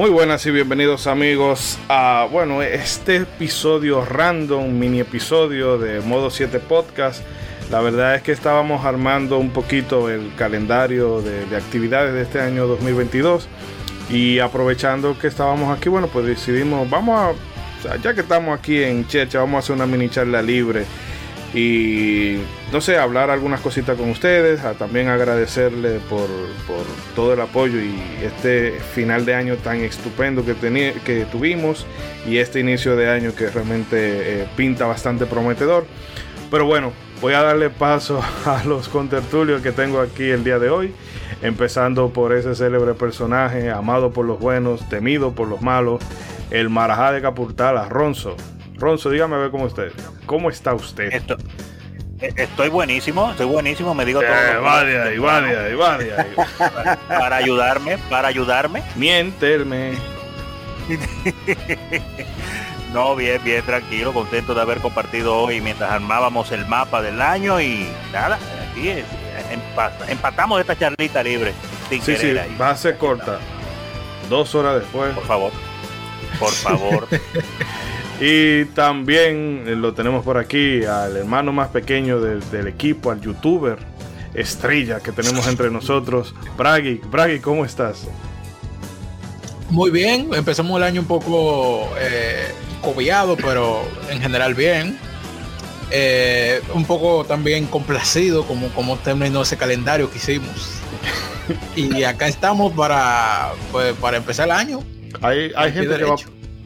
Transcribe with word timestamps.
Muy 0.00 0.08
buenas 0.08 0.46
y 0.46 0.50
bienvenidos 0.50 1.06
amigos 1.06 1.78
a, 1.90 2.26
bueno, 2.32 2.62
este 2.62 3.16
episodio 3.16 4.02
random, 4.02 4.66
mini 4.72 5.00
episodio 5.00 5.76
de 5.76 6.00
Modo 6.00 6.30
7 6.30 6.58
Podcast. 6.58 7.22
La 7.70 7.82
verdad 7.82 8.14
es 8.14 8.22
que 8.22 8.32
estábamos 8.32 8.86
armando 8.86 9.36
un 9.36 9.50
poquito 9.50 10.08
el 10.08 10.34
calendario 10.36 11.20
de, 11.20 11.54
actividades 11.54 12.14
de 12.14 12.22
este 12.22 12.40
año 12.40 12.66
2022 12.66 13.46
y 14.08 14.38
aprovechando 14.38 15.18
que 15.18 15.26
estábamos 15.26 15.76
aquí, 15.76 15.90
bueno, 15.90 16.06
pues 16.06 16.24
decidimos, 16.24 16.88
vamos 16.88 17.36
a, 17.84 17.96
ya 17.96 18.14
que 18.14 18.22
estamos 18.22 18.58
aquí 18.58 18.82
en 18.82 19.06
Checha, 19.06 19.40
vamos 19.40 19.56
a 19.56 19.58
hacer 19.58 19.76
una 19.76 19.84
mini 19.84 20.08
charla 20.08 20.40
libre 20.40 20.86
y 21.52 22.38
no 22.72 22.80
sé, 22.80 22.98
hablar 22.98 23.30
algunas 23.30 23.60
cositas 23.60 23.96
con 23.96 24.10
ustedes, 24.10 24.60
a 24.64 24.74
también 24.74 25.08
agradecerle 25.08 25.98
por, 26.08 26.28
todo 27.16 27.32
el 27.34 27.40
apoyo 27.40 27.80
y 27.80 27.98
este 28.22 28.78
final 28.94 29.26
de 29.26 29.34
año 29.34 29.56
tan 29.56 29.78
estupendo 29.78 30.44
que, 30.44 30.54
que 31.04 31.24
tuvimos 31.24 31.86
y 32.26 32.38
este 32.38 32.60
inicio 32.60 32.94
de 32.96 33.10
año 33.10 33.34
que 33.34 33.50
realmente 33.50 34.42
eh, 34.42 34.48
pinta 34.56 34.86
bastante 34.86 35.26
prometedor. 35.26 35.86
Pero 36.52 36.66
bueno, 36.66 36.92
voy 37.20 37.34
a 37.34 37.42
darle 37.42 37.68
paso 37.68 38.22
a 38.44 38.62
los 38.64 38.88
contertulios 38.88 39.60
que 39.60 39.72
tengo 39.72 40.00
aquí 40.00 40.30
el 40.30 40.44
día 40.44 40.60
de 40.60 40.70
hoy, 40.70 40.94
empezando 41.42 42.10
por 42.10 42.32
ese 42.32 42.54
célebre 42.54 42.94
personaje, 42.94 43.70
amado 43.70 44.12
por 44.12 44.24
los 44.24 44.38
buenos, 44.38 44.88
temido 44.88 45.32
por 45.32 45.48
los 45.48 45.62
malos, 45.62 46.00
el 46.50 46.70
Marajá 46.70 47.10
de 47.10 47.22
Capurtala, 47.22 47.88
Ronzo. 47.88 48.36
Ronzo, 48.80 49.10
dígame 49.10 49.36
a 49.36 49.38
ver 49.38 49.50
cómo 49.50 49.66
usted. 49.66 49.92
¿Cómo 50.24 50.48
está 50.48 50.72
usted? 50.74 51.12
Eh, 52.20 52.32
estoy 52.36 52.70
buenísimo, 52.70 53.30
estoy 53.30 53.44
buenísimo, 53.46 53.94
me 53.94 54.06
digo 54.06 54.20
todo. 54.20 54.30
Eh, 54.30 54.58
para, 54.62 55.10
para 57.08 57.36
ayudarme, 57.36 57.98
para 58.08 58.28
ayudarme. 58.28 58.82
Mienterme. 58.96 59.92
no, 62.92 63.14
bien, 63.14 63.40
bien, 63.44 63.62
tranquilo, 63.64 64.12
contento 64.14 64.54
de 64.54 64.62
haber 64.62 64.78
compartido 64.78 65.36
hoy 65.36 65.60
mientras 65.60 65.90
armábamos 65.90 66.50
el 66.50 66.66
mapa 66.66 67.02
del 67.02 67.20
año 67.20 67.60
y 67.60 67.86
nada, 68.12 68.38
aquí 68.70 68.88
es, 68.88 69.04
empatamos 70.08 70.58
esta 70.58 70.76
charlita 70.76 71.22
libre. 71.22 71.52
Sin 71.90 72.02
sí, 72.02 72.16
sí, 72.16 72.34
va 72.60 72.70
a 72.70 72.76
ser 72.76 72.96
corta. 72.96 73.38
Dos 74.28 74.52
horas 74.54 74.80
después. 74.80 75.14
Por 75.14 75.24
favor, 75.24 75.52
por 76.38 76.52
favor. 76.52 77.08
Y 78.20 78.66
también 78.66 79.64
eh, 79.66 79.74
lo 79.74 79.94
tenemos 79.94 80.22
por 80.22 80.36
aquí 80.36 80.84
al 80.84 81.16
hermano 81.16 81.52
más 81.52 81.68
pequeño 81.68 82.20
del, 82.20 82.68
equipo, 82.68 83.10
al 83.10 83.20
youtuber 83.20 83.78
estrella 84.34 85.00
que 85.00 85.10
tenemos 85.10 85.48
entre 85.48 85.70
nosotros, 85.70 86.34
Bragi. 86.56 87.00
Bragi, 87.10 87.40
¿cómo 87.40 87.64
estás? 87.64 88.06
Muy 89.70 89.90
bien, 89.90 90.28
empezamos 90.34 90.76
el 90.76 90.82
año 90.82 91.00
un 91.00 91.06
poco 91.06 91.88
eh, 91.98 92.52
cobiado, 92.82 93.36
pero 93.36 93.80
en 94.10 94.20
general 94.20 94.54
bien. 94.54 94.98
Eh, 95.92 96.60
un 96.74 96.84
poco 96.84 97.24
también 97.24 97.66
complacido 97.66 98.46
como, 98.46 98.68
como 98.68 98.96
terminó 98.98 99.42
ese 99.42 99.56
calendario 99.56 100.10
que 100.10 100.18
hicimos. 100.18 100.74
y 101.76 102.02
acá 102.04 102.28
estamos 102.28 102.72
para, 102.74 103.52
pues, 103.72 103.94
para 103.94 104.18
empezar 104.18 104.46
el 104.46 104.52
año. 104.52 104.84
Hay, 105.22 105.50
hay 105.56 105.72
gente 105.72 105.96
que 105.96 106.04
va, 106.04 106.16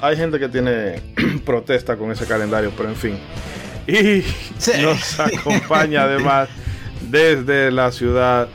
hay 0.05 0.17
gente 0.17 0.39
que 0.39 0.49
tiene 0.49 1.01
protesta 1.47 1.97
con 1.97 2.13
ese 2.13 2.27
calendario, 2.27 2.73
pero 2.77 2.91
en 2.91 2.97
fin. 2.97 3.19
Y 3.87 4.23
nos 4.83 5.19
acompaña 5.21 6.03
además 6.03 6.49
desde 7.11 7.71
la 7.71 7.91
ciudad 7.91 8.49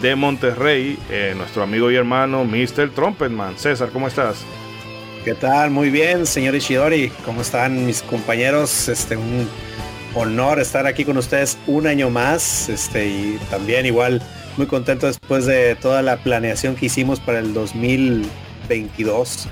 de 0.00 0.14
Monterrey, 0.14 0.98
eh, 1.10 1.34
nuestro 1.36 1.62
amigo 1.62 1.90
y 1.90 1.96
hermano 1.96 2.44
Mr. 2.44 2.90
Trumpetman. 2.94 3.58
César, 3.58 3.90
¿cómo 3.92 4.08
estás? 4.08 4.38
¿Qué 5.24 5.34
tal? 5.34 5.70
Muy 5.70 5.90
bien, 5.90 6.26
señor 6.26 6.54
Ishidori. 6.54 7.10
¿Cómo 7.24 7.42
están 7.42 7.84
mis 7.84 8.02
compañeros? 8.02 8.88
Este, 8.88 9.16
un 9.16 9.48
honor 10.14 10.58
estar 10.58 10.86
aquí 10.86 11.04
con 11.04 11.18
ustedes 11.18 11.58
un 11.66 11.86
año 11.86 12.08
más. 12.08 12.68
Este, 12.70 13.06
y 13.06 13.38
también 13.50 13.84
igual 13.84 14.22
muy 14.56 14.66
contento 14.66 15.06
después 15.06 15.44
de 15.44 15.76
toda 15.76 16.00
la 16.02 16.16
planeación 16.18 16.76
que 16.76 16.86
hicimos 16.86 17.20
para 17.20 17.40
el 17.40 17.52
2022 17.52 19.48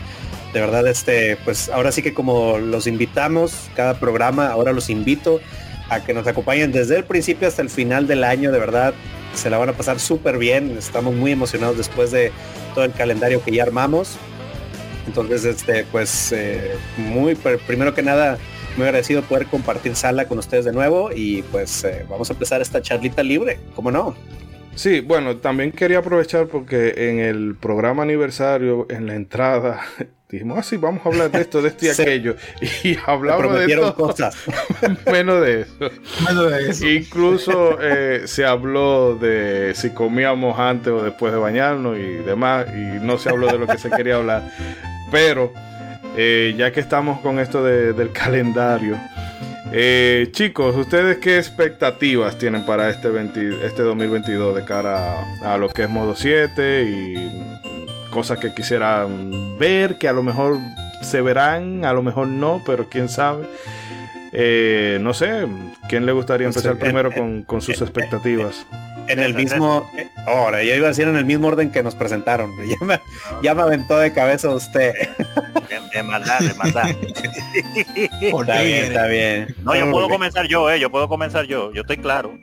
de 0.53 0.61
verdad, 0.61 0.87
este, 0.87 1.37
pues 1.45 1.69
ahora 1.69 1.93
sí 1.93 2.03
que 2.03 2.15
como 2.15 2.59
los 2.59 2.87
invitamos, 2.87 3.69
cada 3.75 3.99
programa, 3.99 4.49
ahora 4.49 4.73
los 4.73 4.91
invito 4.91 5.41
a 5.89 6.05
que 6.05 6.15
nos 6.15 6.27
acompañen 6.27 6.73
desde 6.73 6.97
el 6.97 7.05
principio 7.05 7.47
hasta 7.47 7.63
el 7.63 7.71
final 7.71 8.07
del 8.07 8.25
año, 8.25 8.53
de 8.53 8.59
verdad, 8.59 8.95
se 9.35 9.51
la 9.51 9.59
van 9.59 9.69
a 9.69 9.73
pasar 9.73 10.01
súper 10.01 10.39
bien, 10.39 10.77
estamos 10.79 11.15
muy 11.15 11.33
emocionados 11.33 11.77
después 11.77 12.11
de 12.11 12.33
todo 12.75 12.85
el 12.85 12.93
calendario 12.93 13.43
que 13.43 13.53
ya 13.53 13.63
armamos. 13.63 14.17
Entonces, 15.07 15.45
este, 15.45 15.85
pues, 15.93 16.33
eh, 16.33 16.73
muy, 16.97 17.37
primero 17.67 17.95
que 17.95 18.03
nada, 18.03 18.39
muy 18.77 18.87
agradecido 18.87 19.23
poder 19.23 19.47
compartir 19.47 19.95
sala 19.95 20.27
con 20.27 20.39
ustedes 20.39 20.65
de 20.65 20.73
nuevo 20.73 21.11
y 21.15 21.43
pues 21.51 21.85
eh, 21.85 22.05
vamos 22.09 22.29
a 22.31 22.33
empezar 22.33 22.61
esta 22.61 22.83
charlita 22.83 23.23
libre, 23.23 23.59
¿cómo 23.75 23.91
no? 23.91 24.15
Sí, 24.75 25.01
bueno, 25.01 25.39
también 25.39 25.73
quería 25.73 25.99
aprovechar 25.99 26.49
porque 26.49 26.93
en 27.09 27.21
el 27.21 27.57
programa 27.57 28.03
aniversario, 28.03 28.87
en 28.91 29.07
la 29.07 29.15
entrada, 29.15 29.81
dijimos, 30.29 30.59
ah, 30.59 30.63
sí, 30.63 30.77
vamos 30.77 31.05
a 31.05 31.09
hablar 31.09 31.31
de 31.31 31.41
esto, 31.41 31.63
de 31.63 31.69
esto 31.69 31.87
y 31.87 31.89
aquello. 31.91 32.37
Y 32.83 32.97
hablamos 33.07 33.59
de 33.59 33.75
todo. 33.75 33.95
cosas. 33.95 34.37
Menos 35.11 35.43
de 35.43 35.63
eso. 35.63 35.91
Menos 36.29 36.51
de 36.51 36.71
eso. 36.71 36.87
Incluso 36.87 37.79
eh, 37.81 38.23
se 38.27 38.45
habló 38.45 39.17
de 39.17 39.73
si 39.75 39.91
comíamos 39.91 40.59
antes 40.59 40.93
o 40.93 41.03
después 41.03 41.33
de 41.33 41.39
bañarnos 41.39 41.99
y 41.99 42.25
demás, 42.25 42.67
y 42.75 43.05
no 43.05 43.19
se 43.19 43.29
habló 43.29 43.47
de 43.47 43.59
lo 43.59 43.67
que 43.67 43.79
se 43.79 43.91
quería 43.91 44.17
hablar. 44.17 44.43
Pero, 45.11 45.53
eh, 46.17 46.55
ya 46.57 46.73
que 46.73 46.81
estamos 46.81 47.21
con 47.21 47.39
esto 47.39 47.63
del 47.63 48.13
calendario, 48.13 48.99
eh, 49.73 50.29
chicos, 50.31 50.77
¿ustedes 50.77 51.19
qué 51.19 51.39
expectativas 51.39 52.39
tienen 52.39 52.65
para 52.65 52.89
este, 52.89 53.09
este 53.65 53.83
2022 53.83 54.55
de 54.55 54.65
cara 54.65 55.25
a, 55.43 55.59
lo 55.59 55.69
que 55.69 55.83
es 55.83 55.91
modo 55.91 56.15
7 56.15 56.85
y 56.85 57.76
cosas 58.11 58.39
que 58.39 58.55
quisieran 58.55 59.59
ver, 59.59 59.99
que 59.99 60.09
a 60.09 60.13
lo 60.13 60.23
mejor 60.23 60.59
se 61.03 61.21
verán, 61.21 61.85
a 61.85 61.93
lo 61.93 62.03
mejor 62.03 62.29
no, 62.29 62.63
pero 62.65 62.89
quién 62.89 63.09
sabe? 63.09 63.47
Eh, 64.33 64.99
no 65.01 65.15
sé, 65.15 65.47
¿quién 65.89 66.05
le 66.07 66.13
gustaría 66.13 66.47
pues, 66.49 66.57
empezar 66.57 66.79
primero 66.79 67.13
con, 67.13 67.43
con 67.43 67.61
sus 67.61 67.81
expectativas? 67.81 68.67
en 69.09 69.21
el 69.21 69.35
mismo. 69.35 69.89
Ahora, 70.27 70.63
yo 70.63 70.75
iba 70.75 70.87
a 70.87 70.89
decir 70.89 71.07
en 71.09 71.17
el 71.17 71.25
mismo 71.25 71.49
orden 71.49 71.71
que 71.71 71.83
nos 71.83 71.95
presentaron. 71.95 72.53
Ya 72.67 72.85
me, 72.85 73.01
ya 73.43 73.55
me 73.55 73.63
aventó 73.63 73.99
de 73.99 74.13
cabeza 74.13 74.51
usted. 74.51 74.93
De, 75.93 76.03
maldad, 76.03 76.41
de 76.41 76.55
maldad. 76.55 76.89
está 78.21 78.63
bien, 78.63 78.85
está 78.85 79.07
bien. 79.07 79.55
No, 79.63 79.77
yo 79.77 79.91
puedo 79.91 80.09
comenzar 80.09 80.47
yo, 80.47 80.69
eh. 80.71 80.81
Yo 80.81 80.91
puedo 80.91 81.09
comenzar 81.09 81.47
yo. 81.47 81.73
Yo 81.73 81.83
estoy 81.83 81.99
claro. 81.99 82.37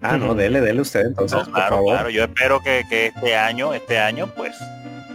Ah, 0.00 0.16
no, 0.16 0.34
dele, 0.34 0.60
dele 0.60 0.80
usted 0.80 1.06
entonces, 1.06 1.48
por 1.48 1.60
favor. 1.60 1.94
Claro, 1.94 2.10
yo 2.10 2.24
espero 2.24 2.60
que, 2.60 2.84
que 2.88 3.06
este 3.06 3.36
año, 3.36 3.74
este 3.74 3.98
año, 3.98 4.28
pues, 4.36 4.54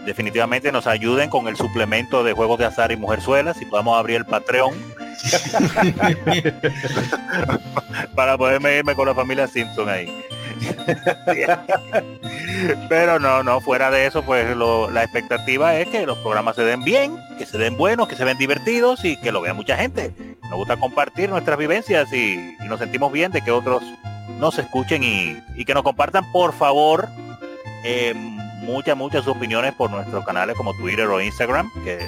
definitivamente 0.10 0.72
nos 0.72 0.88
ayuden 0.88 1.30
con 1.30 1.48
el 1.48 1.56
suplemento 1.56 2.24
de 2.24 2.34
juegos 2.34 2.58
de 2.58 2.66
azar 2.66 2.92
y 2.92 2.98
mujerzuelas 2.98 3.62
y 3.62 3.66
podamos 3.66 3.96
abrir 3.96 4.18
el 4.18 4.26
Patreon 4.26 4.74
para 8.16 8.36
poderme 8.36 8.78
irme 8.78 8.96
con 8.96 9.08
la 9.08 9.14
familia 9.14 9.48
Simpson 9.48 9.88
ahí. 9.88 10.12
Pero 12.90 13.20
no, 13.20 13.44
no, 13.44 13.62
fuera 13.62 13.92
de 13.92 14.08
eso, 14.08 14.24
pues 14.24 14.58
la 14.58 15.04
expectativa 15.04 15.76
es 15.76 15.90
que 15.90 16.08
los 16.08 16.18
programas 16.18 16.56
se 16.56 16.64
den 16.64 16.84
bien, 16.84 17.16
que 17.38 17.46
se 17.46 17.60
den 17.60 17.78
buenos, 17.78 18.08
que 18.08 18.16
se 18.16 18.26
ven 18.26 18.40
divertidos 18.40 19.06
y 19.06 19.16
que 19.16 19.32
lo 19.32 19.42
vea 19.42 19.54
mucha 19.54 19.78
gente. 19.78 20.12
Nos 20.42 20.56
gusta 20.56 20.78
compartir 20.78 21.30
nuestras 21.30 21.60
vivencias 21.60 22.12
y, 22.12 22.58
nos 22.66 22.80
sentimos 22.80 23.12
bien 23.12 23.32
de 23.32 23.44
que 23.44 23.52
otros 23.52 23.84
nos 24.40 24.58
escuchen 24.58 25.04
y, 25.04 25.66
que 25.66 25.76
nos 25.76 25.84
compartan, 25.84 26.32
por 26.32 26.52
favor, 26.52 27.10
eh, 27.84 28.16
muchas, 28.62 28.96
muchas 28.96 29.28
opiniones 29.28 29.74
por 29.74 29.90
nuestros 29.92 30.26
canales 30.26 30.56
como 30.56 30.76
Twitter 30.76 31.08
o 31.08 31.22
Instagram, 31.22 31.70
que 31.84 32.00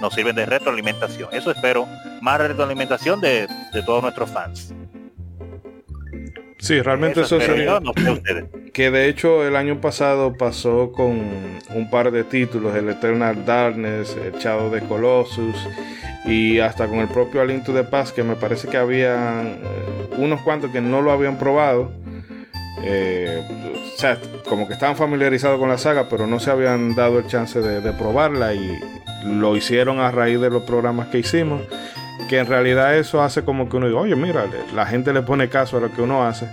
nos 0.00 0.14
sirven 0.14 0.36
de 0.36 0.46
retroalimentación. 0.46 1.28
Eso 1.32 1.50
espero, 1.50 1.86
más 2.20 2.38
retroalimentación 2.38 3.20
de, 3.20 3.46
de 3.72 3.82
todos 3.82 4.02
nuestros 4.02 4.30
fans. 4.30 4.74
Sí, 6.60 6.82
realmente 6.82 7.20
eso, 7.20 7.40
sería. 7.40 7.80
que 8.72 8.90
de 8.90 9.08
hecho 9.08 9.46
el 9.46 9.54
año 9.54 9.80
pasado 9.80 10.36
pasó 10.36 10.90
con 10.90 11.20
un 11.74 11.90
par 11.90 12.10
de 12.10 12.24
títulos: 12.24 12.74
el 12.74 12.88
Eternal 12.88 13.44
Darkness, 13.46 14.16
el 14.16 14.32
Shadow 14.40 14.70
de 14.70 14.80
Colossus 14.80 15.56
y 16.24 16.58
hasta 16.58 16.88
con 16.88 16.98
el 16.98 17.08
propio 17.08 17.40
Aliento 17.40 17.72
de 17.72 17.84
Paz, 17.84 18.12
que 18.12 18.24
me 18.24 18.34
parece 18.34 18.68
que 18.68 18.76
había 18.76 19.42
eh, 19.42 19.56
unos 20.18 20.40
cuantos 20.42 20.70
que 20.72 20.80
no 20.80 21.00
lo 21.00 21.12
habían 21.12 21.38
probado. 21.38 21.92
Eh, 22.82 23.42
como 24.48 24.68
que 24.68 24.74
estaban 24.74 24.96
familiarizados 24.96 25.58
con 25.58 25.68
la 25.68 25.78
saga, 25.78 26.08
pero 26.08 26.26
no 26.26 26.38
se 26.38 26.50
habían 26.50 26.94
dado 26.94 27.18
el 27.18 27.26
chance 27.26 27.60
de, 27.60 27.80
de 27.80 27.92
probarla 27.92 28.54
y 28.54 28.78
lo 29.24 29.56
hicieron 29.56 29.98
a 29.98 30.10
raíz 30.10 30.40
de 30.40 30.50
los 30.50 30.62
programas 30.62 31.08
que 31.08 31.18
hicimos 31.18 31.62
que 32.28 32.38
en 32.38 32.46
realidad 32.46 32.96
eso 32.96 33.22
hace 33.22 33.42
como 33.42 33.68
que 33.68 33.76
uno 33.76 33.88
diga, 33.88 34.00
oye, 34.00 34.14
mira, 34.14 34.46
la 34.74 34.86
gente 34.86 35.12
le 35.12 35.22
pone 35.22 35.48
caso 35.48 35.78
a 35.78 35.80
lo 35.80 35.90
que 35.90 36.02
uno 36.02 36.24
hace. 36.24 36.48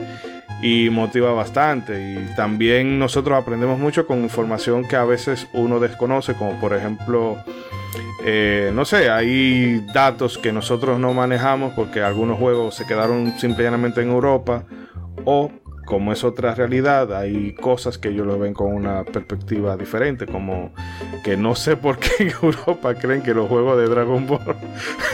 y 0.61 0.89
motiva 0.89 1.33
bastante. 1.33 2.13
Y 2.13 2.35
también 2.35 2.97
nosotros 2.97 3.37
aprendemos 3.37 3.77
mucho 3.77 4.07
con 4.07 4.23
información 4.23 4.87
que 4.87 4.95
a 4.95 5.03
veces 5.03 5.47
uno 5.53 5.79
desconoce, 5.79 6.33
como 6.33 6.59
por 6.59 6.73
ejemplo, 6.73 7.37
eh, 8.23 8.71
no 8.73 8.85
sé, 8.85 9.09
hay 9.09 9.85
datos 9.93 10.37
que 10.37 10.51
nosotros 10.53 10.97
no 10.97 11.13
manejamos 11.13 11.73
porque 11.73 12.01
algunos 12.01 12.39
juegos 12.39 12.75
se 12.75 12.87
quedaron 12.87 13.37
simplemente 13.37 14.01
en 14.01 14.09
Europa 14.09 14.63
o 15.25 15.51
como 15.85 16.11
es 16.11 16.23
otra 16.23 16.55
realidad, 16.55 17.15
hay 17.15 17.53
cosas 17.53 17.97
que 17.97 18.09
ellos 18.09 18.25
lo 18.25 18.37
ven 18.39 18.53
con 18.53 18.73
una 18.73 19.03
perspectiva 19.03 19.77
diferente, 19.77 20.25
como 20.25 20.73
que 21.23 21.37
no 21.37 21.55
sé 21.55 21.77
por 21.77 21.99
qué 21.99 22.23
en 22.23 22.33
Europa 22.41 22.95
creen 22.95 23.21
que 23.21 23.33
los 23.33 23.47
juegos 23.47 23.77
de 23.77 23.87
Dragon 23.87 24.25
Ball 24.27 24.55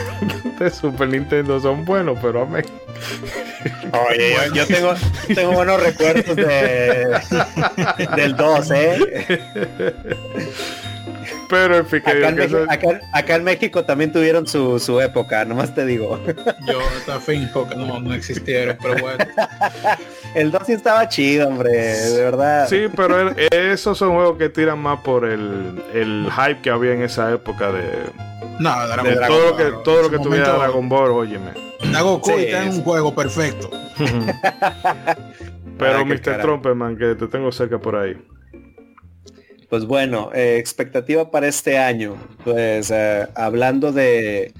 de 0.58 0.70
Super 0.70 1.08
Nintendo 1.08 1.60
son 1.60 1.84
buenos, 1.84 2.18
pero 2.20 2.42
a 2.42 2.46
mí... 2.46 2.60
Oye, 4.08 4.34
yo, 4.54 4.66
tengo, 4.66 4.94
tengo, 5.34 5.52
buenos 5.52 5.80
recuerdos 5.80 6.34
de, 6.34 7.20
del 8.16 8.34
2, 8.34 8.70
¿eh? 8.72 9.40
Pero 11.52 11.76
en 11.76 11.86
fin, 11.86 12.00
acá, 12.00 12.28
en 12.28 12.34
México, 12.34 12.66
acá, 13.12 13.34
en 13.34 13.44
México 13.44 13.84
también 13.84 14.10
tuvieron 14.10 14.46
su, 14.46 14.78
su 14.78 15.02
época, 15.02 15.44
nomás 15.44 15.74
te 15.74 15.84
digo. 15.84 16.18
Yo 16.66 17.20
finco 17.20 17.68
que 17.68 17.76
no, 17.76 18.00
no 18.00 18.14
existieron, 18.14 18.78
pero 18.80 19.02
bueno. 19.02 19.22
el 20.34 20.50
2 20.50 20.62
sí 20.64 20.72
estaba 20.72 21.06
chido, 21.10 21.48
hombre, 21.48 21.70
de 21.70 22.24
verdad. 22.24 22.66
Sí, 22.70 22.86
pero 22.96 23.34
esos 23.50 23.98
son 23.98 24.14
juegos 24.14 24.38
que 24.38 24.48
tiran 24.48 24.78
más 24.78 25.00
por 25.00 25.26
el, 25.26 25.82
el 25.92 26.26
hype 26.34 26.62
que 26.62 26.70
había 26.70 26.94
en 26.94 27.02
esa 27.02 27.30
época 27.30 27.70
de... 27.70 27.82
No, 28.58 28.74
de 29.04 29.16
todo, 29.26 29.50
lo 29.50 29.56
que, 29.58 29.64
todo 29.84 30.02
lo 30.04 30.10
que 30.10 30.20
tuviera 30.20 30.54
Dragon 30.54 30.88
Ball, 30.88 31.10
óyeme. 31.10 31.50
Goku 32.00 32.30
sí, 32.30 32.44
está 32.46 32.62
en 32.62 32.70
un 32.70 32.82
juego 32.82 33.14
perfecto. 33.14 33.70
pero 35.78 36.06
Mr. 36.06 36.40
Tromperman, 36.40 36.96
que 36.96 37.14
te 37.14 37.26
tengo 37.26 37.52
cerca 37.52 37.78
por 37.78 37.96
ahí. 37.96 38.16
Pues 39.72 39.86
bueno, 39.86 40.30
eh, 40.34 40.58
expectativa 40.58 41.30
para 41.30 41.48
este 41.48 41.78
año. 41.78 42.18
Pues 42.44 42.90
eh, 42.90 43.26
hablando 43.34 43.90
de, 43.90 44.52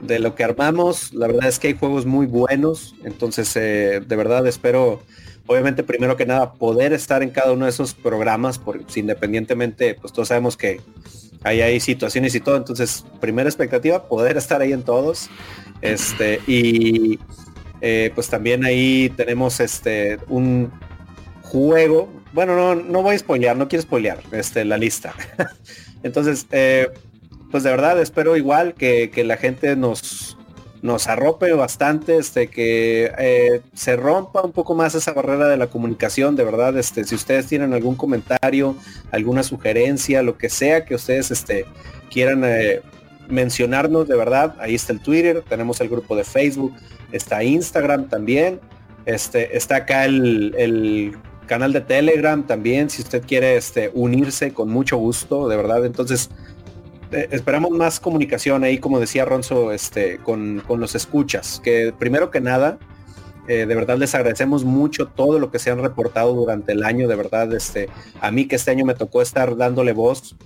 de, 0.00 0.18
lo 0.18 0.34
que 0.34 0.44
armamos, 0.44 1.12
la 1.12 1.26
verdad 1.26 1.48
es 1.48 1.58
que 1.58 1.68
hay 1.68 1.76
juegos 1.76 2.06
muy 2.06 2.24
buenos. 2.24 2.94
Entonces, 3.04 3.54
eh, 3.56 4.00
de 4.00 4.16
verdad 4.16 4.46
espero, 4.46 5.02
obviamente, 5.46 5.82
primero 5.82 6.16
que 6.16 6.24
nada, 6.24 6.54
poder 6.54 6.94
estar 6.94 7.22
en 7.22 7.28
cada 7.28 7.52
uno 7.52 7.66
de 7.66 7.70
esos 7.70 7.92
programas, 7.92 8.58
porque 8.58 8.84
pues, 8.84 8.96
independientemente, 8.96 9.92
pues 9.92 10.14
todos 10.14 10.28
sabemos 10.28 10.56
que 10.56 10.80
ahí 11.44 11.60
hay 11.60 11.78
situaciones 11.78 12.34
y 12.34 12.40
todo. 12.40 12.56
Entonces, 12.56 13.04
primera 13.20 13.50
expectativa, 13.50 14.08
poder 14.08 14.38
estar 14.38 14.62
ahí 14.62 14.72
en 14.72 14.84
todos. 14.84 15.28
Este, 15.82 16.40
y 16.46 17.18
pues 18.14 18.30
también 18.30 18.64
ahí 18.64 19.12
tenemos 19.18 19.60
este 19.60 20.18
un 20.28 20.72
juego 21.46 22.08
bueno, 22.36 22.54
no, 22.54 22.74
no 22.74 23.02
voy 23.02 23.14
a 23.14 23.18
spoilear, 23.18 23.56
no 23.56 23.66
quiero 23.66 23.82
spoilear 23.82 24.18
este, 24.32 24.66
la 24.66 24.76
lista. 24.76 25.14
Entonces, 26.02 26.46
eh, 26.50 26.90
pues 27.50 27.62
de 27.62 27.70
verdad 27.70 27.98
espero 27.98 28.36
igual 28.36 28.74
que, 28.74 29.10
la 29.24 29.38
gente 29.38 29.74
nos, 29.74 30.36
nos 30.82 31.08
arrope 31.08 31.50
bastante, 31.54 32.18
este, 32.18 32.48
que 32.48 33.10
eh, 33.18 33.62
se 33.72 33.96
rompa 33.96 34.42
un 34.42 34.52
poco 34.52 34.74
más 34.74 34.94
esa 34.94 35.14
barrera 35.14 35.48
de 35.48 35.56
la 35.56 35.68
comunicación, 35.68 36.36
de 36.36 36.44
verdad, 36.44 36.76
este, 36.76 37.04
si 37.04 37.14
ustedes 37.14 37.46
tienen 37.46 37.72
algún 37.72 37.94
comentario, 37.94 38.76
alguna 39.10 39.42
sugerencia, 39.42 40.22
lo 40.22 40.36
que 40.36 40.50
sea 40.50 40.84
que 40.84 40.94
ustedes 40.94 41.30
este, 41.30 41.64
quieran 42.10 42.42
eh, 42.44 42.82
mencionarnos, 43.30 44.08
de 44.08 44.16
verdad, 44.16 44.56
ahí 44.60 44.74
está 44.74 44.92
el 44.92 45.00
Twitter, 45.00 45.42
tenemos 45.48 45.80
el 45.80 45.88
grupo 45.88 46.16
de 46.16 46.24
Facebook, 46.24 46.74
está 47.12 47.42
Instagram 47.42 48.10
también, 48.10 48.60
este, 49.06 49.56
está 49.56 49.76
acá 49.76 50.04
el 50.04 51.16
canal 51.46 51.72
de 51.72 51.80
Telegram 51.80 52.46
también, 52.46 52.90
si 52.90 53.02
usted 53.02 53.24
quiere 53.26 53.56
este, 53.56 53.90
unirse 53.94 54.52
con 54.52 54.68
mucho 54.68 54.96
gusto, 54.96 55.48
de 55.48 55.56
verdad. 55.56 55.84
Entonces, 55.86 56.30
eh, 57.12 57.28
esperamos 57.30 57.70
más 57.70 58.00
comunicación 58.00 58.64
ahí, 58.64 58.78
como 58.78 59.00
decía 59.00 59.24
Ronzo, 59.24 59.72
este, 59.72 60.18
con, 60.18 60.62
los 60.68 60.94
escuchas. 60.94 61.60
Que 61.62 61.94
primero 61.96 62.30
que 62.30 62.40
nada, 62.40 62.78
eh, 63.48 63.66
de 63.66 63.74
verdad 63.74 63.96
les 63.96 64.14
agradecemos 64.14 64.64
mucho 64.64 65.06
todo 65.06 65.38
lo 65.38 65.50
que 65.50 65.58
se 65.58 65.70
han 65.70 65.80
reportado 65.80 66.34
durante 66.34 66.72
el 66.72 66.84
año, 66.84 67.08
de 67.08 67.16
verdad, 67.16 67.52
este, 67.54 67.88
a 68.20 68.30
mí 68.30 68.46
que 68.46 68.56
este 68.56 68.70
año 68.70 68.84
me 68.84 68.94
tocó 68.94 69.22
estar 69.22 69.56
dándole 69.56 69.92
voz 69.92 70.36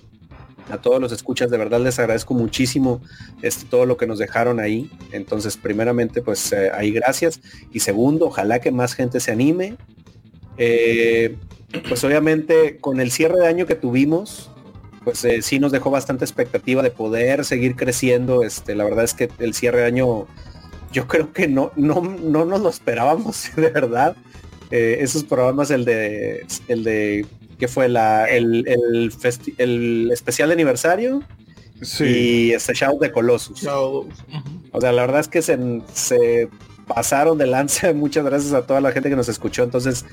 a 0.70 0.78
todos 0.78 1.00
los 1.00 1.10
escuchas, 1.12 1.50
de 1.50 1.58
verdad 1.58 1.80
les 1.80 1.98
agradezco 1.98 2.34
muchísimo 2.34 3.00
este, 3.42 3.66
todo 3.66 3.86
lo 3.86 3.96
que 3.96 4.06
nos 4.06 4.18
dejaron 4.18 4.60
ahí. 4.60 4.90
Entonces, 5.12 5.56
primeramente, 5.56 6.22
pues 6.22 6.52
eh, 6.52 6.70
ahí 6.72 6.92
gracias. 6.92 7.40
Y 7.72 7.80
segundo, 7.80 8.26
ojalá 8.26 8.60
que 8.60 8.70
más 8.70 8.94
gente 8.94 9.18
se 9.20 9.32
anime, 9.32 9.76
eh, 10.58 11.36
pues 11.88 12.02
obviamente 12.04 12.78
con 12.78 13.00
el 13.00 13.10
cierre 13.10 13.38
de 13.40 13.46
año 13.46 13.66
que 13.66 13.74
tuvimos, 13.74 14.50
pues 15.04 15.24
eh, 15.24 15.42
sí 15.42 15.58
nos 15.58 15.72
dejó 15.72 15.90
bastante 15.90 16.24
expectativa 16.24 16.82
de 16.82 16.90
poder 16.90 17.44
seguir 17.44 17.76
creciendo. 17.76 18.42
Este, 18.42 18.74
la 18.74 18.84
verdad 18.84 19.04
es 19.04 19.14
que 19.14 19.30
el 19.38 19.54
cierre 19.54 19.80
de 19.80 19.86
año, 19.86 20.26
yo 20.92 21.06
creo 21.06 21.32
que 21.32 21.48
no, 21.48 21.72
no, 21.76 22.00
no 22.00 22.44
nos 22.44 22.60
lo 22.60 22.68
esperábamos, 22.68 23.50
de 23.56 23.70
verdad. 23.70 24.16
Eh, 24.70 24.98
esos 25.00 25.24
programas, 25.24 25.70
el 25.70 25.84
de, 25.84 26.46
el 26.68 26.84
de, 26.84 27.26
que 27.58 27.66
fue 27.66 27.88
la, 27.88 28.26
el, 28.26 28.64
el, 29.58 30.10
especial 30.12 30.48
de 30.48 30.52
aniversario 30.52 31.24
y 31.98 32.52
este 32.52 32.74
Shadow 32.74 32.98
de 33.00 33.10
Colossus. 33.10 33.66
O 33.66 34.80
sea, 34.80 34.92
la 34.92 35.02
verdad 35.02 35.20
es 35.20 35.28
que 35.28 35.42
se, 35.42 35.58
se 35.92 36.48
pasaron 36.86 37.38
de 37.38 37.46
lanza. 37.46 37.92
Muchas 37.94 38.24
gracias 38.24 38.52
a 38.52 38.66
toda 38.66 38.80
la 38.80 38.92
gente 38.92 39.08
que 39.08 39.16
nos 39.16 39.28
escuchó. 39.28 39.64
Entonces, 39.64 40.04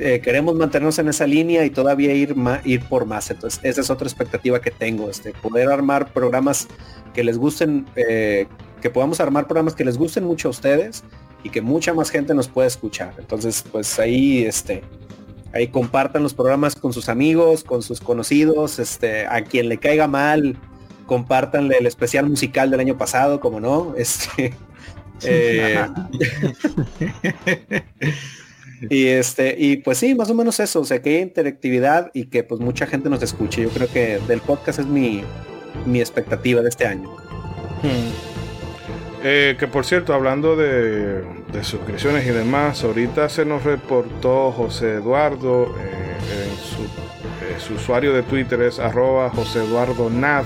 eh, 0.00 0.20
queremos 0.20 0.54
mantenernos 0.56 0.98
en 0.98 1.08
esa 1.08 1.26
línea 1.26 1.64
y 1.64 1.70
todavía 1.70 2.14
ir, 2.14 2.34
ir 2.64 2.80
por 2.84 3.04
más. 3.04 3.30
Entonces, 3.30 3.60
esa 3.62 3.82
es 3.82 3.90
otra 3.90 4.06
expectativa 4.06 4.60
que 4.60 4.70
tengo, 4.70 5.10
este, 5.10 5.32
poder 5.32 5.68
armar 5.68 6.12
programas 6.12 6.68
que 7.12 7.22
les 7.22 7.36
gusten, 7.36 7.86
eh, 7.96 8.46
que 8.80 8.88
podamos 8.88 9.20
armar 9.20 9.46
programas 9.46 9.74
que 9.74 9.84
les 9.84 9.98
gusten 9.98 10.24
mucho 10.24 10.48
a 10.48 10.52
ustedes 10.52 11.04
y 11.44 11.50
que 11.50 11.60
mucha 11.60 11.92
más 11.92 12.10
gente 12.10 12.34
nos 12.34 12.48
pueda 12.48 12.66
escuchar. 12.66 13.14
Entonces, 13.18 13.62
pues 13.70 13.98
ahí, 13.98 14.44
este, 14.44 14.82
ahí 15.52 15.68
compartan 15.68 16.22
los 16.22 16.32
programas 16.32 16.74
con 16.74 16.94
sus 16.94 17.10
amigos, 17.10 17.62
con 17.62 17.82
sus 17.82 18.00
conocidos, 18.00 18.78
este, 18.78 19.26
a 19.26 19.42
quien 19.42 19.68
le 19.68 19.76
caiga 19.76 20.08
mal, 20.08 20.56
compártanle 21.04 21.76
el 21.78 21.86
especial 21.86 22.26
musical 22.26 22.70
del 22.70 22.80
año 22.80 22.96
pasado, 22.96 23.38
como 23.40 23.60
no, 23.60 23.94
este. 23.96 24.54
Eh, 25.22 25.76
y 28.88 29.06
este, 29.06 29.54
y 29.58 29.78
pues 29.78 29.98
sí, 29.98 30.14
más 30.14 30.30
o 30.30 30.34
menos 30.34 30.60
eso, 30.60 30.80
o 30.80 30.84
sea, 30.84 31.02
que 31.02 31.16
hay 31.16 31.22
interactividad 31.22 32.10
y 32.14 32.26
que 32.26 32.44
pues 32.44 32.60
mucha 32.60 32.86
gente 32.86 33.10
nos 33.10 33.22
escuche. 33.22 33.62
Yo 33.62 33.70
creo 33.70 33.88
que 33.88 34.18
del 34.26 34.40
podcast 34.40 34.78
es 34.78 34.86
mi, 34.86 35.22
mi 35.86 36.00
expectativa 36.00 36.62
de 36.62 36.68
este 36.68 36.86
año. 36.86 37.10
Hmm. 37.82 38.40
Eh, 39.22 39.56
que 39.58 39.68
por 39.68 39.84
cierto, 39.84 40.14
hablando 40.14 40.56
de, 40.56 41.22
suscripciones 41.62 42.26
y 42.26 42.30
demás, 42.30 42.82
ahorita 42.84 43.28
se 43.28 43.44
nos 43.44 43.64
reportó 43.64 44.50
José 44.52 44.94
Eduardo, 44.94 45.74
eh, 45.78 46.16
en 46.44 46.56
su, 46.56 46.82
eh, 46.84 47.58
su, 47.58 47.74
usuario 47.74 48.14
de 48.14 48.22
Twitter 48.22 48.62
es 48.62 48.78
arroba 48.78 49.28
José 49.28 49.58
Eduardo 49.58 50.08
Nad 50.08 50.44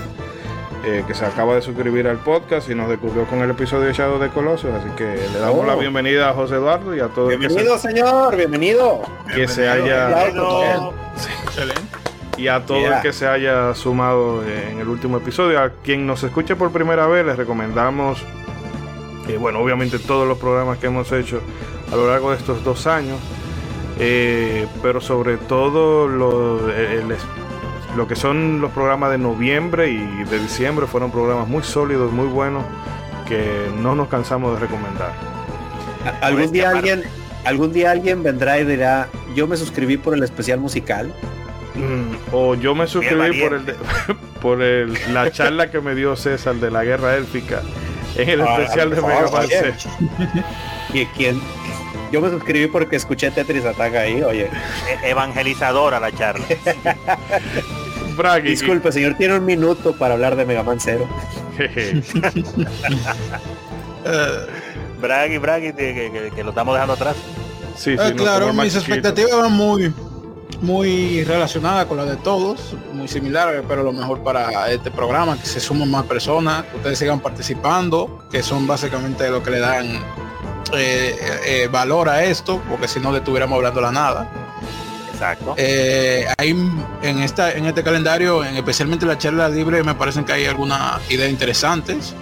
eh, 0.83 1.03
que 1.07 1.13
se 1.13 1.25
acaba 1.25 1.55
de 1.55 1.61
suscribir 1.61 2.07
al 2.07 2.17
podcast 2.17 2.69
y 2.69 2.75
nos 2.75 2.89
descubrió 2.89 3.25
con 3.25 3.39
el 3.39 3.49
episodio 3.49 3.85
de 3.85 3.93
Shadow 3.93 4.19
de 4.19 4.29
Colossus. 4.29 4.71
Así 4.71 4.89
que 4.95 5.05
le 5.05 5.39
damos 5.39 5.65
la 5.65 5.75
oh. 5.75 5.79
bienvenida 5.79 6.29
a 6.29 6.33
José 6.33 6.55
Eduardo 6.55 6.95
y 6.95 6.99
a 6.99 7.07
todos. 7.07 7.29
Bienvenido, 7.29 7.77
señor, 7.77 8.35
bienvenido. 8.35 9.01
Que 9.33 9.47
se 9.47 9.67
haya. 9.67 10.31
Y 12.37 12.47
a 12.49 12.65
todo 12.65 12.77
el 12.77 13.01
que 13.01 13.13
se 13.13 13.27
haya 13.27 13.73
sumado 13.73 14.43
en 14.43 14.79
el 14.79 14.87
último 14.87 15.17
episodio. 15.17 15.59
A 15.59 15.69
quien 15.69 16.05
nos 16.05 16.21
escuche 16.23 16.55
por 16.55 16.71
primera 16.71 17.07
vez, 17.07 17.25
les 17.25 17.37
recomendamos, 17.37 18.21
eh, 19.29 19.37
bueno, 19.37 19.59
obviamente 19.59 19.99
todos 19.99 20.27
los 20.27 20.37
programas 20.37 20.77
que 20.77 20.87
hemos 20.87 21.11
hecho 21.13 21.41
a 21.91 21.95
lo 21.95 22.09
largo 22.09 22.31
de 22.31 22.37
estos 22.37 22.63
dos 22.63 22.87
años. 22.87 23.19
Eh, 23.97 24.67
pero 24.81 24.99
sobre 24.99 25.37
todo 25.37 26.07
lo, 26.07 26.69
el, 26.69 27.15
lo 27.95 28.07
que 28.07 28.15
son 28.15 28.61
los 28.61 28.71
programas 28.71 29.11
de 29.11 29.17
noviembre 29.17 29.89
y 29.89 30.23
de 30.25 30.39
diciembre 30.39 30.87
fueron 30.87 31.11
programas 31.11 31.47
muy 31.47 31.63
sólidos, 31.63 32.11
muy 32.11 32.27
buenos, 32.27 32.63
que 33.27 33.69
no 33.77 33.95
nos 33.95 34.07
cansamos 34.07 34.53
de 34.53 34.59
recomendar. 34.59 35.13
Algún 36.21 36.51
día 36.51 36.69
alguien, 36.69 37.03
algún 37.45 37.73
día 37.73 37.91
alguien 37.91 38.21
vendrá 38.21 38.59
y 38.59 38.65
dirá, 38.65 39.07
yo 39.35 39.47
me 39.47 39.57
suscribí 39.57 39.97
por 39.97 40.13
el 40.13 40.23
especial 40.23 40.59
musical. 40.59 41.13
Mm, 41.75 42.33
o 42.33 42.55
yo 42.55 42.73
me 42.73 42.87
suscribí 42.87 43.41
por 43.41 43.53
el 43.53 43.65
por 44.41 44.61
el, 44.61 44.97
la 45.13 45.29
charla 45.33 45.71
que 45.71 45.81
me 45.81 45.93
dio 45.93 46.15
César 46.15 46.55
de 46.55 46.71
la 46.71 46.85
guerra 46.85 47.17
élfica 47.17 47.61
en 48.15 48.29
el 48.29 48.41
ah, 48.41 48.57
especial 48.57 48.91
de 48.91 49.01
Mega 49.01 49.29
Man 49.29 49.47
¿Y 50.93 51.05
quién? 51.07 51.41
Yo 52.11 52.21
me 52.21 52.29
suscribí 52.29 52.67
porque 52.67 52.95
escuché 52.95 53.29
Tetris 53.31 53.65
Attack 53.65 53.95
ahí, 53.95 54.23
oye. 54.23 54.49
E-, 55.03 55.09
evangelizadora 55.09 55.99
la 55.99 56.11
charla. 56.13 56.45
Disculpe, 58.49 58.91
señor, 58.91 59.15
tiene 59.15 59.37
un 59.37 59.45
minuto 59.45 59.93
para 59.93 60.13
hablar 60.15 60.35
de 60.35 60.45
Mega 60.45 60.63
Man 60.63 60.79
Zero. 60.79 61.07
Bragi, 65.01 65.37
Bragi, 65.37 65.73
que, 65.73 66.31
que, 66.35 66.43
lo 66.43 66.49
estamos 66.49 66.73
dejando 66.75 66.93
atrás. 66.93 67.15
Sí, 67.75 67.91
Eh, 67.91 67.97
sí, 67.99 68.13
no, 68.15 68.23
claro, 68.23 68.53
mis 68.53 68.73
chiquito. 68.73 68.79
expectativas 68.79 69.41
van 69.41 69.51
muy, 69.51 69.93
muy 70.61 71.23
relacionadas 71.23 71.85
con 71.85 71.97
las 71.97 72.07
de 72.07 72.15
todos, 72.17 72.75
muy 72.93 73.07
similares, 73.07 73.63
pero 73.67 73.83
lo 73.83 73.91
mejor 73.91 74.23
para 74.23 74.71
este 74.71 74.91
programa, 74.91 75.37
que 75.37 75.45
se 75.45 75.59
sumen 75.59 75.89
más 75.91 76.05
personas, 76.05 76.63
que 76.65 76.77
ustedes 76.77 76.99
sigan 76.99 77.19
participando, 77.19 78.23
que 78.31 78.41
son 78.41 78.65
básicamente 78.67 79.29
lo 79.29 79.43
que 79.43 79.51
le 79.51 79.59
dan 79.59 79.85
eh, 80.73 81.15
eh, 81.45 81.67
valor 81.71 82.09
a 82.09 82.23
esto, 82.23 82.61
porque 82.69 82.87
si 82.87 82.99
no 82.99 83.11
le 83.11 83.17
estuviéramos 83.19 83.57
hablando 83.57 83.81
la 83.81 83.91
nada. 83.91 84.29
Exacto. 85.15 85.55
Eh, 85.57 86.25
hay 86.37 86.49
en 87.01 87.19
esta 87.19 87.51
en 87.53 87.65
este 87.65 87.83
calendario, 87.83 88.43
en 88.43 88.55
especialmente 88.55 89.05
la 89.05 89.17
charla 89.17 89.49
libre, 89.49 89.81
me 89.83 89.95
parecen 89.95 90.23
que 90.25 90.33
hay 90.33 90.45
algunas 90.45 90.99
ideas 91.09 91.29
interesantes. 91.29 92.13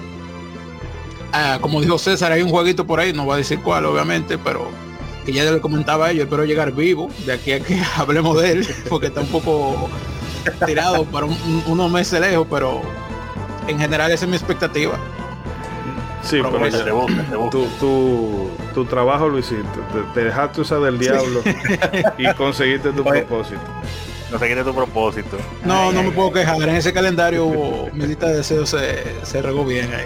Ah, 1.31 1.57
como 1.59 1.81
dijo 1.81 1.97
César, 1.97 2.31
hay 2.31 2.41
un 2.43 2.49
jueguito 2.49 2.85
por 2.85 2.99
ahí, 2.99 3.11
no 3.13 3.25
voy 3.25 3.33
a 3.35 3.37
decir 3.37 3.59
cuál, 3.59 3.85
obviamente, 3.85 4.37
pero 4.37 4.67
que 5.25 5.33
ya 5.33 5.43
le 5.51 5.59
comentaba 5.61 6.11
ellos, 6.11 6.25
espero 6.25 6.45
llegar 6.45 6.71
vivo 6.73 7.09
de 7.25 7.33
aquí 7.33 7.53
a 7.53 7.59
que 7.59 7.81
hablemos 7.97 8.39
de 8.41 8.51
él, 8.51 8.67
porque 8.89 9.07
está 9.07 9.21
un 9.21 9.27
poco 9.27 9.89
tirado 10.65 11.05
para 11.05 11.25
un- 11.25 11.31
un- 11.33 11.63
unos 11.67 11.89
meses 11.91 12.19
lejos, 12.19 12.45
pero 12.49 12.81
en 13.67 13.79
general 13.79 14.11
esa 14.11 14.25
es 14.25 14.29
mi 14.29 14.37
expectativa. 14.37 14.97
Sí, 16.23 16.41
pero 16.41 17.49
tu, 17.49 17.65
tu, 17.79 18.49
tu 18.73 18.85
trabajo 18.85 19.27
lo 19.27 19.39
hiciste. 19.39 19.79
Te, 19.91 20.01
te 20.13 20.25
dejaste 20.25 20.61
usar 20.61 20.79
del 20.79 20.97
diablo 20.97 21.41
y 22.17 22.33
conseguiste 22.33 22.91
tu 22.91 23.01
Oye. 23.07 23.23
propósito. 23.23 23.61
Es 24.33 24.65
tu 24.65 24.73
propósito. 24.73 25.37
No, 25.63 25.89
Ay, 25.89 25.93
no 25.93 25.99
ay, 25.99 26.05
me 26.07 26.11
puedo 26.11 26.33
quejar, 26.33 26.59
en 26.63 26.75
ese 26.75 26.91
calendario 26.91 27.47
mi 27.93 28.07
lista 28.07 28.27
de 28.29 28.37
deseos 28.37 28.69
se, 28.69 29.03
se 29.23 29.41
regó 29.41 29.63
bien 29.63 29.89
ahí. 29.93 30.05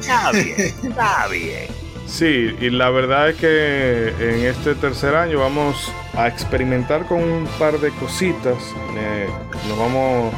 Está 0.00 0.32
bien, 0.32 0.54
está 0.58 1.28
bien. 1.28 1.66
Sí, 2.06 2.54
y 2.60 2.68
la 2.68 2.90
verdad 2.90 3.30
es 3.30 3.36
que 3.36 4.08
en 4.20 4.44
este 4.44 4.74
tercer 4.74 5.14
año 5.14 5.38
vamos 5.38 5.90
a 6.14 6.28
experimentar 6.28 7.06
con 7.06 7.22
un 7.22 7.46
par 7.58 7.80
de 7.80 7.90
cositas. 7.92 8.58
Eh, 8.98 9.28
nos 9.66 9.78
vamos... 9.78 10.34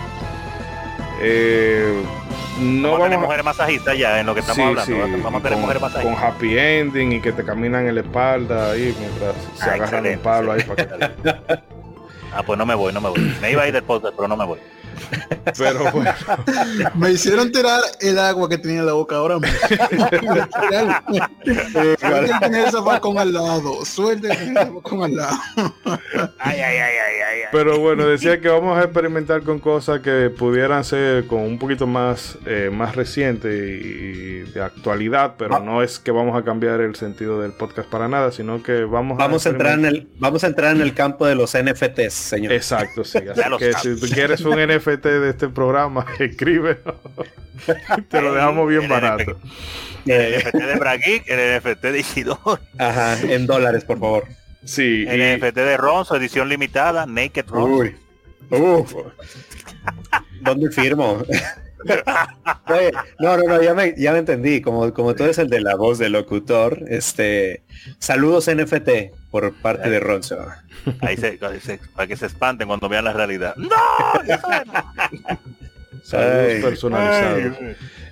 eh, 1.21 2.03
no 2.61 2.93
vamos 2.93 3.01
a 3.01 3.05
tener 3.05 3.19
mujeres 3.19 3.45
masajistas 3.45 3.99
ya 3.99 4.21
en 4.21 4.27
lo 4.27 4.35
que 4.35 4.41
estamos 4.41 4.57
Sí, 4.57 4.63
hablando. 4.63 4.85
sí, 4.85 4.93
¿verdad? 4.93 5.19
Vamos 5.25 5.41
a 5.41 5.43
tener 5.43 5.53
con, 5.55 5.61
mujeres 5.63 5.83
con 5.83 5.93
masajistas. 5.93 6.25
happy 6.25 6.59
ending 6.59 7.13
y 7.13 7.21
que 7.21 7.33
te 7.33 7.45
caminan 7.45 7.87
en 7.87 7.95
la 7.97 8.01
espalda 8.03 8.71
ahí 8.73 8.95
mientras 8.99 9.35
se 9.57 9.65
Ah, 9.65 9.75
agarran 9.75 10.01
un 10.01 10.07
excelente, 10.07 10.19
palo 10.25 10.53
ahí 10.53 10.63
para 10.63 10.87
que... 10.87 11.74
Ah, 12.35 12.43
pues 12.45 12.59
no 12.59 12.67
me 12.67 12.75
voy, 12.75 12.93
no 12.93 13.01
me 13.01 13.09
voy. 13.11 13.35
Me 13.41 13.53
iba 13.53 13.63
a 13.63 13.69
ir 13.69 13.73
del 13.75 13.85
podcast, 13.85 14.15
pero 14.17 14.29
no 14.29 14.37
me 14.37 14.45
voy. 14.45 14.59
Pero 15.59 15.91
bueno, 15.93 16.13
Me 16.95 17.11
hicieron 17.11 17.51
tirar 17.53 17.81
el 18.01 18.17
agua 18.19 18.49
que 18.49 18.59
tenía 18.59 18.79
en 18.81 18.87
la 18.87 18.93
boca 18.93 19.17
ahora 19.17 19.39
mismo. 19.39 19.59
El 20.71 22.39
tener 22.41 22.69
esa 22.69 22.83
facón 22.83 23.19
al 23.19 23.33
lado. 23.33 23.85
Suerte 23.85 24.29
el 24.31 24.55
facón 24.55 25.03
al 25.03 25.17
lado. 25.17 25.37
Ay, 26.39 26.61
ay, 26.61 26.61
ay, 26.61 26.79
ay, 26.79 26.97
ay, 27.29 27.41
ay. 27.43 27.49
pero 27.53 27.79
bueno, 27.81 28.07
decía 28.07 28.41
que 28.41 28.49
vamos 28.49 28.79
a 28.79 28.85
experimentar 28.85 29.43
con 29.43 29.59
cosas 29.59 30.01
que 30.01 30.31
pudieran 30.31 30.85
ser 30.85 31.27
con 31.27 31.41
un 31.41 31.59
poquito 31.59 31.87
más, 31.87 32.39
eh, 32.47 32.71
más 32.73 32.95
reciente 32.97 33.49
y 33.49 34.41
de 34.53 34.63
actualidad, 34.63 35.35
pero 35.37 35.57
Ah. 35.57 35.61
no 35.61 35.83
es 35.83 35.99
que 35.99 36.11
vamos 36.13 36.41
a 36.41 36.45
cambiar 36.45 36.81
el 36.81 36.95
sentido 36.95 37.41
del 37.43 37.53
podcast 37.53 37.89
para 37.89 38.09
nada, 38.09 38.31
sino 38.33 38.63
que 38.63 38.85
vamos, 38.85 39.19
Vamos 39.19 39.45
a 39.47 39.51
entrar 39.51 39.79
en 39.79 39.85
el, 39.85 40.09
vamos 40.19 40.45
a 40.45 40.47
entrar 40.47 40.75
en 40.75 40.81
el 40.83 40.95
campo 40.95 41.27
de 41.27 41.35
los 41.35 41.55
NFTs, 41.55 42.24
señor. 42.25 42.53
Exacto, 42.53 43.05
sí. 43.05 43.19
Así 43.31 43.41
Ya 43.41 43.49
lo 43.49 43.59
que 43.59 43.73
si 43.75 43.97
tú 43.99 44.07
quieres 44.13 44.41
un 44.41 44.57
NFT 44.57 45.05
de 45.05 45.31
este 45.31 45.49
programa, 45.49 46.07
escribe. 46.19 46.81
Te 48.09 48.21
lo 48.21 48.35
dejamos 48.35 48.69
bien 48.69 48.83
El 48.83 48.89
barato. 48.89 49.39
El 50.07 50.21
Eh, 50.21 50.43
NFT 50.45 50.55
de 50.57 50.77
Brageek, 50.77 51.29
el 51.29 51.61
NFT 51.61 51.83
de 51.83 51.99
Isidor, 52.01 52.61
ajá, 52.79 53.19
en 53.21 53.47
dólares, 53.47 53.85
por 53.85 53.99
favor. 53.99 54.25
Sí, 54.65 55.07
el 55.09 55.21
y, 55.21 55.37
NFT 55.37 55.57
de 55.57 55.77
Ronzo, 55.77 56.17
edición 56.17 56.49
limitada, 56.49 57.07
Naked 57.07 57.47
Ronzo. 57.49 57.77
Uy. 57.77 57.97
Uf. 58.51 58.95
¿Dónde 60.41 60.71
firmo? 60.71 61.23
Oye, 62.69 62.93
no, 63.21 63.37
no, 63.37 63.43
no, 63.45 63.63
ya 63.63 63.75
me, 63.75 63.95
ya 63.97 64.13
me 64.13 64.19
entendí. 64.19 64.61
Como, 64.61 64.93
como 64.95 65.15
tú 65.15 65.25
eres 65.25 65.39
el 65.39 65.49
de 65.51 65.61
la 65.61 65.75
voz 65.77 65.99
del 65.99 66.13
locutor, 66.13 66.79
este 66.89 67.63
saludos 67.99 68.49
NFT 68.49 69.15
por 69.31 69.53
parte 69.55 69.89
de 69.91 70.01
Ronzo. 70.01 70.39
Ahí 71.01 71.17
se, 71.17 71.39
se- 71.61 71.81
para 71.95 72.07
que 72.07 72.17
se 72.17 72.27
espanten 72.27 72.69
cuando 72.69 72.89
vean 72.89 73.05
la 73.05 73.13
realidad. 73.13 73.55
¡No! 73.57 73.69
saludos 76.03 76.63
personalizados. 76.63 77.57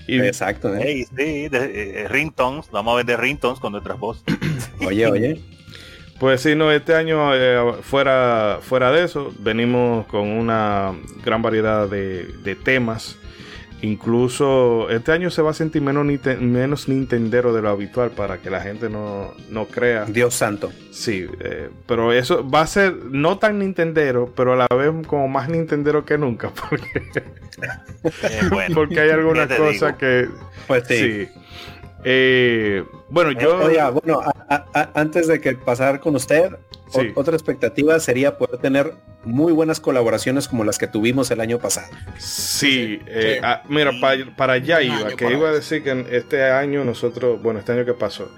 Y, 0.07 0.21
Exacto, 0.21 0.75
¿eh? 0.75 0.83
Ey, 0.83 1.05
sí, 1.05 1.49
de, 1.49 2.03
eh, 2.03 2.09
ringtones, 2.09 2.69
vamos 2.71 2.95
a 2.95 2.97
vender 2.97 3.21
ringtones 3.21 3.61
con 3.61 3.73
nuestras 3.73 3.99
voces. 3.99 4.25
Oye, 4.87 5.07
oye. 5.07 5.41
Pues 6.19 6.41
sí, 6.41 6.55
no, 6.55 6.71
este 6.73 6.95
año 6.95 7.35
eh, 7.35 7.75
fuera, 7.83 8.59
fuera 8.63 8.91
de 8.93 9.05
eso, 9.05 9.33
venimos 9.39 10.07
con 10.07 10.29
una 10.29 10.93
gran 11.25 11.41
variedad 11.43 11.89
de, 11.89 12.25
de 12.45 12.55
temas. 12.57 13.17
Incluso 13.83 14.89
este 14.91 15.11
año 15.13 15.29
se 15.31 15.43
va 15.43 15.51
a 15.51 15.55
sentir 15.55 15.83
menos, 15.83 16.05
menos 16.41 16.89
nintendero 16.89 17.53
de 17.53 17.63
lo 17.63 17.69
habitual 17.69 18.11
para 18.13 18.39
que 18.39 18.49
la 18.49 18.61
gente 18.61 18.89
no, 18.89 19.33
no 19.51 19.67
crea. 19.67 20.05
Dios 20.07 20.35
santo. 20.35 20.71
Sí, 20.93 21.27
eh, 21.41 21.69
pero 21.87 22.13
eso 22.13 22.49
va 22.49 22.61
a 22.61 22.67
ser 22.69 22.95
no 23.11 23.39
tan 23.39 23.59
nintendero, 23.59 24.33
pero 24.37 24.53
a 24.53 24.57
la 24.57 24.69
vez 24.77 24.93
como 25.07 25.27
más 25.29 25.49
nintendero 25.49 26.05
que 26.05 26.17
nunca, 26.17 26.51
porque, 26.71 27.03
Eh, 28.23 28.41
bueno, 28.51 28.75
porque 28.75 29.01
hay 29.01 29.11
algunas 29.11 29.49
¿qué 29.49 29.55
te 29.55 29.61
cosas 29.61 29.81
digo? 29.81 29.99
que... 29.99 30.29
Pues 30.69 30.85
sí. 30.87 31.25
Sí. 31.25 31.29
Eh, 32.05 32.85
bueno, 33.11 33.33
yo... 33.33 33.63
Eh, 33.63 33.67
Oiga, 33.67 33.91
bueno, 33.91 34.21
a- 34.21 34.33
a- 34.49 34.65
a- 34.81 34.91
antes 34.95 35.27
de 35.29 35.41
que 35.41 35.55
pasar 35.55 36.01
con 36.01 36.15
usted, 36.17 36.51
Sí. 37.01 37.13
otra 37.15 37.35
expectativa 37.35 37.99
sería 38.01 38.37
poder 38.39 38.61
tener 38.61 38.93
muy 39.25 39.53
buenas 39.53 39.81
colaboraciones 39.81 40.49
como 40.49 40.65
las 40.65 40.79
que 40.79 40.87
tuvimos 40.89 41.31
el 41.31 41.41
año 41.41 41.59
pasado. 41.59 41.89
Sí, 42.19 42.99
Sí, 42.99 43.01
eh, 43.07 43.35
sí. 43.37 43.41
ah, 43.45 43.63
mira, 43.69 43.93
pa- 44.01 44.15
para 44.37 44.55
allá 44.55 44.83
iba, 44.83 45.09
que 45.17 45.25
para 45.25 45.37
iba 45.37 45.49
a 45.49 45.53
decir 45.53 45.83
que 45.83 45.91
en 45.91 46.07
este 46.11 46.43
año 46.51 46.85
nosotros, 46.85 47.41
bueno, 47.43 47.61
este 47.61 47.73
año 47.73 47.85
que 47.85 47.95
pasó, 47.95 48.31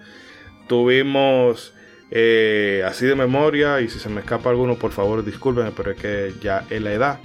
tuvimos 0.68 1.75
eh, 2.11 2.82
así 2.87 3.06
de 3.06 3.14
memoria, 3.16 3.80
y 3.80 3.88
si 3.88 3.99
se 3.99 4.08
me 4.08 4.20
escapa 4.20 4.50
alguno, 4.50 4.76
por 4.78 4.92
favor, 4.92 5.25
discúlpenme, 5.25 5.73
pero 5.76 5.92
es 5.92 5.96
que 5.99 6.32
ya 6.40 6.64
es 6.70 6.80
la 6.80 6.92
edad. 6.92 7.18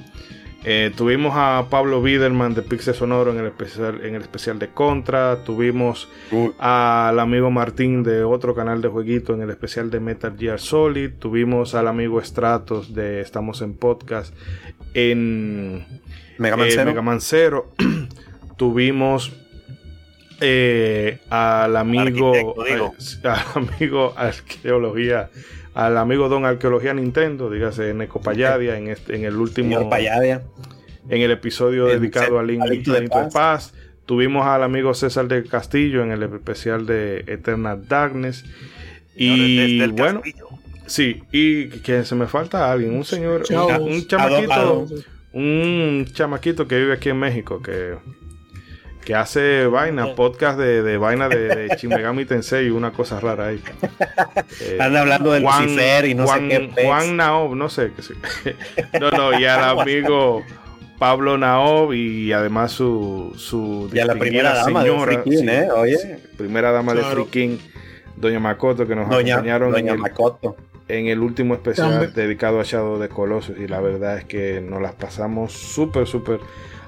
Eh, 0.66 0.92
tuvimos 0.96 1.34
a 1.36 1.68
Pablo 1.70 2.02
Biderman 2.02 2.54
de 2.54 2.62
Pixel 2.62 2.94
Sonoro 2.94 3.32
en 3.32 3.40
el 3.40 3.46
especial, 3.46 4.04
en 4.04 4.16
el 4.16 4.22
especial 4.22 4.60
de 4.60 4.68
Contra. 4.68 5.44
Tuvimos 5.46 6.10
al 6.60 7.18
amigo 7.20 7.50
Martín 7.50 8.04
de 8.04 8.24
otro 8.24 8.54
canal 8.54 8.82
de 8.82 8.90
jueguito 8.90 9.34
en 9.34 9.42
el 9.42 9.50
especial 9.52 9.90
de 9.90 10.02
Metal 10.02 10.36
Gear 10.38 10.60
Solid. 10.60 11.12
Tuvimos 11.18 11.76
al 11.76 11.88
amigo 11.88 12.22
Stratos 12.22 12.94
de 12.94 13.22
Estamos 13.22 13.62
en 13.62 13.74
Podcast 13.74 14.34
en 14.94 15.86
Mega 16.38 16.58
Man 16.58 16.68
eh, 16.68 16.72
Zero. 16.72 16.86
Mega 16.86 17.02
Man 17.02 17.22
Zero. 17.22 17.72
Tuvimos 18.58 19.32
eh, 20.42 21.20
al 21.30 21.78
amigo 21.78 22.34
al 23.24 23.46
amigo 23.56 24.14
arqueología 24.18 25.30
al 25.74 25.98
amigo 25.98 26.30
Don 26.30 26.46
Arqueología 26.46 26.94
Nintendo, 26.94 27.50
dígase 27.50 27.94
Neko 27.94 28.22
Payadia 28.22 28.78
en 28.78 28.88
este 28.88 29.16
en 29.16 29.24
el 29.24 29.36
último 29.36 29.70
Señor 29.70 29.90
Payadia. 29.90 30.44
en 31.10 31.22
el 31.22 31.32
episodio 31.32 31.90
El 31.90 32.00
dedicado 32.00 32.40
a 32.40 32.44
Link, 32.44 32.62
Alito 32.62 32.94
de 32.94 33.08
Paz. 33.08 33.34
Paz. 33.34 33.74
Tuvimos 34.06 34.46
al 34.48 34.64
amigo 34.64 34.94
César 34.94 35.28
del 35.28 35.48
Castillo 35.48 36.04
en 36.04 36.12
el 36.12 36.24
especial 36.24 36.86
de 36.88 37.24
Eternal 37.28 37.88
Darkness. 37.88 38.44
Y 39.16 39.86
bueno, 39.92 40.22
castillo. 40.22 40.48
sí, 40.88 41.22
y 41.32 41.68
que 41.68 42.04
se 42.04 42.16
me 42.16 42.26
falta 42.26 42.72
alguien, 42.72 42.96
un 42.96 43.06
señor, 43.06 43.44
un, 43.50 43.82
un 43.82 44.08
chamaquito, 44.08 44.88
un 45.34 46.08
chamaquito 46.12 46.68
que 46.68 46.78
vive 46.78 46.94
aquí 46.94 47.10
en 47.10 47.20
México, 47.20 47.62
que, 47.62 47.98
que 49.04 49.16
hace 49.16 49.66
vaina, 49.68 50.14
podcast 50.16 50.60
de, 50.60 50.84
de 50.84 50.98
vaina 50.98 51.30
de, 51.30 51.48
de 51.56 51.76
Shin 51.78 51.90
Megami 51.90 52.26
Tensei 52.26 52.68
y 52.68 52.70
una 52.70 52.92
cosa 52.92 53.20
rara 53.20 53.48
ahí. 53.48 53.62
Eh, 54.62 54.78
Anda 54.80 55.02
hablando 55.02 55.32
de 55.32 55.40
Lucifer 55.42 56.06
y 56.06 56.16
no 56.16 56.26
Juan, 56.26 56.50
sé 56.50 56.72
qué. 56.76 56.86
Juan 56.86 57.18
Naob, 57.18 57.56
no 57.56 57.70
sé 57.70 57.92
qué 57.96 58.02
sé. 58.02 58.14
No, 59.00 59.12
no, 59.12 59.40
y 59.40 59.46
al 59.46 59.64
amigo 59.80 60.44
Pablo 60.98 61.38
Naob 61.38 61.94
y 61.94 62.32
además 62.34 62.72
su, 62.72 63.34
su 63.38 63.90
Y 63.94 64.00
a 64.00 64.06
la 64.06 64.16
primera 64.16 64.54
dama 64.54 64.84
de 64.84 64.90
señora, 64.90 65.12
Free 65.14 65.24
King, 65.24 65.38
sí, 65.40 65.48
¿eh? 65.50 65.68
Oye. 65.72 65.98
sí, 65.98 66.08
primera 66.38 66.72
dama 66.72 66.94
de 66.94 67.02
Claro. 67.02 67.16
Free 67.16 67.32
King, 67.32 67.58
Doña 68.18 68.40
Makoto, 68.40 68.86
que 68.88 68.96
nos 68.96 69.10
Doña, 69.10 69.36
acompañaron 69.36 69.70
en 69.70 69.74
Doña 69.76 69.94
el, 69.94 70.00
Makoto. 70.00 70.56
en 70.88 71.08
el 71.08 71.20
último 71.20 71.54
especial 71.54 71.92
También. 71.92 72.14
dedicado 72.14 72.60
a 72.60 72.64
Shadow 72.64 73.00
de 73.00 73.08
Colossus 73.08 73.58
y 73.58 73.68
la 73.68 73.80
verdad 73.80 74.18
es 74.18 74.26
que 74.26 74.60
nos 74.62 74.82
las 74.82 74.94
pasamos 74.96 75.54
súper, 75.54 76.06
súper 76.08 76.40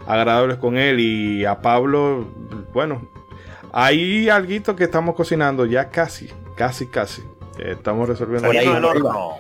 agradables 0.08 0.58
con 0.58 0.78
él 0.78 1.00
y 1.00 1.46
a 1.46 1.62
Pablo, 1.62 2.28
bueno, 2.74 3.10
hay 3.74 4.30
algo 4.30 4.76
que 4.76 4.84
estamos 4.84 5.16
cocinando 5.16 5.66
ya 5.66 5.90
casi, 5.90 6.30
casi, 6.56 6.88
casi. 6.88 7.24
Estamos 7.60 8.10
resolviendo 8.10 8.50
ahí, 8.50 8.68
horno. 8.68 9.38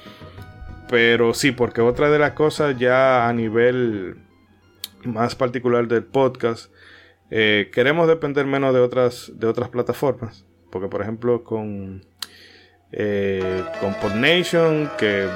pero 0.90 1.34
sí, 1.34 1.52
porque 1.52 1.82
otra 1.82 2.10
de 2.10 2.20
las 2.20 2.32
cosas 2.32 2.78
ya 2.78 3.28
a 3.28 3.34
nivel 3.34 4.18
más 5.04 5.36
particular 5.36 5.88
del 5.88 6.04
podcast, 6.04 6.72
eh, 7.30 7.72
queremos 7.74 8.08
depender 8.08 8.46
menos 8.46 8.74
de 8.74 8.80
otras, 8.80 9.32
de 9.36 9.48
otras 9.48 9.70
plataformas. 9.70 10.46
Porque, 10.70 10.88
por 10.88 11.02
ejemplo, 11.02 11.44
con 11.44 12.06
eh, 12.94 13.64
con 13.80 13.94
PodNation, 13.96 14.90
que 14.98 15.28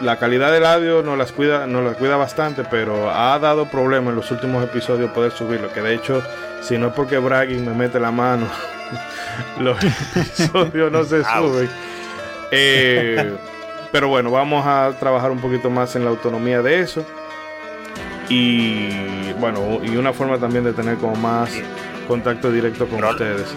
la 0.00 0.18
calidad 0.18 0.52
del 0.52 0.64
audio 0.64 1.02
no 1.02 1.16
las 1.16 1.32
cuida, 1.32 1.66
no 1.66 1.82
las 1.82 1.96
cuida 1.96 2.16
bastante, 2.16 2.64
pero 2.64 3.10
ha 3.10 3.38
dado 3.38 3.66
problemas 3.66 4.10
en 4.10 4.16
los 4.16 4.30
últimos 4.30 4.64
episodios 4.64 5.10
poder 5.10 5.32
subirlo. 5.32 5.72
Que 5.72 5.82
de 5.82 5.94
hecho, 5.94 6.22
si 6.62 6.78
no 6.78 6.88
es 6.88 6.92
porque 6.94 7.18
Bragging 7.18 7.66
me 7.66 7.74
mete 7.74 8.00
la 8.00 8.10
mano, 8.10 8.46
los 9.60 9.78
episodios 9.82 10.90
no 10.90 11.04
se 11.04 11.22
suben. 11.24 11.68
Eh, 12.50 13.36
pero 13.92 14.08
bueno, 14.08 14.30
vamos 14.30 14.64
a 14.66 14.92
trabajar 14.98 15.30
un 15.30 15.40
poquito 15.40 15.70
más 15.70 15.94
en 15.96 16.04
la 16.04 16.10
autonomía 16.10 16.62
de 16.62 16.80
eso. 16.80 17.04
Y 18.28 19.32
bueno, 19.34 19.80
y 19.82 19.96
una 19.96 20.12
forma 20.12 20.38
también 20.38 20.64
de 20.64 20.72
tener 20.72 20.96
como 20.96 21.14
más 21.16 21.50
contacto 22.08 22.50
directo 22.50 22.86
con 22.86 23.04
ustedes. 23.04 23.54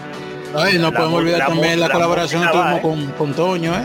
Ay, 0.54 0.78
no 0.78 0.92
podemos 0.92 1.14
olvidar 1.14 1.46
también 1.46 1.80
la, 1.80 1.90
colaboración 1.90 2.42
que 2.42 2.48
tuvimos 2.48 2.80
con, 2.80 3.06
con, 3.12 3.34
Toño, 3.34 3.74
¿eh? 3.74 3.84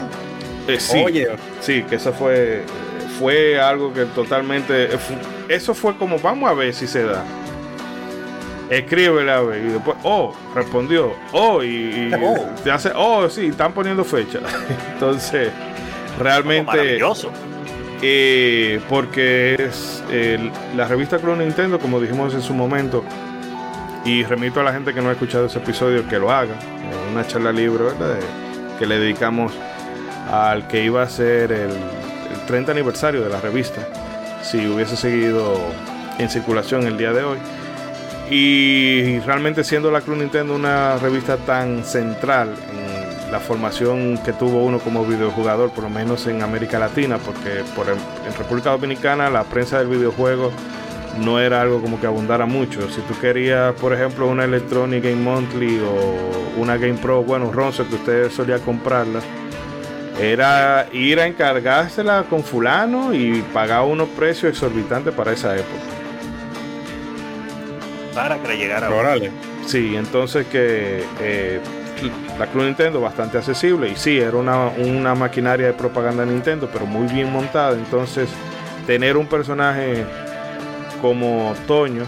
¿eh? 0.68 0.80
sí, 0.80 1.26
sí, 1.62 1.84
que 1.84 1.96
eso 1.96 2.14
fue, 2.14 2.64
fue 3.20 3.60
algo 3.60 3.94
que 3.94 4.06
totalmente. 4.06 4.90
Eso 5.50 5.74
fue 5.74 5.96
como, 5.98 6.20
vamos 6.20 6.50
a 6.50 6.54
ver 6.54 6.74
si 6.74 6.88
se 6.88 7.04
da. 7.04 7.24
Escríbele 8.70 9.32
a 9.32 9.42
ver. 9.42 9.62
Y 9.62 9.68
después, 9.74 9.98
oh, 10.04 10.34
respondió. 10.56 11.14
Oh, 11.32 11.64
y, 11.64 12.12
oh. 12.24 12.50
te 12.64 12.72
hace, 12.72 12.92
oh, 12.96 13.30
sí, 13.30 13.48
están 13.48 13.74
poniendo 13.74 14.04
fecha. 14.04 14.40
Entonces, 14.94 15.52
realmente. 16.20 16.66
Maravilloso. 16.66 17.32
Eh, 18.06 18.82
porque 18.90 19.56
es 19.58 20.04
la 20.76 20.88
revista 20.88 21.20
Club 21.20 21.38
Nintendo, 21.38 21.80
como 21.80 22.02
dijimos 22.02 22.34
en 22.34 22.42
su 22.42 22.54
momento, 22.54 23.02
y 24.06 24.24
remito 24.24 24.60
a 24.60 24.64
la 24.64 24.74
gente 24.74 24.94
que 24.94 25.02
no 25.02 25.10
ha 25.10 25.14
escuchado 25.14 25.46
ese 25.46 25.60
episodio 25.60 26.08
que 26.08 26.20
lo 26.20 26.32
haga. 26.32 26.56
Una 27.12 27.26
charla 27.26 27.52
libre 27.52 27.86
que 28.78 28.86
le 28.86 29.00
dedicamos 29.00 29.54
al 30.32 30.68
que 30.68 30.84
iba 30.84 31.04
a 31.04 31.10
ser 31.10 31.52
el, 31.52 31.72
30 32.48 32.72
aniversario 32.72 33.22
de 33.22 33.30
la 33.30 33.40
revista. 33.40 33.88
Si 34.42 34.68
hubiese 34.68 34.98
seguido 34.98 35.58
en 36.18 36.30
circulación 36.30 36.86
el 36.86 36.98
día 36.98 37.14
de 37.14 37.24
hoy. 37.24 37.38
Y 38.30 39.20
realmente 39.20 39.64
siendo 39.64 39.92
la 39.92 40.02
Club 40.02 40.18
Nintendo 40.18 40.56
una 40.56 40.98
revista 40.98 41.38
tan 41.38 41.84
central 41.86 42.50
en 42.72 43.32
la 43.32 43.40
formación 43.40 44.18
que 44.20 44.34
tuvo 44.34 44.64
uno 44.64 44.80
como 44.80 45.06
videojugador, 45.06 45.72
por 45.72 45.86
lo 45.86 45.90
menos 45.90 46.28
en 46.28 46.42
América 46.42 46.80
Latina, 46.80 47.18
porque 47.18 47.64
por, 47.76 47.88
en 47.90 48.38
República 48.38 48.72
Dominicana 48.72 49.30
la 49.30 49.44
prensa 49.44 49.80
del 49.80 49.88
videojuego 49.88 50.52
no 51.20 51.40
era 51.40 51.62
algo 51.62 51.82
como 51.82 52.00
que 52.00 52.08
abundara 52.08 52.46
mucho. 52.46 52.90
Si 52.90 53.02
tú 53.02 53.14
querías, 53.20 53.74
por 53.76 53.94
ejemplo, 53.94 54.28
una 54.28 54.46
Electronic 54.46 55.04
Game 55.04 55.18
Monthly 55.18 55.80
o 55.80 56.62
una 56.62 56.78
Game 56.78 56.96
Pro, 56.96 57.24
bueno, 57.24 57.52
Ronzo, 57.52 57.88
que 57.88 57.96
usted 57.96 58.32
solía 58.32 58.60
comprarla, 58.60 59.20
era 60.20 60.88
ir 60.92 61.20
a 61.20 61.28
encargársela 61.28 62.26
con 62.30 62.44
fulano 62.44 63.14
y 63.14 63.42
pagar 63.54 63.84
unos 63.84 64.10
precios 64.10 64.52
exorbitantes 64.52 65.14
para 65.14 65.32
esa 65.32 65.56
época. 65.56 65.84
Para 68.14 68.38
que 68.38 68.48
le 68.48 68.58
llegara. 68.58 68.90
Órale. 68.90 69.32
Sí, 69.66 69.96
entonces 69.96 70.46
que 70.48 71.04
eh, 71.22 71.60
la 72.38 72.48
Club 72.48 72.66
Nintendo 72.66 73.02
bastante 73.02 73.38
accesible 73.38 73.90
y 73.90 73.96
sí, 73.96 74.20
era 74.20 74.38
una, 74.38 74.68
una 74.68 75.16
maquinaria 75.16 75.68
de 75.68 75.74
propaganda 75.74 76.26
de 76.26 76.32
Nintendo, 76.32 76.70
pero 76.72 76.86
muy 76.86 77.08
bien 77.08 77.32
montada. 77.32 77.74
Entonces, 77.74 78.30
tener 78.86 79.18
un 79.18 79.26
personaje 79.26 80.06
como 81.04 81.54
Toño, 81.68 82.06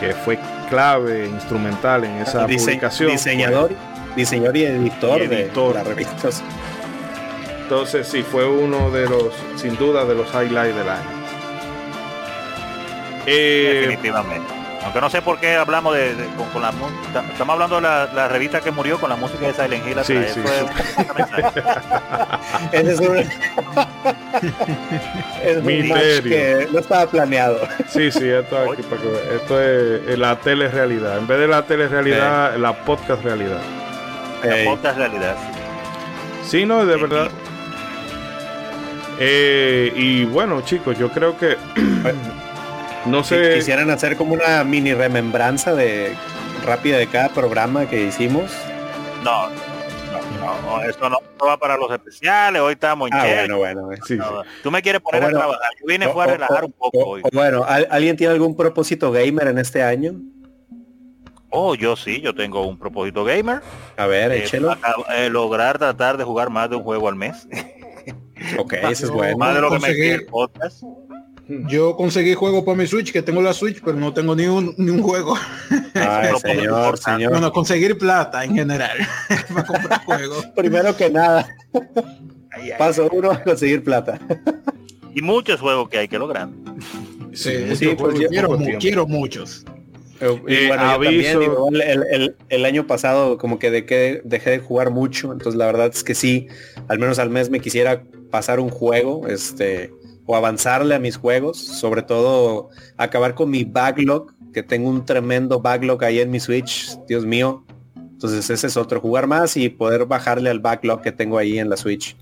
que 0.00 0.14
fue 0.14 0.38
clave, 0.70 1.26
instrumental 1.26 2.04
en 2.04 2.12
esa 2.12 2.46
publicación. 2.46 3.10
Diseñador, 3.10 3.72
diseñador 4.16 4.56
y 4.56 4.64
editor, 4.64 5.28
de 5.28 5.50
las 5.74 5.86
revistas. 5.86 6.42
Entonces 7.60 8.08
sí, 8.08 8.22
fue 8.22 8.48
uno 8.48 8.90
de 8.90 9.06
los, 9.06 9.34
sin 9.56 9.76
duda, 9.76 10.06
de 10.06 10.14
los 10.14 10.26
highlights 10.28 10.74
del 10.74 10.88
año. 10.88 11.10
Eh, 13.26 13.80
Definitivamente. 13.82 14.51
Aunque 14.84 15.00
no 15.00 15.10
sé 15.10 15.22
por 15.22 15.38
qué 15.38 15.54
hablamos 15.54 15.94
de, 15.94 16.12
con, 16.52 16.60
la 16.60 16.72
estamos 17.32 17.54
hablando 17.54 17.76
de 17.76 17.82
la, 17.82 18.26
revista 18.28 18.60
que 18.60 18.72
murió 18.72 18.98
con 18.98 19.10
la 19.10 19.16
música 19.16 19.46
de 19.46 19.54
Silent 19.54 19.86
Hill. 19.86 19.98
Sí, 20.04 20.16
sí, 20.34 20.40
Ese 22.72 22.92
es 22.92 23.00
un, 23.00 23.18
es 25.42 25.62
que 26.22 26.68
no 26.72 26.80
estaba 26.80 27.06
planeado. 27.06 27.60
Sí, 27.88 28.10
sí, 28.10 28.28
esto, 28.28 28.58
aquí 28.58 28.82
para 28.82 29.00
que, 29.00 29.36
esto 29.36 29.60
es 29.60 30.18
la 30.18 30.34
tele 30.36 30.68
realidad. 30.68 31.18
En 31.18 31.26
vez 31.26 31.38
de 31.38 31.48
la 31.48 31.62
tele 31.62 31.88
realidad, 31.88 32.56
la 32.56 32.84
podcast 32.84 33.22
realidad. 33.22 33.60
La 34.42 34.64
podcast 34.64 34.98
realidad. 34.98 35.36
Sí, 36.44 36.66
no, 36.66 36.84
de 36.84 36.96
verdad. 36.96 37.30
Eh, 39.20 39.92
y 39.94 40.24
bueno, 40.24 40.62
chicos, 40.62 40.98
yo 40.98 41.08
creo 41.10 41.38
que 41.38 41.56
no 43.06 43.24
sé. 43.24 43.54
quisieran 43.54 43.90
hacer 43.90 44.16
como 44.16 44.34
una 44.34 44.64
mini 44.64 44.94
remembranza 44.94 45.74
de 45.74 46.14
rápida 46.64 46.98
de 46.98 47.06
cada 47.06 47.28
programa 47.30 47.86
que 47.86 48.04
hicimos. 48.04 48.50
No, 49.24 49.48
no, 50.40 50.62
no, 50.62 50.82
eso 50.82 51.08
no, 51.08 51.18
va 51.44 51.56
para 51.56 51.76
los 51.76 51.90
especiales, 51.90 52.60
hoy 52.60 52.72
estamos 52.74 53.10
en 53.10 53.16
ah, 53.16 53.24
bueno, 53.24 53.58
bueno, 53.58 53.88
sí, 54.06 54.18
Tú 54.62 54.70
me 54.70 54.82
quieres 54.82 55.00
poner 55.00 55.24
a 55.24 55.30
trabajar, 55.30 55.70
yo 55.80 55.86
vine 55.86 56.08
fue 56.08 56.24
a 56.24 56.26
relajar 56.26 56.64
un 56.64 56.72
poco 56.72 56.98
hoy. 56.98 57.22
Bueno, 57.32 57.64
¿alguien 57.64 58.16
tiene 58.16 58.32
algún 58.32 58.56
propósito 58.56 59.12
gamer 59.12 59.48
en 59.48 59.58
este 59.58 59.82
año? 59.82 60.14
Oh, 61.54 61.74
yo 61.74 61.96
sí, 61.96 62.22
yo 62.22 62.34
tengo 62.34 62.66
un 62.66 62.78
propósito 62.78 63.24
gamer. 63.24 63.60
A 63.98 64.06
ver, 64.06 64.32
eh, 64.32 64.44
échelo. 64.44 64.74
Eh, 65.14 65.28
lograr 65.28 65.78
tratar 65.78 66.16
de 66.16 66.24
jugar 66.24 66.48
más 66.48 66.70
de 66.70 66.76
un 66.76 66.82
juego 66.82 67.08
al 67.08 67.14
mes. 67.14 67.46
ok, 68.58 68.72
eso 68.72 69.04
es 69.04 69.10
bueno. 69.10 69.36
Más 69.36 69.54
de 69.54 69.60
lo 69.60 69.70
que 69.70 69.78
me 69.78 70.14
el 70.14 70.26
podcast. 70.26 70.82
Yo 71.48 71.96
conseguí 71.96 72.34
juego 72.34 72.64
para 72.64 72.78
mi 72.78 72.86
Switch, 72.86 73.12
que 73.12 73.22
tengo 73.22 73.42
la 73.42 73.52
Switch, 73.52 73.80
pero 73.84 73.96
no 73.96 74.12
tengo 74.14 74.36
ni 74.36 74.46
un, 74.46 74.74
ni 74.78 74.90
un 74.90 75.02
juego. 75.02 75.36
Ay, 75.94 76.30
señor, 76.40 76.98
señor. 76.98 77.32
Bueno, 77.32 77.52
conseguir 77.52 77.98
plata 77.98 78.44
en 78.44 78.54
general 78.54 78.98
para 79.48 79.66
comprar 79.66 80.04
juegos. 80.04 80.46
Primero 80.54 80.96
que 80.96 81.10
nada. 81.10 81.48
Paso 82.78 83.08
uno, 83.12 83.38
conseguir 83.44 83.82
plata. 83.82 84.20
y 85.14 85.22
muchos 85.22 85.60
juegos 85.60 85.88
que 85.88 85.98
hay 85.98 86.08
que 86.08 86.18
lograr. 86.18 86.48
Sí, 87.32 87.74
sí, 87.76 87.94
pues 87.98 88.18
quiero, 88.28 88.58
quiero, 88.78 89.06
muchos. 89.06 89.64
Eh, 90.20 90.40
y 90.46 90.68
bueno, 90.68 90.84
yo 90.84 91.02
también, 91.02 91.42
el, 91.82 92.02
el, 92.04 92.36
el, 92.48 92.64
año 92.64 92.86
pasado 92.86 93.38
como 93.38 93.58
que 93.58 93.70
de 93.70 93.84
que 93.84 94.20
dejé 94.24 94.50
de 94.50 94.58
jugar 94.60 94.90
mucho, 94.90 95.32
entonces 95.32 95.56
la 95.56 95.66
verdad 95.66 95.90
es 95.92 96.04
que 96.04 96.14
sí, 96.14 96.46
al 96.86 97.00
menos 97.00 97.18
al 97.18 97.30
mes 97.30 97.50
me 97.50 97.58
quisiera 97.58 98.04
pasar 98.30 98.60
un 98.60 98.68
juego, 98.68 99.26
este, 99.26 99.92
o 100.26 100.36
avanzarle 100.36 100.94
a 100.94 100.98
mis 100.98 101.16
juegos, 101.16 101.58
sobre 101.58 102.02
todo 102.02 102.70
acabar 102.96 103.34
con 103.34 103.50
mi 103.50 103.64
backlog, 103.64 104.32
que 104.52 104.62
tengo 104.62 104.88
un 104.88 105.04
tremendo 105.04 105.60
backlog 105.60 106.04
ahí 106.04 106.20
en 106.20 106.30
mi 106.30 106.40
Switch, 106.40 106.96
Dios 107.08 107.24
mío. 107.24 107.64
Entonces 107.96 108.48
ese 108.50 108.68
es 108.68 108.76
otro, 108.76 109.00
jugar 109.00 109.26
más 109.26 109.56
y 109.56 109.68
poder 109.68 110.06
bajarle 110.06 110.48
al 110.48 110.60
backlog 110.60 111.02
que 111.02 111.10
tengo 111.10 111.38
ahí 111.38 111.58
en 111.58 111.68
la 111.68 111.76
Switch. 111.76 112.16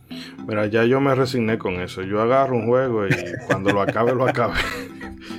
Mira, 0.46 0.66
ya 0.66 0.84
yo 0.84 0.98
me 0.98 1.14
resigné 1.14 1.58
con 1.58 1.74
eso. 1.74 2.00
Yo 2.00 2.22
agarro 2.22 2.56
un 2.56 2.66
juego 2.66 3.06
y 3.06 3.10
cuando 3.46 3.70
lo 3.70 3.82
acabe, 3.82 4.14
lo 4.14 4.26
acabe. 4.26 4.54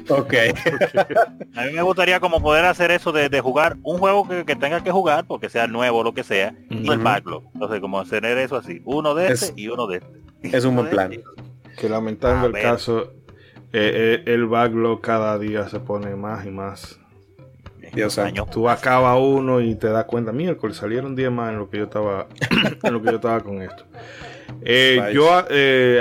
ok. 0.07 0.33
A 1.55 1.65
mí 1.65 1.73
me 1.73 1.81
gustaría 1.81 2.19
como 2.19 2.43
poder 2.43 2.65
hacer 2.65 2.91
eso 2.91 3.11
de, 3.11 3.41
jugar 3.41 3.77
un 3.81 3.97
juego 3.97 4.27
que, 4.27 4.55
tenga 4.55 4.83
que 4.83 4.91
jugar, 4.91 5.25
porque 5.25 5.49
sea 5.49 5.65
nuevo 5.65 5.99
o 5.99 6.03
lo 6.03 6.13
que 6.13 6.23
sea, 6.23 6.53
y 6.69 6.87
el 6.91 6.99
backlog. 6.99 7.43
Entonces 7.55 7.79
como 7.79 8.03
tener 8.05 8.37
eso 8.37 8.55
así, 8.55 8.83
uno 8.85 9.15
de 9.15 9.31
este 9.31 9.53
y 9.55 9.67
uno 9.67 9.87
de 9.87 9.97
este. 9.97 10.57
Es 10.57 10.63
un 10.63 10.75
buen 10.75 10.91
plan. 10.91 11.11
Que 11.77 11.89
lamentando 11.89 12.47
el 12.47 12.53
caso, 12.53 13.13
eh, 13.73 14.21
eh, 14.23 14.33
el 14.33 14.45
backlog 14.45 15.01
cada 15.01 15.37
día 15.37 15.67
se 15.69 15.79
pone 15.79 16.15
más 16.15 16.45
y 16.45 16.51
más. 16.51 16.99
Dios 17.93 18.17
año. 18.19 18.45
Tú 18.49 18.69
acabas 18.69 19.17
uno 19.19 19.59
y 19.59 19.75
te 19.75 19.87
das 19.89 20.05
cuenta, 20.05 20.31
miércoles 20.31 20.77
salieron 20.77 21.13
10 21.13 21.31
más 21.31 21.51
en 21.51 21.59
lo 21.59 21.69
que 21.69 21.79
yo 21.79 21.83
estaba 21.85 22.27
en 22.83 22.93
lo 22.93 23.01
que 23.01 23.09
yo 23.09 23.15
estaba 23.15 23.41
con 23.41 23.61
esto. 23.61 23.83
Eh, 24.63 25.11
yo 25.13 25.29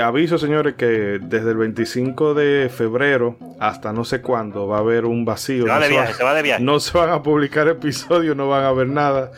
aviso, 0.01 0.37
señores, 0.37 0.75
que 0.75 1.19
desde 1.21 1.51
el 1.51 1.57
25 1.57 2.33
de 2.33 2.69
febrero 2.69 3.37
hasta 3.59 3.91
no 3.91 4.05
sé 4.05 4.21
cuándo 4.21 4.67
va 4.67 4.77
a 4.77 4.79
haber 4.79 5.05
un 5.05 5.25
vacío. 5.25 5.63
Se 5.63 5.69
va, 5.69 5.75
no, 5.75 5.81
de 5.81 5.89
viaje, 5.89 6.13
se, 6.13 6.23
va 6.23 6.33
de 6.33 6.41
viaje. 6.43 6.63
no 6.63 6.79
se 6.79 6.97
van 6.97 7.09
a 7.09 7.21
publicar 7.23 7.67
episodios, 7.67 8.37
no 8.37 8.47
van 8.47 8.63
a 8.63 8.71
ver 8.71 8.87
nada 8.87 9.31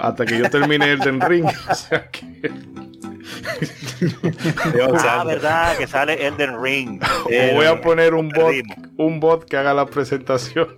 hasta 0.00 0.24
que 0.24 0.38
yo 0.38 0.48
termine 0.50 0.92
el 0.92 1.20
Ring. 1.20 1.46
o 1.70 1.74
sea 1.74 2.08
que 2.10 2.50
ah, 5.04 5.24
verdad, 5.26 5.76
que 5.76 5.86
sale 5.86 6.26
Elden 6.26 6.62
Ring. 6.62 7.00
voy 7.54 7.66
a 7.66 7.80
poner 7.80 8.14
un 8.14 8.28
bot, 8.28 8.54
un 8.96 9.20
bot 9.20 9.44
que 9.44 9.56
haga 9.56 9.74
la 9.74 9.86
presentación. 9.86 10.68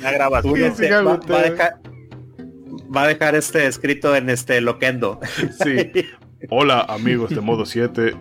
La 0.00 0.12
grabación. 0.12 0.74
Va, 2.94 3.02
a 3.02 3.08
dejar, 3.08 3.34
este 3.34 3.66
escrito 3.66 4.14
en 4.14 4.30
este 4.30 4.60
Loquendo. 4.60 5.20
Sí. 5.62 5.90
Hola 6.50 6.80
amigos 6.88 7.30
de 7.30 7.40
modo 7.40 7.64
7. 7.64 8.14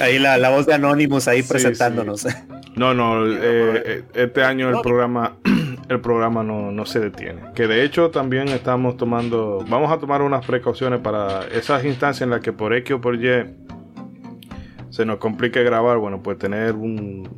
ahí 0.00 0.18
la, 0.18 0.38
la, 0.38 0.50
voz 0.50 0.66
de 0.66 0.74
Anonymous 0.74 1.26
ahí 1.26 1.42
presentándonos. 1.42 2.26
No, 2.76 2.94
no, 2.94 3.26
eh, 3.26 4.04
este 4.14 4.44
año 4.44 4.70
el 4.70 4.80
programa 4.80 5.36
el 5.88 6.00
programa 6.00 6.42
no, 6.42 6.70
no, 6.70 6.86
se 6.86 7.00
detiene. 7.00 7.42
Que 7.54 7.66
de 7.66 7.84
hecho 7.84 8.10
también 8.10 8.48
estamos 8.48 8.96
tomando, 8.96 9.64
vamos 9.68 9.92
a 9.92 9.98
tomar 9.98 10.22
unas 10.22 10.44
precauciones 10.46 11.00
para 11.00 11.46
esas 11.48 11.84
instancias 11.84 12.22
en 12.22 12.30
las 12.30 12.40
que 12.40 12.52
por 12.52 12.74
X 12.74 12.96
o 12.96 13.00
por 13.00 13.16
Y 13.16 13.28
se 14.90 15.04
nos 15.04 15.18
complique 15.18 15.62
grabar, 15.62 15.98
bueno, 15.98 16.22
pues 16.22 16.38
tener 16.38 16.74
un, 16.74 17.28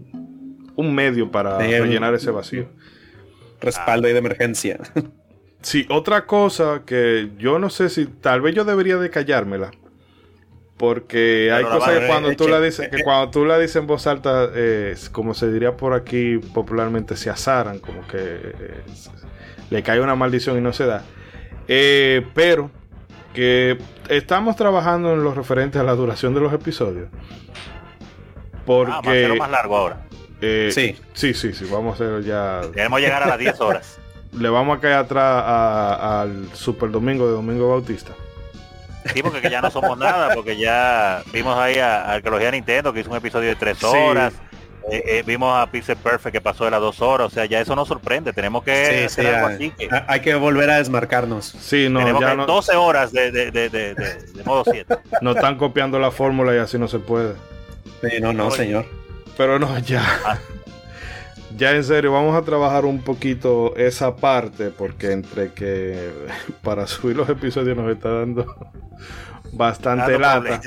un 0.77 0.95
medio 0.95 1.31
para 1.31 1.59
rellenar 1.59 2.15
ese 2.15 2.31
vacío. 2.31 2.69
Respaldo 3.61 4.09
y 4.09 4.13
de 4.13 4.19
emergencia. 4.19 4.79
Sí, 5.63 5.85
otra 5.89 6.27
cosa 6.27 6.83
que 6.87 7.31
yo 7.39 7.59
no 7.59 7.71
sé 7.71 7.89
si 7.89 8.07
tal 8.07 8.41
vez 8.41 8.55
yo 8.55 8.65
debería 8.65 8.99
de 8.99 9.11
callármela. 9.11 9.73
Porque 10.77 11.51
hay 11.53 11.65
cosas 11.65 11.99
que 11.99 12.07
cuando 12.07 12.37
tú 12.37 12.49
la 12.49 12.61
dices, 12.61 12.89
que 12.91 13.03
cuando 13.03 13.31
tú 13.31 13.47
la 13.47 13.59
dices 13.59 13.77
en 13.77 13.87
voz 13.87 14.07
alta, 14.07 14.51
eh, 14.55 14.95
como 15.11 15.33
se 15.33 15.51
diría 15.51 15.75
por 15.77 15.95
aquí 15.95 16.37
popularmente, 16.39 17.17
se 17.17 17.31
azaran, 17.31 17.79
como 17.79 18.07
que 18.07 18.19
eh, 18.19 18.83
le 19.71 19.83
cae 19.83 20.01
una 20.01 20.15
maldición 20.15 20.59
y 20.59 20.61
no 20.61 20.75
se 20.75 20.85
da. 20.85 21.03
Eh, 21.67 22.27
pero 22.35 22.71
que 23.33 23.79
estamos 24.11 24.57
trabajando 24.57 25.15
en 25.15 25.25
lo 25.25 25.33
referente 25.33 25.79
a 25.79 25.83
la 25.83 25.95
duración 25.95 26.35
de 26.35 26.41
los 26.41 26.53
episodios. 26.53 27.09
Porque. 28.67 29.31
Ah, 29.33 29.35
más 29.39 29.51
largo 29.51 29.77
ahora. 29.79 30.07
sí. 30.41 30.95
Sí, 31.15 31.33
sí, 31.33 31.55
sí. 31.55 31.67
Vamos 31.73 31.93
a 31.93 32.05
hacer 32.05 32.23
ya. 32.23 32.61
Queremos 32.75 33.01
llegar 33.01 33.23
a 33.23 33.29
las 33.29 33.39
10 33.39 33.61
horas. 33.63 33.99
Le 34.33 34.51
vamos 34.51 34.77
a 34.77 34.81
caer 34.83 34.97
atrás 34.97 35.43
al 35.47 36.51
Super 36.53 36.91
Domingo 36.91 37.27
de 37.27 37.33
Domingo 37.33 37.71
Bautista. 37.71 38.13
Sí, 39.13 39.23
porque 39.23 39.49
ya 39.51 39.61
no 39.61 39.71
somos 39.71 39.99
nada, 39.99 40.35
porque 40.35 40.57
ya 40.57 41.23
vimos 41.33 41.57
ahí 41.57 41.79
a, 41.79 42.13
Arqueología 42.13 42.51
Nintendo 42.51 42.93
que 42.93 43.01
hizo 43.01 43.11
un 43.11 43.17
episodio 43.17 43.49
de 43.49 43.57
tres 43.57 43.83
horas. 43.83 44.35
Eh, 44.89 45.03
eh, 45.05 45.23
vimos 45.27 45.53
a 45.53 45.69
Pixel 45.69 45.97
Perfect 45.97 46.33
que 46.33 46.41
pasó 46.41 46.65
de 46.65 46.71
las 46.71 46.81
dos 46.81 47.03
horas, 47.03 47.27
o 47.27 47.31
sea, 47.31 47.45
ya 47.45 47.61
eso 47.61 47.75
nos 47.75 47.89
sorprende, 47.89 48.33
tenemos 48.33 48.63
que 48.63 49.07
hacer 49.07 49.35
algo 49.35 49.49
así 49.49 49.73
hay 50.07 50.21
que 50.21 50.37
volver 50.37 50.71
a 50.71 50.77
desmarcarnos. 50.77 51.47
Sí, 51.47 51.89
no, 51.89 51.99
tenemos 51.99 52.21
ya 52.21 52.37
12 52.37 52.77
horas 52.77 53.11
de, 53.11 53.33
de, 53.33 53.51
de, 53.51 53.69
de, 53.69 54.45
modo 54.45 54.63
7. 54.65 54.97
Nos 55.23 55.35
están 55.35 55.57
copiando 55.57 55.99
la 55.99 56.13
fórmula 56.13 56.55
y 56.55 56.59
así 56.59 56.79
no 56.79 56.87
se 56.87 57.01
puede. 57.01 57.35
Sí, 58.01 58.21
no, 58.21 58.33
no, 58.33 58.49
señor. 58.53 58.87
Pero 59.37 59.59
no, 59.59 59.77
ya. 59.81 60.05
Ah. 60.25 60.39
Ya 61.55 61.75
en 61.75 61.85
serio, 61.85 62.13
vamos 62.13 62.35
a 62.37 62.43
trabajar 62.43 62.85
un 62.85 63.01
poquito 63.01 63.75
esa 63.77 64.17
parte, 64.17 64.71
porque 64.71 65.13
entre 65.13 65.53
que 65.53 66.11
para 66.63 66.87
subir 66.87 67.17
los 67.17 67.29
episodios 67.29 67.77
nos 67.77 67.91
está 67.91 68.11
dando 68.11 68.55
bastante 69.53 70.19
lata. 70.19 70.61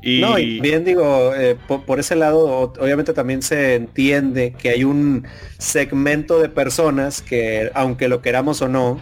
y... 0.00 0.60
bien 0.60 0.84
digo, 0.84 1.34
eh, 1.34 1.56
por, 1.66 1.98
ese 1.98 2.14
lado, 2.14 2.72
obviamente 2.78 3.12
también 3.12 3.42
se 3.42 3.74
entiende 3.74 4.54
que 4.56 4.70
hay 4.70 4.84
un 4.84 5.26
segmento 5.58 6.40
de 6.40 6.48
personas 6.48 7.20
que, 7.20 7.70
aunque 7.74 8.08
lo 8.08 8.22
queramos 8.22 8.62
o 8.62 8.68
no, 8.68 9.00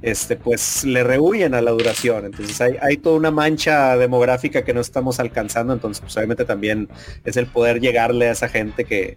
este, 0.00 0.36
pues 0.36 0.84
le 0.84 1.04
rehuyen 1.04 1.54
a 1.54 1.60
la 1.60 1.72
duración. 1.72 2.24
Entonces 2.24 2.60
hay, 2.60 2.76
hay, 2.80 2.96
toda 2.96 3.16
una 3.16 3.30
mancha 3.30 3.96
demográfica 3.96 4.64
que 4.64 4.72
no 4.72 4.80
estamos 4.80 5.20
alcanzando. 5.20 5.72
Entonces, 5.72 6.00
pues 6.00 6.16
obviamente 6.16 6.44
también 6.44 6.88
es 7.24 7.36
el 7.36 7.46
poder 7.46 7.80
llegarle 7.80 8.28
a 8.28 8.32
esa 8.32 8.48
gente 8.48 8.84
que, 8.84 9.16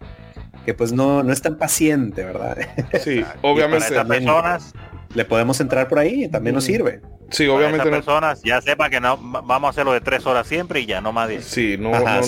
que 0.66 0.74
pues 0.74 0.92
no, 0.92 1.24
no 1.24 1.34
es 1.34 1.42
tan 1.42 1.56
paciente, 1.58 2.24
¿verdad? 2.24 2.58
Sí, 3.04 3.24
obviamente. 3.42 3.90
personas 3.92 4.74
le 5.14 5.26
podemos 5.26 5.60
entrar 5.60 5.88
por 5.88 6.00
ahí, 6.00 6.28
también 6.30 6.56
nos 6.56 6.64
sirve. 6.64 7.02
Sí, 7.30 7.48
obviamente. 7.48 7.86
No... 7.86 7.92
personas 7.92 8.42
ya 8.44 8.62
sepa 8.62 8.90
que 8.90 9.00
no 9.00 9.18
vamos 9.18 9.68
a 9.68 9.70
hacerlo 9.70 9.94
de 9.94 10.02
tres 10.02 10.26
horas 10.26 10.48
siempre 10.48 10.82
y 10.82 10.86
ya, 10.86 11.02
no 11.02 11.12
más 11.14 11.30
de. 11.30 11.42
Sí, 11.42 11.78
no, 11.80 11.92
no, 11.92 12.22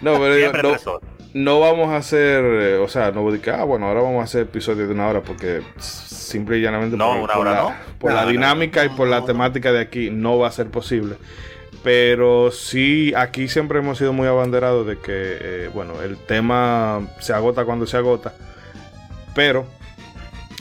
no. 0.00 0.20
pero 0.52 0.76
no, 1.34 1.58
vamos 1.58 1.88
a 1.90 1.96
hacer, 1.96 2.44
eh, 2.44 2.76
o 2.76 2.88
sea, 2.88 3.10
no 3.10 3.28
decir, 3.30 3.50
ah, 3.50 3.64
bueno, 3.64 3.86
ahora 3.86 4.02
vamos 4.02 4.20
a 4.20 4.24
hacer 4.24 4.42
episodios 4.42 4.86
de 4.86 4.94
una 4.94 5.08
hora 5.08 5.22
porque 5.22 5.62
simple 5.78 6.58
y 6.58 6.62
llanamente 6.62 6.96
no, 6.96 7.10
una 7.10 7.36
hora, 7.36 7.50
la, 7.50 7.62
no. 7.62 7.74
por 7.98 8.12
la 8.12 8.24
dinámica 8.26 8.84
y 8.84 8.88
por 8.90 9.08
la 9.08 9.24
temática 9.24 9.72
de 9.72 9.80
aquí 9.80 10.10
no 10.10 10.38
va 10.38 10.48
a 10.48 10.52
ser 10.52 10.68
posible. 10.68 11.16
Pero 11.84 12.50
sí, 12.50 13.12
aquí 13.14 13.46
siempre 13.46 13.78
hemos 13.78 13.98
sido 13.98 14.14
muy 14.14 14.26
abanderados 14.26 14.86
de 14.86 14.96
que, 14.96 15.12
eh, 15.12 15.70
bueno, 15.72 16.00
el 16.00 16.16
tema 16.16 17.06
se 17.20 17.34
agota 17.34 17.66
cuando 17.66 17.86
se 17.86 17.98
agota. 17.98 18.32
Pero 19.34 19.66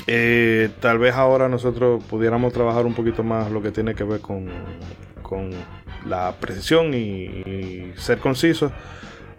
eh, 0.05 0.69
tal 0.81 0.99
vez 0.99 1.15
ahora 1.15 1.47
nosotros 1.47 2.03
pudiéramos 2.03 2.51
trabajar 2.51 2.86
un 2.86 2.93
poquito 2.93 3.23
más 3.23 3.49
lo 3.49 3.62
que 3.62 3.71
tiene 3.71 3.95
que 3.95 4.03
ver 4.03 4.19
con, 4.19 4.49
con 5.21 5.51
la 6.05 6.33
precisión 6.41 6.93
y, 6.93 7.93
ser 7.95 8.19
concisos. 8.19 8.73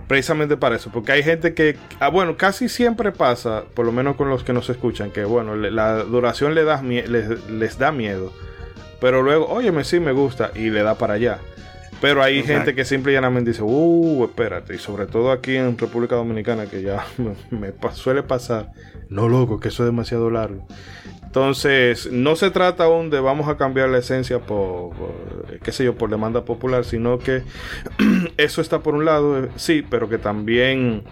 Precisamente 0.08 0.58
para 0.58 0.76
eso, 0.76 0.90
porque 0.92 1.12
hay 1.12 1.22
gente 1.22 1.54
que, 1.54 1.76
ah, 1.98 2.08
bueno, 2.08 2.36
casi 2.36 2.68
siempre 2.68 3.10
pasa, 3.10 3.64
por 3.72 3.86
lo 3.86 3.92
menos 3.92 4.16
con 4.16 4.28
los 4.28 4.44
que 4.44 4.52
nos 4.52 4.68
escuchan, 4.68 5.10
que 5.10 5.24
bueno, 5.24 5.56
la 5.56 6.04
duración 6.04 6.54
le 6.54 6.62
da, 6.64 6.82
les 6.82 7.78
da 7.78 7.90
miedo, 7.90 8.30
pero 9.00 9.22
luego, 9.22 9.46
óyeme, 9.48 9.82
sí 9.82 10.00
me 10.00 10.12
gusta 10.12 10.50
y 10.54 10.68
le 10.68 10.82
da 10.82 10.96
para 10.96 11.14
allá. 11.14 11.38
Pero 12.04 12.22
hay 12.22 12.42
gente 12.42 12.74
que 12.74 12.84
simple 12.84 13.12
y 13.12 13.14
llanamente 13.14 13.52
dice, 13.52 13.62
uh, 13.62 14.24
espérate. 14.24 14.74
Y 14.74 14.78
sobre 14.78 15.06
todo 15.06 15.32
aquí 15.32 15.56
en 15.56 15.78
República 15.78 16.16
Dominicana, 16.16 16.66
que 16.66 16.82
ya 16.82 17.02
me, 17.50 17.72
suele 17.94 18.22
pasar, 18.22 18.72
no 19.08 19.26
loco, 19.26 19.58
que 19.58 19.68
eso 19.68 19.84
es 19.84 19.86
demasiado 19.86 20.28
largo. 20.28 20.66
Entonces, 21.22 22.12
no 22.12 22.36
se 22.36 22.50
trata 22.50 22.84
aún 22.84 23.08
de 23.08 23.20
vamos 23.20 23.48
a 23.48 23.56
cambiar 23.56 23.88
la 23.88 23.96
esencia 23.96 24.38
por, 24.38 24.92
qué 25.62 25.72
sé 25.72 25.86
yo, 25.86 25.94
por 25.94 26.10
demanda 26.10 26.44
popular, 26.44 26.84
sino 26.84 27.18
que 27.18 27.42
eso 28.36 28.60
está 28.60 28.80
por 28.80 28.94
un 28.94 29.06
lado, 29.06 29.42
eh, 29.42 29.48
sí, 29.56 29.82
pero 29.88 30.10
que 30.10 30.18
también 30.18 31.04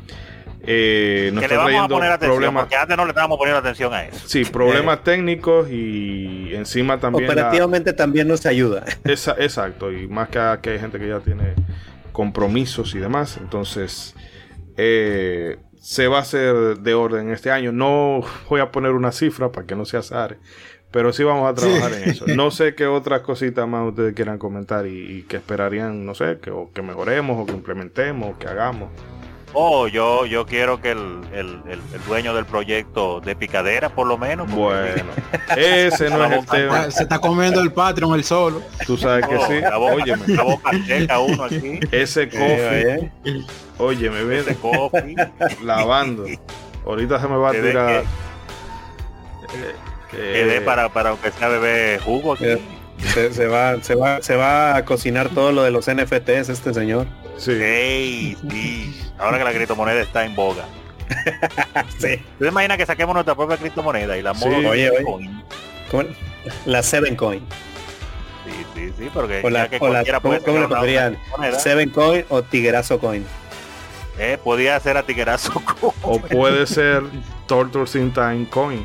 eh, 0.64 1.32
que 1.38 1.48
le 1.48 1.56
vamos 1.56 1.84
a 1.84 1.88
poner 1.88 2.12
atención, 2.12 2.36
problemas, 2.36 2.62
porque 2.64 2.76
antes 2.76 2.96
no 2.96 3.04
le 3.04 3.10
estábamos 3.10 3.38
poniendo 3.38 3.58
atención 3.58 3.92
a 3.92 4.04
eso. 4.04 4.28
Sí, 4.28 4.44
problemas 4.44 4.98
eh. 4.98 5.02
técnicos 5.04 5.70
y 5.70 6.54
encima 6.54 7.00
también. 7.00 7.28
Operativamente 7.28 7.92
también 7.92 8.28
nos 8.28 8.46
ayuda. 8.46 8.84
Esa, 9.04 9.32
exacto, 9.38 9.90
y 9.90 10.06
más 10.06 10.28
que, 10.28 10.58
que, 10.62 10.70
hay 10.70 10.78
gente 10.78 10.98
que 10.98 11.08
ya 11.08 11.20
tiene 11.20 11.54
compromisos 12.12 12.94
y 12.94 12.98
demás, 12.98 13.38
entonces 13.38 14.14
eh, 14.76 15.58
se 15.80 16.06
va 16.06 16.18
a 16.18 16.20
hacer 16.20 16.78
de 16.78 16.94
orden 16.94 17.32
este 17.32 17.50
año. 17.50 17.72
No 17.72 18.20
voy 18.48 18.60
a 18.60 18.70
poner 18.70 18.92
una 18.92 19.12
cifra 19.12 19.50
para 19.50 19.66
que 19.66 19.74
no 19.74 19.84
se 19.84 19.96
azare, 19.96 20.38
pero 20.90 21.12
sí 21.12 21.24
vamos 21.24 21.50
a 21.50 21.54
trabajar 21.54 21.92
en 21.94 22.10
eso. 22.10 22.26
No 22.28 22.50
sé 22.50 22.74
qué 22.74 22.86
otras 22.86 23.22
cositas 23.22 23.66
más 23.66 23.88
ustedes 23.88 24.14
quieran 24.14 24.38
comentar 24.38 24.86
y, 24.86 25.24
que 25.28 25.38
esperarían, 25.38 26.06
no 26.06 26.14
sé, 26.14 26.38
que, 26.40 26.50
o 26.50 26.70
que 26.72 26.82
mejoremos 26.82 27.40
o 27.40 27.46
que 27.46 27.52
implementemos 27.52 28.34
o 28.34 28.38
que 28.38 28.46
hagamos. 28.46 28.90
Oh, 29.54 29.86
yo, 29.86 30.24
yo 30.24 30.46
quiero 30.46 30.80
que 30.80 30.92
el, 30.92 31.20
el, 31.32 31.60
el, 31.68 32.04
dueño 32.06 32.34
del 32.34 32.46
proyecto 32.46 33.20
de 33.20 33.36
picadera, 33.36 33.90
por 33.90 34.06
lo 34.06 34.16
menos. 34.16 34.50
Bueno, 34.50 35.10
ese 35.56 36.08
no 36.08 36.24
es 36.24 36.32
el 36.32 36.46
tema. 36.46 36.90
Se 36.90 37.02
está 37.02 37.18
comiendo 37.18 37.60
el 37.60 37.70
Patreon 37.70 38.14
el 38.14 38.24
solo. 38.24 38.62
Tú 38.86 38.96
sabes 38.96 39.26
que 39.26 39.38
sí. 39.40 39.60
La 39.60 39.76
boca, 39.76 39.94
óyeme. 39.94 40.26
La 40.28 40.42
boca 40.42 40.70
checa 40.86 41.18
uno 41.18 41.44
aquí. 41.44 41.80
Ese 41.90 42.28
coffee. 42.28 43.12
Óyeme, 43.78 44.24
ve. 44.24 44.38
Ese 44.38 44.56
coffee. 44.56 45.16
Lavando. 45.62 46.24
Ahorita 46.86 47.20
se 47.20 47.28
me 47.28 47.36
va 47.36 47.50
a 47.50 47.52
tirar. 47.52 48.04
Que, 50.10 50.16
dé 50.16 50.60
para, 50.62 50.88
para 50.88 51.10
aunque 51.10 51.30
sea 51.30 51.48
beber 51.48 52.00
jugo 52.00 52.34
aquí. 52.34 52.46
Se, 53.12 53.32
se, 53.32 53.46
va, 53.48 53.82
se, 53.82 53.94
va, 53.94 54.22
se 54.22 54.36
va 54.36 54.76
a 54.76 54.84
cocinar 54.84 55.28
todo 55.30 55.52
lo 55.52 55.62
de 55.62 55.70
los 55.70 55.90
NFTs 55.90 56.48
este 56.48 56.72
señor. 56.72 57.06
Sí. 57.38 58.36
Ahora 59.18 59.38
que 59.38 59.44
la 59.44 59.52
criptomoneda 59.52 60.00
está 60.00 60.24
en 60.24 60.34
boga. 60.34 60.64
sí. 61.98 62.16
¿Tú 62.38 62.44
te 62.44 62.48
imaginas 62.48 62.78
que 62.78 62.86
saquemos 62.86 63.14
nuestra 63.14 63.34
propia 63.34 63.56
criptomoneda 63.56 64.16
y 64.16 64.22
la 64.22 64.32
modo 64.32 64.68
oye, 64.68 64.90
coin? 65.90 66.16
La 66.66 66.82
Seven 66.82 67.16
Coin. 67.16 67.42
Sí, 68.44 68.66
sí, 68.74 68.92
sí, 68.98 69.10
porque 69.12 69.40
o 69.44 69.50
la, 69.50 69.68
que 69.68 69.78
¿cómo, 69.78 69.92
le 69.92 70.68
pondrían? 70.68 71.18
Seven 71.58 71.90
Coin 71.90 72.24
o 72.28 72.42
Tiguerazo 72.42 72.98
Coin. 72.98 73.24
Eh, 74.18 74.38
podía 74.42 74.78
ser 74.80 74.96
a 74.96 75.04
Tiguerazo 75.04 75.52
Coin. 75.80 75.92
O 76.02 76.18
puede 76.20 76.66
ser 76.66 77.02
Turtles 77.46 77.94
in 77.94 78.12
Time 78.12 78.46
Coin. 78.50 78.84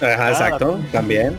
Ajá, 0.00 0.30
exacto, 0.30 0.80
también. 0.92 1.38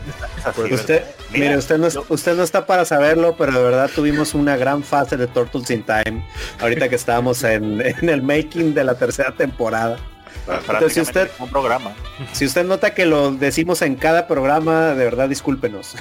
usted, 0.70 1.04
mire, 1.32 1.56
usted 1.56 1.78
no, 1.78 1.88
usted 2.08 2.36
no 2.36 2.42
está 2.42 2.66
para 2.66 2.84
saberlo, 2.84 3.36
pero 3.36 3.52
de 3.52 3.62
verdad 3.62 3.90
tuvimos 3.94 4.34
una 4.34 4.56
gran 4.56 4.82
fase 4.82 5.16
de 5.16 5.26
Turtles 5.26 5.70
in 5.70 5.82
Time. 5.82 6.26
Ahorita 6.60 6.88
que 6.88 6.96
estábamos 6.96 7.42
en, 7.44 7.80
el 7.80 8.22
making 8.22 8.74
de 8.74 8.84
la 8.84 8.94
tercera 8.94 9.32
temporada. 9.32 9.98
Entonces, 10.46 10.92
si 10.92 11.00
usted, 11.00 11.30
un 11.38 11.48
programa. 11.48 11.92
si 12.32 12.44
usted 12.44 12.64
nota 12.64 12.94
que 12.94 13.04
lo 13.04 13.32
decimos 13.32 13.82
en 13.82 13.96
cada 13.96 14.28
programa, 14.28 14.94
de 14.94 15.04
verdad 15.04 15.28
discúlpenos. 15.28 15.96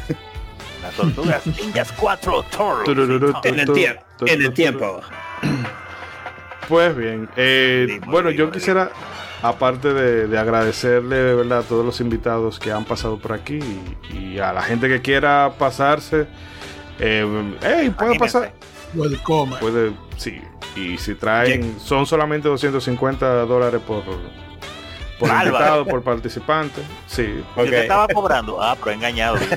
Las 0.83 0.93
tortugas 0.93 1.47
ninjas 1.47 1.91
4 1.93 2.45
en 3.43 3.59
el 3.59 3.73
tiempo. 3.73 4.03
En 4.27 4.41
el 4.41 4.53
tiempo. 4.53 5.01
Pues 6.67 6.95
bien, 6.95 7.29
eh, 7.35 7.99
bueno, 8.07 8.31
yo 8.31 8.51
quisiera 8.51 8.91
aparte 9.47 9.93
de, 9.93 10.37
agradecerle 10.37 11.35
¿verdad? 11.35 11.59
a 11.59 11.63
todos 11.63 11.85
los 11.85 11.99
invitados 12.01 12.59
que 12.59 12.71
han 12.71 12.85
pasado 12.85 13.17
por 13.17 13.33
aquí 13.33 13.59
y, 14.13 14.39
a 14.39 14.53
la 14.53 14.61
gente 14.61 14.87
que 14.87 15.01
quiera 15.01 15.53
pasarse, 15.57 16.27
eh, 16.99 17.91
puede 17.97 18.19
pasar. 18.19 18.53
Puede, 19.59 19.91
sí. 20.17 20.41
Y 20.75 20.97
si 20.97 21.15
traen, 21.15 21.79
son 21.79 22.05
solamente 22.05 22.47
250 22.47 23.45
dólares 23.45 23.81
por, 23.85 24.03
por 25.19 25.29
invitado, 25.29 25.85
por 25.85 26.01
participante. 26.01 26.81
Sí. 27.07 27.23
Y 27.23 27.59
Ok. 27.59 27.65
usted 27.65 27.81
estaba 27.83 28.07
cobrando. 28.07 28.61
Ah, 28.61 28.75
pero 28.79 28.91
engañado. 28.91 29.37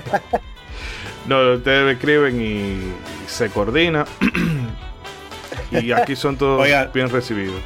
No, 1.27 1.53
ustedes 1.53 1.85
me 1.85 1.93
escriben 1.93 2.41
y 2.41 2.95
se 3.27 3.51
coordina. 3.51 4.07
y 5.71 5.93
aquí 5.93 6.17
son 6.17 6.39
todos 6.39 6.67
bien 6.95 7.11
recibidos. 7.11 7.61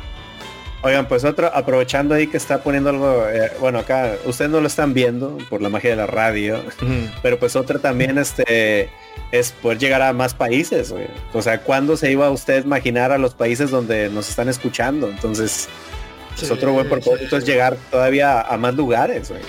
Oigan, 0.84 1.06
pues 1.06 1.24
otro, 1.24 1.48
aprovechando 1.54 2.14
ahí 2.14 2.26
que 2.26 2.36
está 2.36 2.62
poniendo 2.62 2.90
algo, 2.90 3.28
eh, 3.28 3.52
bueno, 3.60 3.78
acá 3.78 4.16
ustedes 4.24 4.50
no 4.50 4.60
lo 4.60 4.66
están 4.66 4.94
viendo 4.94 5.38
por 5.48 5.62
la 5.62 5.68
magia 5.68 5.90
de 5.90 5.96
la 5.96 6.06
radio, 6.08 6.60
pero 7.22 7.38
pues 7.38 7.54
otra 7.54 7.78
también 7.78 8.18
este 8.18 8.90
es 9.30 9.52
poder 9.52 9.78
llegar 9.78 10.02
a 10.02 10.12
más 10.12 10.34
países, 10.34 10.90
güey. 10.90 11.06
O 11.32 11.40
sea, 11.40 11.60
¿cuándo 11.60 11.96
se 11.96 12.10
iba 12.10 12.28
usted 12.30 12.56
a 12.56 12.66
imaginar 12.66 13.12
a 13.12 13.18
los 13.18 13.32
países 13.34 13.70
donde 13.70 14.08
nos 14.08 14.28
están 14.28 14.48
escuchando? 14.48 15.08
Entonces, 15.08 15.68
pues 16.36 16.48
Sí, 16.48 16.52
otro 16.52 16.72
buen 16.72 16.88
propósito 16.88 17.30
sí. 17.30 17.36
es 17.36 17.46
llegar 17.46 17.76
todavía 17.90 18.40
a 18.40 18.56
más 18.56 18.74
lugares, 18.74 19.30
güey, 19.30 19.42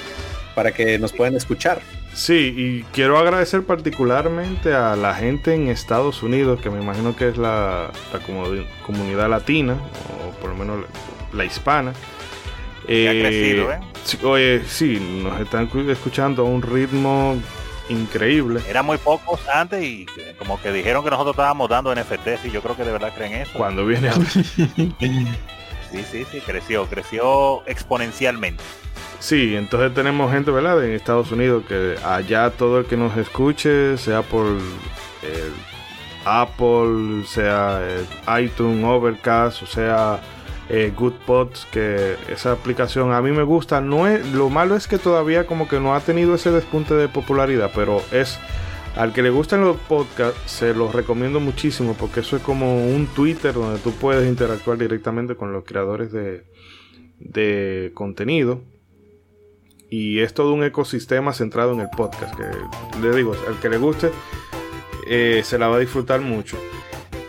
para 0.54 0.72
que 0.72 1.00
nos 1.00 1.14
puedan 1.14 1.36
escuchar. 1.36 1.82
Sí, 2.14 2.54
y 2.56 2.84
quiero 2.94 3.18
agradecer 3.18 3.64
particularmente 3.64 4.72
a 4.74 4.96
la 4.96 5.16
gente 5.16 5.56
en 5.56 5.68
Estados 5.68 6.22
Unidos, 6.22 6.62
que 6.62 6.70
me 6.70 6.80
imagino 6.80 7.16
que 7.16 7.30
es 7.30 7.38
la, 7.38 7.92
la 8.14 8.20
comunidad 8.86 9.30
latina, 9.32 9.74
o 9.74 10.40
por 10.40 10.52
lo 10.52 10.56
menos 10.56 10.86
la, 11.34 11.46
hispana. 11.46 11.92
Ha 11.92 12.86
Eh, 12.88 13.20
crecido, 13.22 13.72
¿eh? 13.72 13.80
sí, 14.04 14.18
oye, 14.24 14.62
sí, 14.68 15.22
nos 15.24 15.40
están 15.40 15.68
cu- 15.68 15.90
escuchando 15.90 16.42
a 16.44 16.46
un 16.46 16.62
ritmo 16.62 17.36
increíble. 17.90 18.62
Eran 18.70 18.86
muy 18.86 18.98
pocos 18.98 19.40
antes 19.48 19.84
y 19.84 20.06
como 20.38 20.62
que 20.62 20.72
dijeron 20.72 21.04
que 21.04 21.10
nosotros 21.10 21.34
estábamos 21.34 21.70
dando 21.70 21.94
NFTs 21.96 22.46
y 22.46 22.52
yo 22.52 22.62
creo 22.62 22.76
que 22.76 22.84
de 22.84 22.92
verdad 22.92 23.14
creen 23.16 23.34
eso. 23.34 23.52
Cuando 23.58 23.86
viene 23.86 24.10
a... 24.10 24.14
Sí, 25.92 26.04
sí, 26.12 26.26
sí, 26.32 26.40
creció, 26.42 26.88
creció 26.88 27.62
exponencialmente. 27.68 28.64
Sí, 29.20 29.56
entonces 29.56 29.94
tenemos 29.94 30.32
gente, 30.32 30.50
¿verdad? 30.50 30.84
En 30.84 30.92
Estados 30.94 31.32
Unidos 31.32 31.64
que 31.68 31.96
allá 32.04 32.50
todo 32.50 32.80
el 32.80 32.86
que 32.86 32.98
nos 32.98 33.16
escuche, 33.16 33.96
sea 34.00 34.24
por 34.24 34.48
eh, 35.22 35.52
Apple, 36.26 37.26
sea 37.28 37.80
eh, 37.84 38.44
iTunes, 38.44 38.84
Overcast, 38.84 39.62
o 39.62 39.66
sea 39.68 40.20
eh, 40.70 40.94
Good 40.96 41.14
que 41.72 42.16
esa 42.30 42.54
aplicación 42.54 43.14
a 43.14 43.22
mí 43.22 43.32
me 43.32 43.44
gusta. 43.44 43.82
No 43.82 44.08
es, 44.08 44.26
lo 44.34 44.50
malo 44.50 44.76
es 44.76 44.88
que 44.88 44.98
todavía 44.98 45.46
como 45.46 45.68
que 45.68 45.80
no 45.80 45.96
ha 45.96 46.00
tenido 46.00 46.36
ese 46.36 46.52
despunte 46.52 46.94
de 46.94 47.08
popularidad, 47.08 47.72
pero 47.74 48.02
es 48.12 48.40
al 48.96 49.12
que 49.12 49.24
le 49.24 49.32
gusten 49.32 49.62
los 49.62 49.78
podcasts, 49.78 50.40
se 50.46 50.74
los 50.74 50.94
recomiendo 50.94 51.40
muchísimo 51.40 51.96
porque 52.00 52.20
eso 52.20 52.38
es 52.38 52.44
como 52.44 52.86
un 52.86 53.08
Twitter 53.08 53.54
donde 53.54 53.80
tú 53.80 53.92
puedes 53.92 54.28
interactuar 54.28 54.78
directamente 54.78 55.36
con 55.36 55.52
los 55.52 55.64
creadores 55.64 56.12
de, 56.12 56.44
de 57.20 57.92
contenido. 57.94 58.62
Y 59.90 60.22
es 60.22 60.34
todo 60.34 60.54
un 60.54 60.64
ecosistema 60.64 61.34
centrado 61.34 61.74
en 61.74 61.82
el 61.82 61.90
podcast. 61.96 62.36
Que 62.36 62.46
le 63.00 63.16
digo, 63.16 63.36
al 63.48 63.60
que 63.60 63.70
le 63.70 63.78
guste, 63.78 64.10
eh, 65.08 65.42
se 65.44 65.60
la 65.60 65.68
va 65.68 65.76
a 65.76 65.80
disfrutar 65.80 66.20
mucho. 66.22 66.58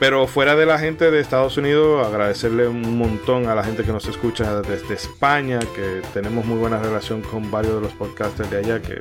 Pero 0.05 0.27
fuera 0.27 0.55
de 0.55 0.67
la 0.67 0.79
gente 0.79 1.11
de 1.11 1.19
Estados 1.19 1.57
Unidos, 1.57 2.07
agradecerle 2.07 2.69
un 2.69 2.99
montón 2.99 3.49
a 3.49 3.55
la 3.55 3.65
gente 3.65 3.85
que 3.85 3.91
nos 3.91 4.07
escucha 4.07 4.61
desde 4.61 4.93
España, 4.93 5.59
que 5.75 6.03
tenemos 6.13 6.45
muy 6.45 6.59
buena 6.59 6.79
relación 6.79 7.23
con 7.23 7.51
varios 7.51 7.77
de 7.77 7.81
los 7.81 7.93
podcasters 7.95 8.51
de 8.51 8.59
allá, 8.59 8.83
que 8.83 9.01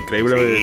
increíble. 0.00 0.60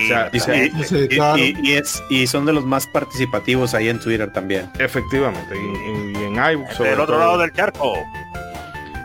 Y, 2.10 2.27
son 2.27 2.45
de 2.45 2.53
los 2.53 2.63
más 2.63 2.88
participativos 2.88 3.73
ahí 3.73 3.89
en 3.89 3.99
Twitter 3.99 4.31
también. 4.31 4.69
efectivamente, 4.79 5.58
y, 5.58 6.17
y 6.17 6.23
en 6.23 6.36
iBooks. 6.53 6.79
Del 6.79 6.93
otro 6.93 7.15
todo. 7.15 7.19
lado 7.19 7.38
del 7.39 7.51
charco. 7.51 7.95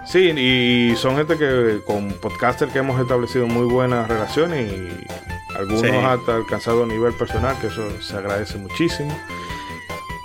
Sí, 0.06 0.30
y 0.30 0.94
son 0.94 1.16
gente 1.16 1.36
que 1.36 1.80
con 1.84 2.12
podcaster 2.12 2.68
que 2.68 2.78
hemos 2.78 3.00
establecido 3.00 3.48
muy 3.48 3.66
buenas 3.66 4.06
relaciones 4.06 4.70
y 4.70 5.56
algunos 5.56 5.80
Sí. 5.80 5.88
hasta 5.88 6.36
alcanzado 6.36 6.84
a 6.84 6.86
nivel 6.86 7.12
personal, 7.14 7.58
que 7.60 7.66
eso 7.66 8.00
se 8.00 8.16
agradece 8.16 8.56
muchísimo. 8.56 9.12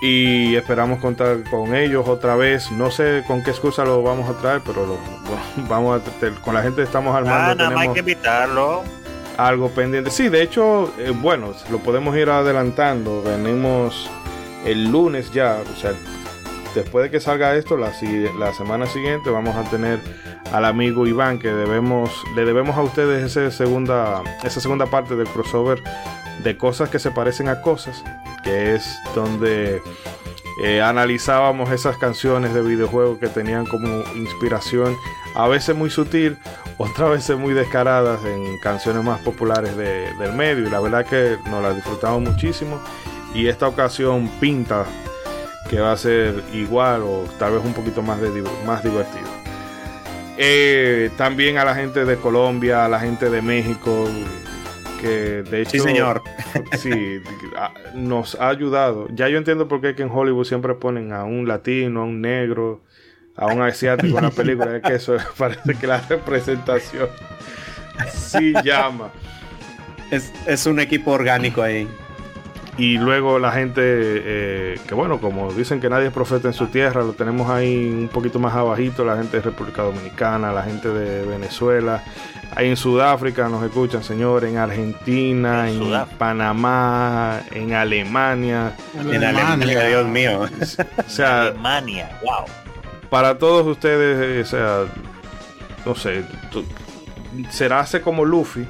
Y 0.02 0.54
esperamos 0.56 1.00
contar 1.00 1.42
con 1.50 1.74
ellos 1.74 2.06
otra 2.08 2.36
vez. 2.36 2.70
No 2.70 2.90
sé 2.90 3.24
con 3.26 3.42
qué 3.42 3.50
excusa 3.50 3.84
lo 3.84 4.02
vamos 4.02 4.28
a 4.28 4.34
traer, 4.38 4.60
pero 4.64 4.84
lo, 4.86 4.98
vamos 5.68 6.00
a 6.00 6.40
con 6.42 6.54
la 6.54 6.62
gente 6.62 6.82
estamos 6.82 7.14
Ah, 7.14 7.18
armando. 7.18 7.54
nada 7.54 7.70
más 7.70 7.82
hay 7.88 7.92
que 7.94 8.00
invitarlo. 8.00 8.82
algo 9.38 9.68
pendiente. 9.70 10.10
Sí, 10.10 10.28
de 10.28 10.42
hecho, 10.42 10.92
eh, 10.98 11.10
bueno, 11.10 11.52
lo 11.70 11.78
podemos 11.78 12.14
ir 12.16 12.28
adelantando. 12.30 13.22
Venimos 13.22 14.10
el 14.66 14.90
lunes 14.90 15.32
ya, 15.32 15.58
o 15.60 15.80
sea, 15.80 15.92
después 16.74 17.04
de 17.04 17.10
que 17.10 17.20
salga 17.20 17.54
esto, 17.54 17.76
la, 17.76 17.92
la 18.38 18.52
semana 18.52 18.86
siguiente 18.86 19.30
vamos 19.30 19.56
a 19.56 19.62
tener 19.70 19.98
al 20.52 20.64
amigo 20.64 21.06
Iván 21.06 21.38
que 21.38 21.48
debemos, 21.48 22.10
le 22.34 22.44
debemos 22.44 22.76
a 22.76 22.82
ustedes 22.82 23.24
ese 23.24 23.50
segunda, 23.50 24.22
esa 24.44 24.60
segunda 24.60 24.86
parte 24.86 25.16
del 25.16 25.26
crossover 25.28 25.82
de 26.42 26.56
cosas 26.56 26.88
que 26.90 26.98
se 26.98 27.10
parecen 27.10 27.48
a 27.48 27.60
cosas, 27.62 28.02
que 28.46 28.74
es 28.76 28.98
donde 29.14 29.82
eh, 30.62 30.80
analizábamos 30.80 31.70
esas 31.70 31.98
canciones 31.98 32.54
de 32.54 32.62
videojuegos 32.62 33.18
que 33.18 33.26
tenían 33.28 33.66
como 33.66 34.02
inspiración, 34.14 34.96
a 35.34 35.46
veces 35.48 35.76
muy 35.76 35.90
sutil, 35.90 36.38
otras 36.78 37.10
veces 37.10 37.36
muy 37.36 37.52
descaradas 37.52 38.24
en 38.24 38.58
canciones 38.60 39.04
más 39.04 39.20
populares 39.20 39.76
de- 39.76 40.14
del 40.18 40.32
medio. 40.32 40.66
Y 40.66 40.70
la 40.70 40.80
verdad 40.80 41.04
que 41.04 41.36
nos 41.50 41.62
las 41.62 41.74
disfrutamos 41.74 42.22
muchísimo. 42.22 42.80
Y 43.34 43.48
esta 43.48 43.68
ocasión 43.68 44.28
pinta 44.40 44.86
que 45.68 45.80
va 45.80 45.92
a 45.92 45.96
ser 45.96 46.42
igual 46.54 47.02
o 47.02 47.24
tal 47.38 47.52
vez 47.54 47.62
un 47.64 47.74
poquito 47.74 48.00
más, 48.00 48.20
de, 48.20 48.30
más 48.64 48.82
divertido. 48.84 49.26
Eh, 50.38 51.10
también 51.16 51.58
a 51.58 51.64
la 51.64 51.74
gente 51.74 52.04
de 52.04 52.16
Colombia, 52.16 52.84
a 52.84 52.88
la 52.88 53.00
gente 53.00 53.28
de 53.30 53.42
México, 53.42 54.08
que 55.00 55.42
de 55.42 55.62
hecho 55.62 55.70
Sí, 55.72 55.80
señor. 55.80 56.22
sí, 56.78 57.20
nos 57.94 58.34
ha 58.40 58.48
ayudado. 58.48 59.08
Ya 59.10 59.28
yo 59.28 59.38
entiendo 59.38 59.68
por 59.68 59.80
qué 59.80 59.94
que 59.94 60.02
en 60.02 60.10
Hollywood 60.10 60.44
siempre 60.44 60.74
ponen 60.74 61.12
a 61.12 61.24
un 61.24 61.46
latino, 61.46 62.02
a 62.02 62.04
un 62.04 62.20
negro, 62.20 62.82
a 63.36 63.46
un 63.46 63.62
asiático 63.62 64.18
en 64.18 64.24
la 64.24 64.30
película. 64.30 64.76
Es 64.76 64.82
que 64.82 64.94
eso 64.94 65.16
parece 65.38 65.74
que 65.74 65.86
la 65.86 66.00
representación 66.00 67.08
sí 68.12 68.52
llama. 68.64 69.10
Es, 70.10 70.32
es 70.46 70.66
un 70.66 70.78
equipo 70.80 71.12
orgánico 71.12 71.62
ahí. 71.62 71.88
Y 72.78 72.98
luego 72.98 73.38
la 73.38 73.52
gente, 73.52 73.80
eh, 73.82 74.78
que 74.86 74.94
bueno, 74.94 75.18
como 75.18 75.50
dicen 75.50 75.80
que 75.80 75.88
nadie 75.88 76.08
es 76.08 76.12
profeta 76.12 76.48
en 76.48 76.52
su 76.54 76.66
tierra, 76.66 77.02
lo 77.02 77.14
tenemos 77.14 77.48
ahí 77.48 77.88
un 77.88 78.08
poquito 78.08 78.38
más 78.38 78.54
abajito, 78.54 79.02
la 79.02 79.16
gente 79.16 79.38
de 79.38 79.42
República 79.42 79.82
Dominicana, 79.82 80.52
la 80.52 80.62
gente 80.62 80.90
de 80.90 81.24
Venezuela, 81.24 82.04
ahí 82.54 82.68
en 82.68 82.76
Sudáfrica 82.76 83.48
nos 83.48 83.62
escuchan, 83.64 84.02
señor, 84.04 84.44
en 84.44 84.56
Argentina, 84.58 85.68
En. 85.70 86.06
Panamá, 86.18 87.40
en 87.52 87.72
Alemania. 87.74 88.72
En 88.94 89.22
Alemania, 89.24 89.84
Dios 89.84 90.06
mío. 90.06 90.40
O 91.06 91.10
sea, 91.10 91.42
Alemania, 91.42 92.18
wow. 92.22 92.44
para 93.10 93.38
todos 93.38 93.66
ustedes, 93.66 94.18
eh, 94.20 94.40
o 94.42 94.46
sea, 94.46 94.84
no 95.84 95.94
sé, 95.94 96.24
tú- 96.50 96.64
será 97.50 97.80
hacer 97.80 98.00
como 98.02 98.24
Luffy 98.24 98.66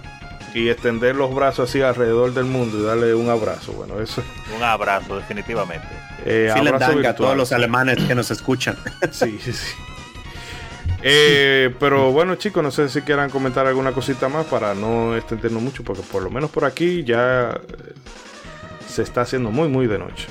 y 0.55 0.69
extender 0.71 1.15
los 1.15 1.35
brazos 1.35 1.69
así 1.69 1.83
alrededor 1.83 2.33
del 2.35 2.45
mundo 2.47 2.79
y 2.79 2.83
darle 2.85 3.15
un 3.15 3.29
abrazo. 3.29 3.73
Bueno, 3.73 4.01
eso 4.01 4.23
Un 4.57 4.62
abrazo, 4.62 5.17
definitivamente. 5.17 5.87
eh, 6.25 6.51
Sí 6.55 6.61
le 6.62 6.71
abrazo 6.71 6.93
dan 6.95 7.07
a 7.07 7.15
todos 7.15 7.37
los 7.37 7.53
alemanes 7.53 7.99
que 8.05 8.15
nos 8.15 8.31
escuchan. 8.31 8.77
Sí, 9.12 9.39
sí, 9.43 9.53
sí. 9.53 9.73
Eh, 11.09 11.73
pero 11.79 12.11
bueno 12.11 12.35
chicos, 12.35 12.64
no 12.64 12.73
sé 12.73 12.88
si 12.88 13.01
quieran 13.03 13.31
comentar 13.31 13.64
alguna 13.64 13.92
cosita 13.92 14.29
más 14.29 14.45
para 14.47 14.75
no 14.75 15.14
extendernos 15.16 15.62
mucho, 15.62 15.85
porque 15.85 16.03
por 16.03 16.21
lo 16.21 16.31
menos 16.31 16.51
por 16.51 16.64
aquí 16.64 17.05
ya 17.05 17.51
eh, 17.51 17.92
se 18.88 19.03
está 19.03 19.21
haciendo 19.21 19.53
muy, 19.53 19.69
muy 19.69 19.87
de 19.87 20.01
noche. 20.01 20.27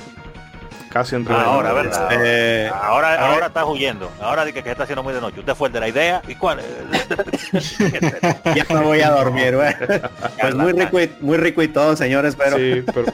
Casi 0.90 1.16
entre 1.16 1.34
Ah, 1.34 1.44
ahora, 1.44 1.72
¿verdad? 1.72 2.08
Eh, 2.12 2.70
Ahora, 2.72 3.08
a 3.08 3.10
ver. 3.12 3.20
ahora 3.20 3.46
estás 3.46 3.64
huyendo. 3.66 4.10
Ahora 4.20 4.44
di 4.44 4.52
que, 4.52 4.62
que 4.62 4.70
está 4.70 4.82
haciendo 4.82 5.02
muy 5.02 5.14
de 5.14 5.20
noche. 5.20 5.40
Usted 5.40 5.54
fue 5.54 5.68
el 5.68 5.72
de 5.74 5.80
la 5.80 5.88
idea. 5.88 6.22
¿Y 6.28 6.34
cuál? 6.34 6.60
ya 8.54 8.66
me 8.68 8.80
voy 8.80 9.00
a 9.00 9.10
dormir, 9.10 9.56
güey. 9.56 9.74
Pues 10.40 10.54
muy 10.54 10.72
rico 10.72 11.00
y, 11.00 11.10
muy 11.20 11.38
rico 11.38 11.62
y 11.62 11.68
todo, 11.68 11.96
señores, 11.96 12.36
pero 12.36 12.56
Sí, 12.56 12.82
pero 12.94 13.06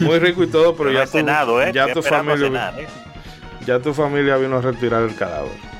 muy 0.00 0.18
rico 0.18 0.42
y 0.42 0.46
todo, 0.48 0.74
pero, 0.74 0.90
ya, 0.90 1.04
tu, 1.04 1.12
cenado, 1.12 1.62
¿eh? 1.62 1.70
ya 1.72 1.92
tu 1.92 2.02
familia, 2.02 2.46
cenar, 2.46 2.80
¿eh? 2.80 2.86
ya 3.66 3.78
tu 3.78 3.92
familia 3.94 4.36
vino 4.36 4.56
a 4.56 4.60
retirar 4.62 5.02
el 5.02 5.14
cadáver. 5.14 5.71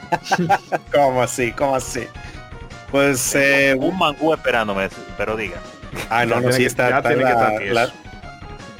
¿cómo 0.92 1.22
así? 1.22 1.52
¿Cómo 1.52 1.76
así? 1.76 2.04
Pues 2.90 3.34
eh, 3.34 3.74
Un 3.78 3.98
mangú 3.98 4.34
esperándome, 4.34 4.88
pero 5.16 5.36
diga. 5.36 5.56
ah, 6.10 6.26
no, 6.26 6.40
no, 6.40 6.52
sí 6.52 6.58
que- 6.60 6.66
está, 6.66 6.90
ya 6.90 6.96
está 6.98 7.08
tiene 7.10 7.24
que 7.24 7.30
la, 7.30 7.34
estar 7.46 7.58
tieso. 7.58 7.74
la, 7.74 7.92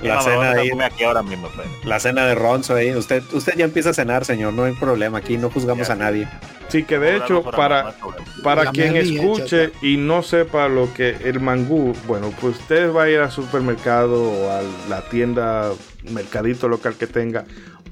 la 0.02 0.14
voy 0.16 0.24
cena 0.24 0.50
ahí, 0.52 0.70
aquí 0.84 1.04
ahora 1.04 1.22
mismo. 1.22 1.48
pues. 1.54 1.66
la 1.84 1.98
cena 2.00 2.26
de 2.26 2.34
Ronzo 2.34 2.74
ahí. 2.74 2.94
Usted, 2.94 3.22
usted 3.32 3.54
ya 3.56 3.64
empieza 3.64 3.90
a 3.90 3.94
cenar, 3.94 4.24
señor, 4.24 4.52
no 4.52 4.64
hay 4.64 4.74
problema. 4.74 5.18
Aquí 5.18 5.38
no 5.38 5.48
juzgamos 5.50 5.86
Ya, 5.88 5.94
a 5.94 5.96
nadie. 5.96 6.28
Sí, 6.68 6.84
que 6.84 6.98
de 6.98 7.16
hecho, 7.16 7.42
para, 7.42 7.94
para 8.42 8.64
La 8.64 8.70
quien 8.72 8.96
escuche 8.96 9.72
y 9.82 9.98
no 9.98 10.22
sepa 10.22 10.68
lo 10.68 10.92
que 10.94 11.10
el 11.24 11.38
mangú, 11.38 11.94
bueno, 12.06 12.32
pues 12.40 12.58
usted 12.58 12.90
va 12.94 13.04
a 13.04 13.10
ir 13.10 13.20
al 13.20 13.30
supermercado 13.30 14.22
o 14.30 14.50
a 14.50 14.62
la 14.88 15.02
tienda, 15.02 15.70
mercadito 16.04 16.68
local 16.68 16.94
que 16.94 17.06
tenga, 17.06 17.44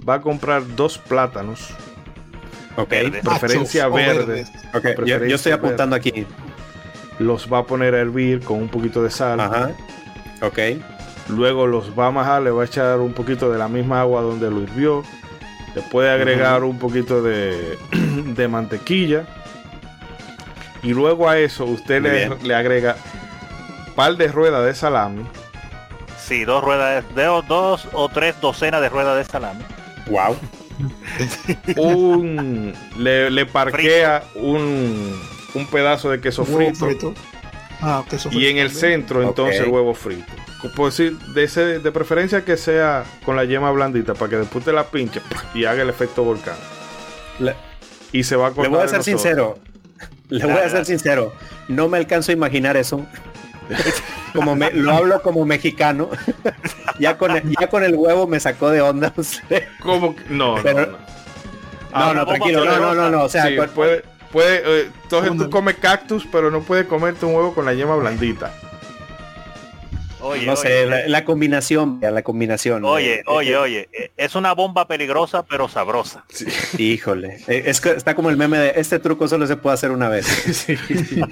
va 0.09 0.15
a 0.15 0.21
comprar 0.23 0.63
dos 0.77 0.97
plátanos 0.97 1.69
Ok. 2.77 2.89
Verde. 2.91 3.21
preferencia 3.23 3.89
verde. 3.89 4.25
verdes. 4.27 4.49
Ok, 4.75 4.83
yo- 4.85 4.91
yo, 4.91 4.95
Preferencia 4.95 5.35
estoy 5.37 5.53
apuntando 5.53 5.97
aquí. 5.97 6.27
Los 7.19 7.53
va 7.53 7.59
a 7.59 7.65
poner 7.65 7.95
a 7.95 7.99
hervir 8.01 8.41
con 8.43 8.59
un 8.59 8.69
poquito 8.69 9.03
de 9.03 9.11
sal. 9.11 9.41
Ajá. 9.41 9.71
Ok. 10.43 10.59
Luego 11.29 11.67
los 11.67 11.97
va 11.99 12.07
a 12.07 12.11
majar, 12.11 12.43
le 12.43 12.51
va 12.51 12.63
a 12.63 12.65
echar 12.67 12.99
un 13.01 13.13
poquito 13.13 13.51
de 13.53 13.59
la 13.59 13.69
misma 13.69 14.01
agua 14.01 14.23
donde 14.23 14.51
lo 14.51 14.63
hirvió. 14.63 15.03
Le 15.75 15.83
puede 15.83 16.11
agregar 16.11 16.65
un 16.65 16.79
poquito 16.79 17.23
de, 17.23 17.79
de 17.93 18.49
mantequilla. 18.49 19.25
Y 20.83 20.95
luego 20.95 21.29
a 21.29 21.39
eso 21.39 21.67
usted 21.67 22.01
le, 22.03 22.29
le 22.43 22.55
agrega 22.55 22.97
par 23.95 24.17
de 24.17 24.29
ruedas 24.29 24.65
de 24.65 24.75
salami. 24.75 25.25
Sí, 26.19 26.45
dos 26.45 26.65
ruedas, 26.65 27.05
de, 27.15 27.23
de- 27.23 27.43
dos 27.47 27.87
o 27.93 28.09
tres 28.09 28.41
docenas 28.41 28.81
de 28.81 28.89
ruedas 28.89 29.17
de 29.19 29.25
salami. 29.31 29.63
Wow. 30.07 30.37
Un, 31.77 32.73
le, 32.99 33.31
le 33.31 33.47
parquea 33.47 34.25
un, 34.35 35.19
un 35.55 35.67
pedazo 35.67 36.11
de 36.11 36.21
queso 36.21 36.43
Huevo 36.43 36.75
frito. 36.75 36.87
frito. 36.87 37.15
Ah, 37.83 38.05
queso 38.09 38.29
Y 38.29 38.33
frito 38.33 38.49
en 38.51 38.59
el 38.59 38.71
centro 38.71 39.23
entonces 39.23 39.67
huevo 39.67 39.95
frito. 39.95 40.33
Por 40.77 40.91
decir, 40.91 41.17
de, 41.35 41.45
ese, 41.45 41.79
de 41.79 41.93
preferencia 41.93 42.45
que 42.45 42.57
sea 42.57 43.05
con 43.25 43.35
la 43.37 43.45
yema 43.45 43.71
blandita 43.71 44.15
para 44.15 44.29
que 44.29 44.37
después 44.37 44.65
te 44.65 44.73
la 44.73 44.85
pinche 44.85 45.21
y 45.55 45.65
haga 45.65 45.83
el 45.83 45.89
efecto 45.89 46.23
volcán. 46.23 46.57
Le, 47.39 47.55
Y 48.13 48.25
se 48.25 48.37
va 48.37 48.49
a 48.49 48.51
le 48.51 48.69
voy 48.69 48.81
a 48.81 48.89
ser 48.89 49.03
sincero. 49.03 49.59
Le 50.29 50.45
voy 50.45 50.59
a 50.63 50.69
ser 50.69 50.85
sincero. 50.87 51.33
No 51.69 51.89
me 51.89 51.97
alcanzo 51.97 52.31
a 52.31 52.35
imaginar 52.35 52.77
eso. 52.77 53.07
Como 54.35 54.55
me, 54.57 54.71
lo 54.73 54.93
hablo 54.93 55.23
como 55.23 55.45
mexicano. 55.45 56.09
ya, 56.99 57.17
con 57.19 57.37
el, 57.37 57.43
ya 57.61 57.67
con 57.69 57.85
el 57.85 57.95
huevo 57.95 58.27
me 58.27 58.41
sacó 58.41 58.71
de 58.71 58.81
onda 58.81 59.13
usted. 59.17 59.65
¿Cómo 59.81 60.15
que- 60.17 60.23
No, 60.31 60.57
no, 60.57 60.63
Pero- 60.63 60.87
no. 60.87 60.93
No, 60.93 60.99
Ah, 61.93 62.13
no, 62.15 62.25
¿cómo 62.25 62.37
tranquilo. 62.37 62.65
No, 62.65 62.79
no, 62.79 62.95
no, 62.95 63.11
no. 63.11 63.23
O 63.25 63.29
sea, 63.29 63.47
Sí, 63.49 63.57
con- 63.57 63.69
puede, 63.71 64.05
puede, 64.31 64.63
eh, 64.83 64.91
entonces 65.03 65.37
tú 65.37 65.51
comes 65.51 65.75
cactus, 65.77 66.25
pero 66.31 66.51
no 66.51 66.61
puedes 66.63 66.87
comerte 66.87 67.27
un 67.27 67.35
huevo 67.35 67.53
con 67.55 67.65
la 67.65 67.75
yema 67.75 67.97
blandita. 67.97 68.53
Oye, 70.23 70.45
no 70.47 70.53
oye, 70.53 70.63
sé, 70.63 70.87
la, 70.87 71.09
la 71.09 71.25
combinación, 71.25 71.99
ya, 72.01 72.11
la 72.11 72.23
combinación. 72.23 72.85
Oye, 72.85 73.21
Eh, 73.21 73.23
oye, 73.27 73.53
eh, 73.53 73.57
oye, 73.57 73.89
eh, 73.93 74.11
es 74.19 74.35
una 74.35 74.53
bomba 74.53 74.87
peligrosa 74.87 75.45
pero 75.47 75.67
sabrosa. 75.67 76.25
Híjole. 76.77 77.43
Eh, 77.49 77.63
Es 77.67 77.81
que 77.81 77.91
está 77.93 78.15
como 78.15 78.29
el 78.29 78.37
meme 78.37 78.59
de 78.59 78.73
este 78.77 78.99
truco 78.99 79.27
solo 79.29 79.47
se 79.47 79.57
puede 79.57 79.75
hacer 79.75 79.91
una 79.91 80.09
vez. 80.11 80.27
Sí. 80.55 80.77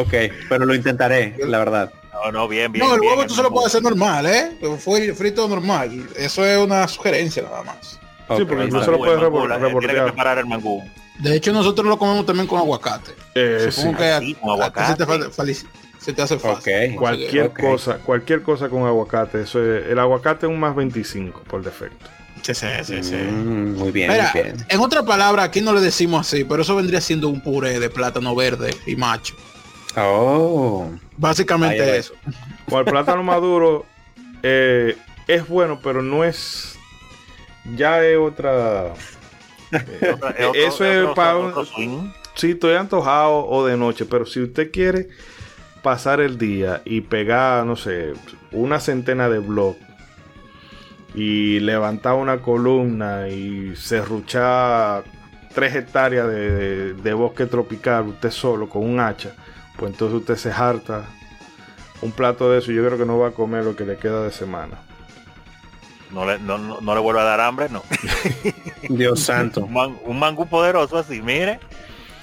Ok, 0.00 0.14
pero 0.48 0.64
lo 0.64 0.74
intentaré, 0.74 1.34
la 1.46 1.58
verdad. 1.58 1.92
No, 2.12 2.32
no, 2.32 2.48
bien, 2.48 2.72
bien. 2.72 2.84
No, 2.86 2.94
el 2.94 3.00
bien, 3.00 3.12
huevo 3.12 3.26
tú 3.26 3.34
se 3.34 3.42
lo 3.42 3.50
puedes 3.50 3.68
hacer 3.68 3.82
normal, 3.82 4.26
¿eh? 4.26 4.52
Fue 4.80 5.12
frito 5.14 5.46
normal. 5.48 6.08
Eso 6.16 6.44
es 6.44 6.58
una 6.58 6.86
sugerencia 6.88 7.42
nada 7.42 7.62
más. 7.62 7.76
Sí, 7.92 7.98
Ok, 8.28 8.38
porque 8.48 8.64
incluso 8.64 8.78
está 8.80 8.90
lo 8.92 8.98
puedes 8.98 9.20
mangú, 9.20 9.80
que 9.80 9.88
preparar 9.88 10.38
el 10.38 10.46
mangú. 10.46 10.82
De 11.18 11.34
hecho, 11.36 11.52
nosotros 11.52 11.86
lo 11.86 11.98
comemos 11.98 12.26
también 12.26 12.46
con 12.46 12.58
aguacate. 12.58 13.12
Eh, 13.34 13.58
sí. 13.66 13.72
Supongo 13.72 13.98
que 13.98 14.04
a- 14.04 14.20
Sí, 14.20 14.34
con 14.34 14.62
a 14.62 14.72
ti 14.72 14.80
se 14.84 14.94
te, 14.96 15.02
aguacate. 15.04 15.54
se 16.00 16.12
te 16.12 16.22
hace 16.22 16.38
fácil. 16.38 16.74
Ok. 16.92 16.98
Cualquier 16.98 17.46
Ok. 17.46 17.60
cosa, 17.60 17.98
cualquier 17.98 18.42
cosa 18.42 18.68
con 18.68 18.84
aguacate. 18.84 19.42
Eso 19.42 19.62
es- 19.64 19.86
el 19.86 19.98
aguacate 19.98 20.46
es 20.46 20.52
un 20.52 20.60
más 20.60 20.74
25 20.76 21.42
por 21.48 21.62
defecto. 21.64 22.06
Sí, 22.42 22.54
sí, 22.54 22.66
sí, 22.84 23.02
sí. 23.02 23.14
Mm, 23.16 23.76
muy 23.76 23.90
bien, 23.90 24.10
Mira, 24.12 24.30
muy 24.32 24.42
bien. 24.42 24.56
en 24.68 24.80
otra 24.80 25.02
palabra, 25.02 25.42
aquí 25.42 25.60
no 25.60 25.72
le 25.72 25.80
decimos 25.80 26.26
así, 26.26 26.44
pero 26.44 26.62
eso 26.62 26.76
vendría 26.76 27.00
siendo 27.00 27.28
un 27.28 27.40
puré 27.42 27.80
de 27.80 27.90
plátano 27.90 28.34
verde 28.34 28.74
y 28.86 28.94
macho. 28.96 29.34
Oh, 29.96 30.90
Básicamente 31.16 31.96
eso. 31.98 32.14
Con 32.68 32.78
el 32.80 32.84
plátano 32.84 33.22
maduro 33.22 33.84
eh, 34.42 34.96
es 35.26 35.48
bueno, 35.48 35.80
pero 35.82 36.02
no 36.02 36.24
es. 36.24 36.78
Ya 37.76 38.02
es 38.04 38.16
otra. 38.18 38.92
Otro- 40.12 40.30
Eh, 40.38 40.52
eso 40.66 40.84
es 40.84 41.02
otro- 41.02 41.14
pa' 41.14 41.36
otro 41.36 41.66
un-. 41.78 42.12
Sí, 42.34 42.52
estoy 42.52 42.74
antojado 42.76 43.46
o 43.46 43.66
de 43.66 43.76
noche, 43.76 44.04
pero 44.04 44.24
si 44.24 44.40
usted 44.40 44.70
quiere 44.70 45.08
pasar 45.82 46.20
el 46.20 46.38
día 46.38 46.82
y 46.84 47.00
pegar, 47.00 47.66
no 47.66 47.74
sé, 47.74 48.12
una 48.52 48.78
centena 48.78 49.28
de 49.28 49.40
blogs 49.40 49.78
y 51.14 51.58
levantar 51.60 52.14
una 52.14 52.38
columna 52.38 53.28
y 53.28 53.74
serruchar 53.74 55.02
tres 55.54 55.74
hectáreas 55.74 56.28
de, 56.28 56.50
de- 56.50 56.94
de 56.94 57.12
bosque 57.14 57.46
tropical 57.46 58.06
usted 58.08 58.30
solo 58.30 58.68
con 58.68 58.84
un 58.84 59.00
hacha, 59.00 59.34
pues 59.78 59.92
entonces 59.92 60.18
usted 60.18 60.36
se 60.36 60.50
harta 60.52 61.04
un 62.02 62.12
plato 62.12 62.50
de 62.50 62.58
eso 62.58 62.70
y 62.70 62.74
yo 62.76 62.84
creo 62.86 62.98
que 62.98 63.06
no 63.06 63.18
va 63.18 63.28
a 63.28 63.32
comer 63.32 63.64
lo 63.64 63.74
que 63.76 63.84
le 63.84 63.96
queda 63.96 64.22
de 64.24 64.30
semana. 64.32 64.78
No 66.10 66.24
le, 66.24 66.38
no, 66.38 66.56
no, 66.58 66.80
no 66.80 66.94
le 66.94 67.00
vuelve 67.00 67.20
a 67.20 67.24
dar 67.24 67.40
hambre, 67.40 67.68
no. 67.70 67.82
Dios 68.88 69.20
santo. 69.20 69.62
Un, 69.64 69.72
man- 69.72 69.98
un 70.04 70.18
mangú 70.18 70.46
poderoso 70.46 70.96
así, 70.98 71.20
mire. 71.22 71.60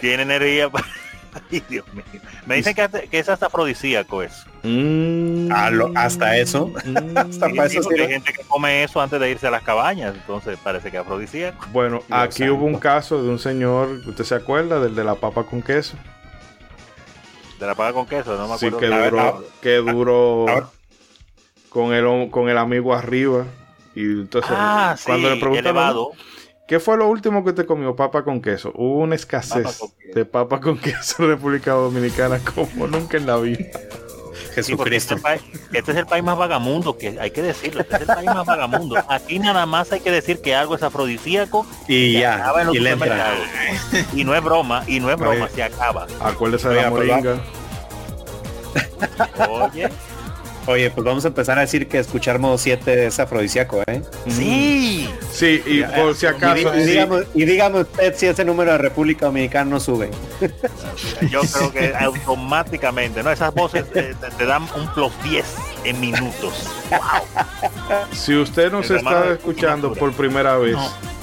Tiene 0.02 0.24
energía 0.24 0.70
para... 0.70 0.86
Ay, 1.52 1.62
Dios 1.70 1.86
mío. 1.94 2.04
Me 2.46 2.56
dicen 2.56 2.74
que, 2.74 3.10
que 3.10 3.20
es 3.20 3.28
hasta 3.30 3.48
afrodisíaco 3.48 4.24
eso. 4.24 4.46
Mm, 4.64 5.52
Ah, 5.52 5.70
lo- 5.70 5.92
hasta 5.96 6.38
eso. 6.38 6.68
mm. 6.86 6.98
Hasta 7.18 7.48
Sí, 7.50 7.54
para 7.56 7.68
eso 7.68 7.90
hay 7.92 8.08
gente 8.08 8.34
que 8.34 8.42
come 8.44 8.84
eso 8.84 9.00
antes 9.02 9.20
de 9.20 9.30
irse 9.30 9.46
a 9.48 9.52
las 9.52 9.62
cabañas, 9.62 10.16
entonces 10.16 10.58
parece 10.64 10.90
que 10.90 10.98
es 10.98 11.02
afrodisíaco. 11.04 11.66
Bueno, 11.72 11.98
Dios 12.08 12.20
aquí 12.20 12.40
santo. 12.40 12.56
hubo 12.56 12.66
un 12.66 12.80
caso 12.80 13.22
de 13.22 13.30
un 13.30 13.38
señor, 13.38 13.90
¿usted 14.08 14.24
se 14.24 14.34
acuerda? 14.36 14.80
Del 14.80 14.96
de 14.96 15.04
la 15.04 15.16
papa 15.16 15.44
con 15.44 15.62
queso. 15.62 15.96
De 17.60 17.66
la 17.66 17.76
paga 17.76 17.94
con 17.94 18.06
queso, 18.06 18.38
no 18.38 18.48
me 18.48 18.58
Sí, 18.58 18.68
acuerdo. 18.68 18.80
que 18.80 18.94
ahora- 18.94 19.34
que 19.62 19.76
duró 19.78 20.46
con 21.70 21.94
el 21.94 22.30
con 22.30 22.50
el 22.50 22.58
amigo 22.58 22.94
arriba. 22.94 23.46
Y 23.96 24.02
entonces 24.04 24.52
ah, 24.54 24.96
sí, 24.98 25.06
cuando 25.06 25.30
le 25.30 25.36
preguntaron 25.40 25.66
elevado. 25.78 26.12
¿qué 26.68 26.80
fue 26.80 26.98
lo 26.98 27.08
último 27.08 27.46
que 27.46 27.54
te 27.54 27.66
comió 27.66 27.96
papa 27.96 28.24
con 28.24 28.42
queso? 28.42 28.72
Hubo 28.76 29.00
una 29.00 29.16
escasez 29.16 29.80
Papa 29.80 29.94
de 30.14 30.26
papa 30.26 30.60
con 30.60 30.78
queso 30.80 31.24
en 31.24 31.30
República 31.30 31.72
Dominicana 31.72 32.40
como 32.54 32.88
nunca 32.88 33.18
en 33.18 33.26
la 33.26 33.38
vida. 33.38 33.66
Sí, 34.64 34.76
porque 34.76 34.92
Jesucristo. 35.00 35.16
este, 35.16 35.24
país- 35.24 35.62
este 35.74 35.92
es 35.92 35.98
el 35.98 36.06
país 36.06 36.24
más 36.24 36.38
vagamundo, 36.38 36.98
que 36.98 37.18
hay 37.20 37.32
que 37.32 37.42
decirlo, 37.42 37.82
este 37.82 37.96
es 37.96 38.02
el 38.02 38.08
país 38.08 38.26
más 38.28 38.46
vagamundo. 38.46 38.96
Aquí 39.10 39.40
nada 39.40 39.66
más 39.66 39.92
hay 39.92 40.00
que 40.02 40.12
decir 40.12 40.42
que 40.42 40.56
algo 40.56 40.76
es 40.76 40.84
afrodisíaco 40.84 41.66
Y 41.88 42.14
se 42.14 42.20
ya, 42.20 42.36
acaba 42.36 42.62
en 42.62 42.68
los 42.68 42.76
y 42.76 42.80
le 42.80 42.92
entra. 42.92 43.08
supermercados. 43.08 44.14
Y 44.14 44.24
no 44.24 44.36
es 44.36 44.44
broma, 44.44 44.84
y 44.88 45.00
no 45.00 45.10
es 45.12 45.18
broma, 45.18 45.46
Oye. 45.46 45.56
se 45.56 45.64
acaba. 45.64 46.08
Acuérdese 46.20 46.70
de 46.70 46.82
la 46.82 46.90
moringa. 46.90 47.38
Oye, 49.50 49.90
Oye, 50.68 50.90
pues 50.90 51.06
vamos 51.06 51.24
a 51.26 51.28
empezar 51.28 51.58
a 51.58 51.62
decir 51.62 51.88
que 51.88 52.00
escuchar 52.00 52.40
modo 52.40 52.58
7 52.58 53.06
es 53.06 53.20
afrodisíaco, 53.20 53.84
¿eh? 53.86 54.02
sí. 54.28 55.10
Sí, 55.32 55.62
y 55.66 55.84
por 55.84 56.16
si 56.16 56.26
acaso, 56.26 56.76
y 56.76 56.82
sí, 56.82 56.92
dígame, 56.92 57.24
y 57.34 57.46
dígame 57.46 57.82
usted 57.82 58.16
si 58.16 58.26
ese 58.26 58.46
número 58.46 58.72
de 58.72 58.78
República 58.78 59.26
Dominicana 59.26 59.70
no 59.70 59.80
sube. 59.80 60.10
Yo 61.30 61.42
creo 61.42 61.72
que 61.72 61.94
automáticamente, 61.94 63.22
¿no? 63.22 63.32
Esas 63.32 63.54
voces 63.54 63.86
eh, 63.94 64.16
te, 64.20 64.30
te 64.32 64.46
dan 64.46 64.64
un 64.76 64.92
plus 64.94 65.12
10 65.24 65.46
en 65.84 66.00
minutos. 66.00 66.70
si 68.14 68.36
usted 68.36 68.72
nos 68.72 68.90
está 68.90 69.34
escuchando 69.34 69.94
por 69.94 70.14
primera 70.14 70.58
vez, 70.58 70.74
No. 70.74 71.15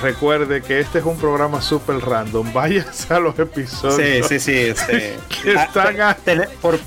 Recuerde 0.00 0.62
que 0.62 0.80
este 0.80 0.98
es 1.00 1.04
un 1.04 1.16
programa 1.18 1.60
super 1.62 1.96
random. 1.98 2.52
Váyase 2.54 3.12
a 3.14 3.18
los 3.20 3.34
Sí, 3.36 3.42
episodios 3.42 4.26
sí, 4.28 4.38
sí. 4.40 4.54
Este, 4.56 5.18
que 5.42 5.56
Ah, 5.56 5.64
están 5.64 6.00
a- 6.00 6.14
ten- 6.14 6.44
por, 6.60 6.78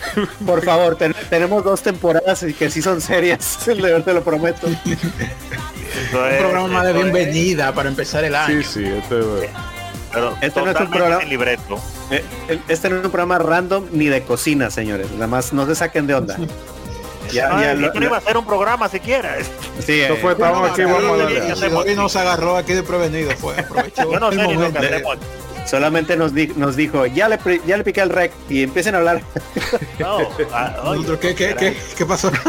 por 0.46 0.64
favor, 0.64 0.96
ten- 0.96 1.16
tenemos 1.30 1.64
dos 1.64 1.82
temporadas 1.82 2.44
y 2.44 2.54
que 2.54 2.70
sí 2.70 2.82
son 2.82 3.02
serias, 3.02 3.60
de 3.66 3.76
verdad 3.76 4.04
te 4.06 4.14
lo 4.14 4.24
prometo. 4.24 4.68
Un 4.68 4.76
programa 6.40 6.84
de 6.84 6.90
es- 6.92 6.96
bienvenida 6.96 7.74
para 7.74 7.90
empezar 7.90 8.24
el 8.24 8.36
año. 8.36 8.62
Sí, 8.62 8.68
sí, 8.82 8.86
este 8.86 9.20
es- 9.20 9.26
Pero 10.14 10.36
Este 10.42 10.62
no 10.62 10.72
es 10.72 10.80
un 10.80 10.90
programa- 10.90 11.24
libreto. 11.24 11.80
Eh, 12.10 12.24
Este 12.68 12.90
no 12.90 12.98
es 12.98 13.06
un 13.06 13.12
programa 13.12 13.38
random 13.40 13.86
ni 13.94 14.08
de 14.08 14.24
cocina, 14.24 14.70
señores. 14.70 15.10
Nada 15.14 15.28
más 15.28 15.54
no 15.54 15.66
se 15.66 15.76
saquen 15.76 16.06
de 16.08 16.16
onda. 16.16 16.38
Ya, 17.32 17.50
no, 17.50 17.62
ya 17.62 17.74
lo- 17.74 18.04
iba 18.04 18.16
a 18.16 18.20
hacer 18.20 18.38
un 18.38 18.46
programa 18.46 18.88
siquiera. 18.90 19.38
Sí, 19.86 20.02
Esto 20.02 20.14
eh, 20.14 20.18
fue- 20.22 20.32
estamos 20.34 20.70
aquí, 20.72 20.84
vamos 20.84 21.22
a 21.22 21.54
hacemos 21.54 21.86
hoy 21.86 21.96
nos 21.96 22.16
agarró 22.16 22.58
aquí 22.58 22.74
de 22.74 22.84
prevenido, 22.84 23.32
fue. 23.38 23.58
Aprovechó 23.60 24.12
Yo 24.12 24.20
no 24.20 24.32
sé 24.32 24.38
ni 24.38 24.44
lo 24.44 24.50
que 24.50 24.56
momento. 24.56 24.80
hacemos. 24.80 25.18
solamente 25.66 26.18
nos, 26.18 26.34
di- 26.34 26.52
nos 26.56 26.76
dijo, 26.76 27.06
ya 27.06 27.30
le, 27.30 27.40
ya 27.66 27.78
le 27.78 27.84
piqué 27.84 28.02
el 28.02 28.10
rec 28.10 28.32
y 28.50 28.64
empiecen 28.64 28.96
a 28.96 28.98
hablar. 29.00 29.22
No, 30.00 30.18
ah, 30.52 30.76
oye, 30.84 30.96
Nosotros, 31.02 31.20
¿Qué, 31.20 31.36
qué, 31.36 31.56
qué, 31.56 31.78
qué 31.98 32.06
pasó? 32.06 32.32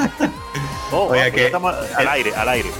Oh, 0.95 1.07
Oiga, 1.09 1.25
ah, 1.25 1.29
pues 1.31 1.35
que- 1.35 1.47
estamos 1.47 1.75
al 1.97 2.03
el- 2.03 2.09
aire, 2.09 2.35
al 2.37 2.49
aire. 2.51 2.71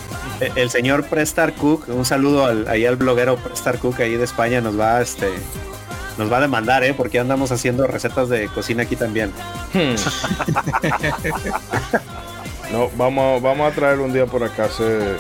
El 0.57 0.69
señor 0.71 1.05
Prestar 1.05 1.55
Cook, 1.55 1.85
un 1.89 2.05
saludo 2.05 2.45
al, 2.47 2.67
ahí 2.69 2.85
al 2.85 2.97
bloguero 2.97 3.37
Prestar 3.37 3.79
Cook 3.79 4.01
ahí 4.01 4.17
de 4.17 4.25
España, 4.25 4.61
nos 4.61 4.79
va 4.79 5.01
este 5.01 5.29
nos 6.19 6.33
va 6.33 6.39
a 6.39 6.41
demandar, 6.41 6.85
¿eh? 6.85 6.95
Porque 6.95 7.19
andamos 7.19 7.53
haciendo 7.53 7.87
recetas 7.87 8.29
de 8.29 8.49
cocina 8.49 8.83
aquí 8.85 8.97
también. 8.97 9.33
Hmm. 9.73 9.95
no, 12.73 12.91
vamos, 12.97 13.43
vamos 13.43 13.73
a 13.73 13.75
traer 13.75 14.01
un 14.01 14.13
día 14.13 14.27
por 14.27 14.45
acá 14.45 14.65
hacer 14.65 15.19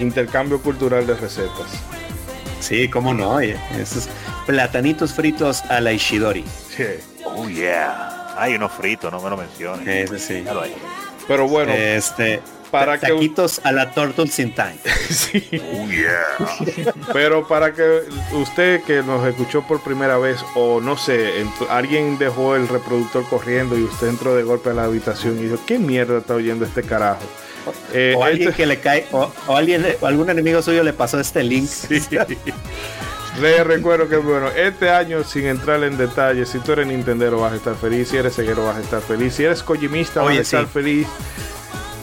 intercambio 0.00 0.60
cultural 0.60 1.06
de 1.06 1.14
recetas. 1.14 1.66
Sí, 2.60 2.88
cómo 2.88 3.14
no, 3.14 3.30
oye. 3.30 3.56
Esos 3.78 4.08
platanitos 4.46 5.12
fritos 5.12 5.62
a 5.64 5.80
la 5.80 5.92
Ishidori. 5.92 6.44
Sí. 6.76 6.84
Oh, 7.24 7.48
yeah. 7.48 8.34
Hay 8.36 8.54
unos 8.54 8.72
fritos, 8.72 9.12
no 9.12 9.20
me 9.20 9.30
lo 9.30 9.36
menciones. 9.36 9.86
Ese 9.86 10.18
sí. 10.18 10.44
Pero 11.26 11.48
bueno, 11.48 11.72
Este, 11.72 12.40
para 12.70 12.98
que 12.98 13.06
Taquitos 13.08 13.60
a 13.64 13.72
la 13.72 13.90
Turtles 13.92 14.38
in 14.38 14.54
Time. 14.54 14.76
sí. 15.10 15.48
Oh, 15.74 15.88
yeah. 15.88 16.92
Pero 17.12 17.46
para 17.46 17.72
que 17.72 18.02
usted 18.32 18.82
que 18.82 19.02
nos 19.02 19.26
escuchó 19.26 19.62
por 19.66 19.80
primera 19.80 20.18
vez 20.18 20.38
o 20.54 20.80
no 20.80 20.96
sé, 20.96 21.44
alguien 21.70 22.18
dejó 22.18 22.56
el 22.56 22.68
reproductor 22.68 23.28
corriendo 23.28 23.78
y 23.78 23.82
usted 23.84 24.08
entró 24.08 24.34
de 24.34 24.42
golpe 24.42 24.70
a 24.70 24.74
la 24.74 24.84
habitación 24.84 25.38
y 25.38 25.44
dijo, 25.44 25.58
¿qué 25.66 25.78
mierda 25.78 26.18
está 26.18 26.34
oyendo 26.34 26.64
este 26.64 26.82
carajo? 26.82 27.22
Eh, 27.92 28.14
o 28.16 28.24
alguien 28.24 28.48
este- 28.48 28.62
que 28.62 28.66
le 28.66 28.80
cae, 28.80 29.06
o, 29.12 29.30
o 29.46 29.56
alguien, 29.56 29.84
o 30.00 30.06
algún 30.06 30.30
enemigo 30.30 30.62
suyo 30.62 30.82
le 30.82 30.92
pasó 30.92 31.18
este 31.20 31.42
link. 31.42 31.68
Sí. 31.78 33.42
Les 33.42 33.64
recuerdo 33.64 34.08
que 34.08 34.16
bueno, 34.16 34.48
este 34.48 34.90
año 34.90 35.22
sin 35.22 35.46
entrar 35.46 35.84
en 35.84 35.96
detalles, 35.96 36.48
si 36.48 36.58
tú 36.58 36.72
eres 36.72 36.88
Nintendero 36.88 37.38
vas 37.40 37.52
a 37.52 37.56
estar 37.56 37.76
feliz, 37.76 38.08
si 38.08 38.16
eres 38.16 38.34
ceguero 38.34 38.64
vas 38.64 38.78
a 38.78 38.80
estar 38.80 39.00
feliz, 39.00 39.34
si 39.34 39.44
eres 39.44 39.62
Kojimista 39.62 40.22
vas 40.22 40.30
Oye, 40.30 40.38
a 40.38 40.42
estar 40.42 40.64
sí. 40.64 40.70
feliz. 40.72 41.06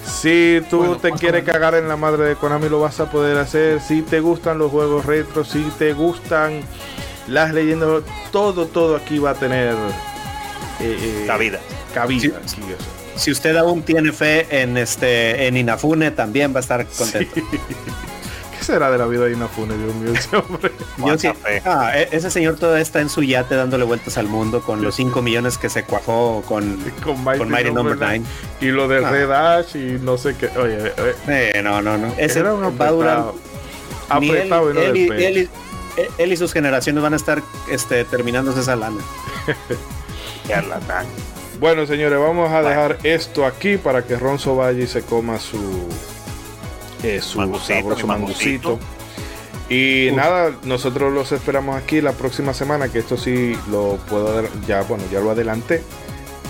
Si 0.05 0.61
tú 0.69 0.77
Bueno, 0.77 0.97
te 0.97 1.11
quieres 1.11 1.43
cagar 1.43 1.75
en 1.75 1.87
la 1.87 1.95
madre 1.97 2.25
de 2.25 2.35
Konami 2.35 2.69
lo 2.69 2.79
vas 2.79 2.99
a 2.99 3.09
poder 3.09 3.37
hacer. 3.37 3.81
Si 3.81 4.01
te 4.01 4.19
gustan 4.19 4.57
los 4.57 4.71
juegos 4.71 5.05
retro, 5.05 5.43
si 5.43 5.63
te 5.77 5.93
gustan 5.93 6.61
las 7.27 7.53
leyendas, 7.53 8.03
todo, 8.31 8.67
todo 8.67 8.95
aquí 8.95 9.17
va 9.17 9.31
a 9.31 9.35
tener 9.35 9.73
eh, 10.79 10.97
eh, 10.99 11.23
Cabida. 11.27 11.59
cabida. 11.93 12.39
Sí. 12.45 12.57
aquí, 12.61 12.73
o 12.73 12.77
sea. 12.77 12.95
Si 13.15 13.31
usted 13.31 13.55
aún 13.55 13.81
tiene 13.81 14.11
fe 14.11 14.45
en 14.61 14.77
este 14.77 15.47
en 15.47 15.55
Inafune, 15.55 16.11
también 16.11 16.53
va 16.53 16.57
a 16.57 16.61
estar 16.61 16.85
contento. 16.85 17.33
¿Qué 17.33 17.43
será 18.65 18.91
de 18.91 18.97
la 18.97 19.05
vida 19.05 19.25
de 19.25 19.33
Inafune, 19.33 19.77
Dios 19.77 19.95
mío, 19.95 20.13
ese 20.13 20.35
hombre? 20.35 20.71
Yo 20.97 21.17
sí- 21.17 21.29
fe. 21.41 21.61
ah, 21.65 21.91
e- 21.95 22.09
ese 22.11 22.29
señor 22.31 22.55
todavía 22.57 22.81
está 22.81 22.99
en 23.01 23.09
su 23.09 23.23
yate 23.23 23.55
dándole 23.55 23.83
vueltas 23.85 24.17
al 24.17 24.27
mundo 24.27 24.61
con 24.61 24.81
los 24.83 24.95
5 24.95 25.21
millones 25.21 25.57
que 25.57 25.69
se 25.69 25.83
cuajó 25.83 26.43
con, 26.47 26.77
Con 27.03 27.23
Mighty, 27.23 27.39
con 27.39 27.49
Mighty 27.51 27.71
Number 27.71 27.95
9. 27.97 28.21
Y 28.61 28.65
lo 28.67 28.87
de 28.87 29.05
Ah. 29.05 29.09
Red 29.09 29.31
Ash 29.31 29.75
y 29.75 29.99
no 30.01 30.17
sé 30.17 30.35
qué. 30.35 30.47
Oye, 30.57 30.77
eh, 30.97 31.53
Eh, 31.55 31.61
no, 31.63 31.81
no, 31.81 31.97
no. 31.97 32.13
Ese 32.17 32.39
era 32.39 32.53
un 32.53 32.63
apretado. 32.63 33.35
ni 34.19 34.29
él, 34.29 34.37
Apretado 34.37 34.71
y 34.71 34.73
no 34.73 34.79
él 34.81 34.97
y- 34.97 35.07
él 35.23 35.37
y- 35.37 35.49
él 36.21 36.31
y 36.33 36.37
sus 36.37 36.51
generaciones 36.51 37.01
van 37.01 37.13
a 37.13 37.15
estar 37.15 37.41
este, 37.71 38.03
terminándose 38.05 38.59
esa 38.61 38.75
lana. 38.75 39.01
Bueno, 41.59 41.85
señores, 41.87 42.19
vamos 42.19 42.49
a 42.51 42.61
Bueno. 42.61 42.67
dejar 42.69 42.97
esto 43.03 43.45
aquí 43.45 43.77
para 43.77 44.03
que 44.05 44.17
Ronzo 44.17 44.55
vaya 44.55 44.83
y 44.83 44.87
se 44.87 45.01
coma 45.03 45.39
su, 45.39 45.87
eh, 47.05 47.21
su 47.21 47.37
Mangucito, 47.39 47.73
sabroso 47.79 48.01
mi 48.03 48.07
mangucito. 48.07 48.69
mangucito. 48.71 48.95
Y 49.69 50.09
Uf. 50.11 50.17
nada, 50.17 50.51
nosotros 50.63 51.11
los 51.13 51.31
esperamos 51.31 51.75
aquí 51.75 51.99
la 52.01 52.11
próxima 52.11 52.53
semana, 52.53 52.89
que 52.89 52.99
esto 52.99 53.17
sí 53.17 53.57
lo 53.71 53.97
puedo 54.09 54.43
ya, 54.67 54.81
bueno, 54.83 55.03
ya 55.11 55.19
lo 55.19 55.31
adelanté. 55.31 55.81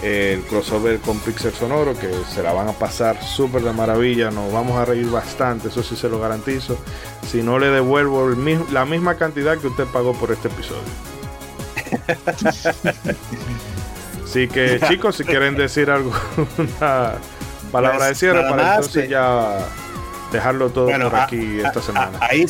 El 0.03 0.41
crossover 0.41 0.99
con 0.99 1.17
Pixel 1.19 1.53
Sonoro, 1.53 1.97
que 1.97 2.09
se 2.33 2.43
la 2.43 2.51
van 2.51 2.67
a 2.67 2.73
pasar 2.73 3.23
súper 3.23 3.61
de 3.63 3.71
maravilla, 3.71 4.29
nos 4.29 4.51
vamos 4.51 4.77
a 4.77 4.83
reír 4.85 5.09
bastante, 5.09 5.69
eso 5.69 5.81
sí 5.81 5.95
se 5.95 6.09
lo 6.09 6.19
garantizo. 6.19 6.77
Si 7.31 7.41
no 7.41 7.57
le 7.59 7.67
devuelvo 7.67 8.27
el 8.29 8.35
mis- 8.35 8.69
la 8.71 8.85
misma 8.85 9.15
cantidad 9.15 9.57
que 9.57 9.67
usted 9.67 9.85
pagó 9.85 10.13
por 10.13 10.31
este 10.31 10.49
episodio. 10.49 10.81
Así 14.25 14.47
que 14.47 14.79
chicos, 14.87 15.15
si 15.15 15.23
quieren 15.23 15.55
decir 15.55 15.89
alguna 15.89 17.13
palabra 17.71 17.97
Pues, 17.99 18.09
de 18.09 18.15
cierre 18.15 18.41
para 18.49 18.75
entonces 18.75 19.05
eh. 19.05 19.07
ya 19.09 19.59
dejarlo 20.35 20.69
todo 20.69 20.85
Bueno, 20.85 21.09
por 21.09 21.19
aquí 21.19 21.59
a- 21.61 21.67
esta 21.67 21.79
a- 21.79 21.83
semana. 21.83 22.17
ahí, 22.21 22.45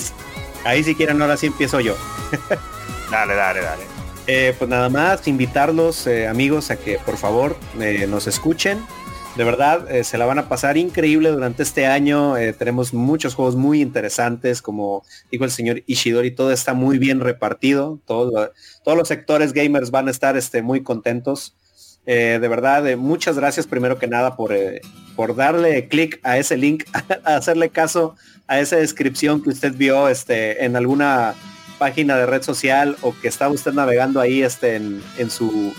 ahí 0.65 0.83
si 0.83 0.95
quieren, 0.95 1.21
ahora 1.21 1.37
sí 1.37 1.47
empiezo 1.47 1.79
yo. 1.79 1.95
Dale, 3.11 3.35
dale, 3.35 3.61
dale. 3.61 3.83
Eh, 4.27 4.55
pues 4.57 4.69
nada 4.69 4.89
más 4.89 5.27
invitarlos, 5.27 6.07
eh, 6.07 6.27
amigos, 6.27 6.71
a 6.71 6.75
que 6.77 6.97
por 6.97 7.17
favor 7.17 7.55
eh, 7.79 8.07
nos 8.09 8.25
escuchen. 8.27 8.83
De 9.35 9.43
verdad, 9.43 9.85
se 10.03 10.17
la 10.17 10.25
van 10.25 10.39
a 10.39 10.47
pasar 10.47 10.77
increíble 10.77 11.29
durante 11.29 11.61
este 11.61 11.85
año. 11.87 12.35
Tenemos 12.57 12.93
muchos 12.93 13.35
juegos 13.35 13.57
muy 13.57 13.81
interesantes, 13.81 14.61
como 14.61 15.03
dijo 15.29 15.43
el 15.43 15.51
señor 15.51 15.83
Ishidori, 15.87 16.31
todo 16.31 16.53
está 16.53 16.73
muy 16.73 16.99
bien 16.99 17.19
repartido. 17.19 17.99
Todo- 18.05 18.51
todos 18.85 18.97
los 18.97 19.07
sectores 19.09 19.51
gamers 19.51 19.91
van 19.91 20.07
a 20.07 20.11
estar 20.11 20.37
este, 20.37 20.61
muy 20.61 20.83
contentos. 20.83 21.53
Eh, 22.05 22.37
de 22.39 22.47
verdad, 22.47 22.87
eh, 22.87 22.95
muchas 22.95 23.35
gracias 23.35 23.65
primero 23.65 23.97
que 23.97 24.07
nada 24.07 24.35
por, 24.35 24.53
eh, 24.53 24.81
por 25.15 25.35
darle 25.35 25.87
clic 25.87 26.19
a 26.23 26.37
ese 26.37 26.57
link, 26.57 26.85
a 27.23 27.35
hacerle 27.35 27.69
caso 27.69 28.15
a 28.47 28.59
esa 28.59 28.75
descripción 28.75 29.41
que 29.41 29.49
usted 29.49 29.73
vio 29.73 30.07
este, 30.07 30.65
en 30.65 30.75
alguna 30.75 31.33
página 31.79 32.15
de 32.15 32.25
red 32.25 32.43
social 32.43 32.95
o 33.01 33.13
que 33.19 33.27
está 33.27 33.49
usted 33.49 33.73
navegando 33.73 34.19
ahí 34.19 34.43
este, 34.43 34.75
en, 34.75 35.01
en 35.17 35.29
su 35.29 35.73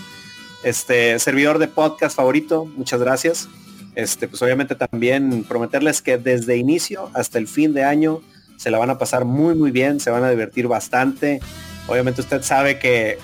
este, 0.63 1.17
servidor 1.19 1.59
de 1.59 1.67
podcast 1.67 2.15
favorito. 2.15 2.65
Muchas 2.65 2.99
gracias. 2.99 3.47
Este, 3.95 4.27
pues 4.27 4.41
obviamente 4.41 4.75
también 4.75 5.43
prometerles 5.43 6.01
que 6.01 6.17
desde 6.17 6.57
inicio 6.57 7.09
hasta 7.15 7.39
el 7.39 7.47
fin 7.47 7.73
de 7.73 7.83
año 7.83 8.21
se 8.57 8.69
la 8.69 8.77
van 8.77 8.91
a 8.91 8.99
pasar 8.99 9.25
muy 9.25 9.55
muy 9.55 9.71
bien, 9.71 9.99
se 9.99 10.11
van 10.11 10.23
a 10.23 10.29
divertir 10.29 10.67
bastante. 10.67 11.39
Obviamente 11.87 12.21
usted 12.21 12.43
sabe 12.43 12.77
que 12.79 13.17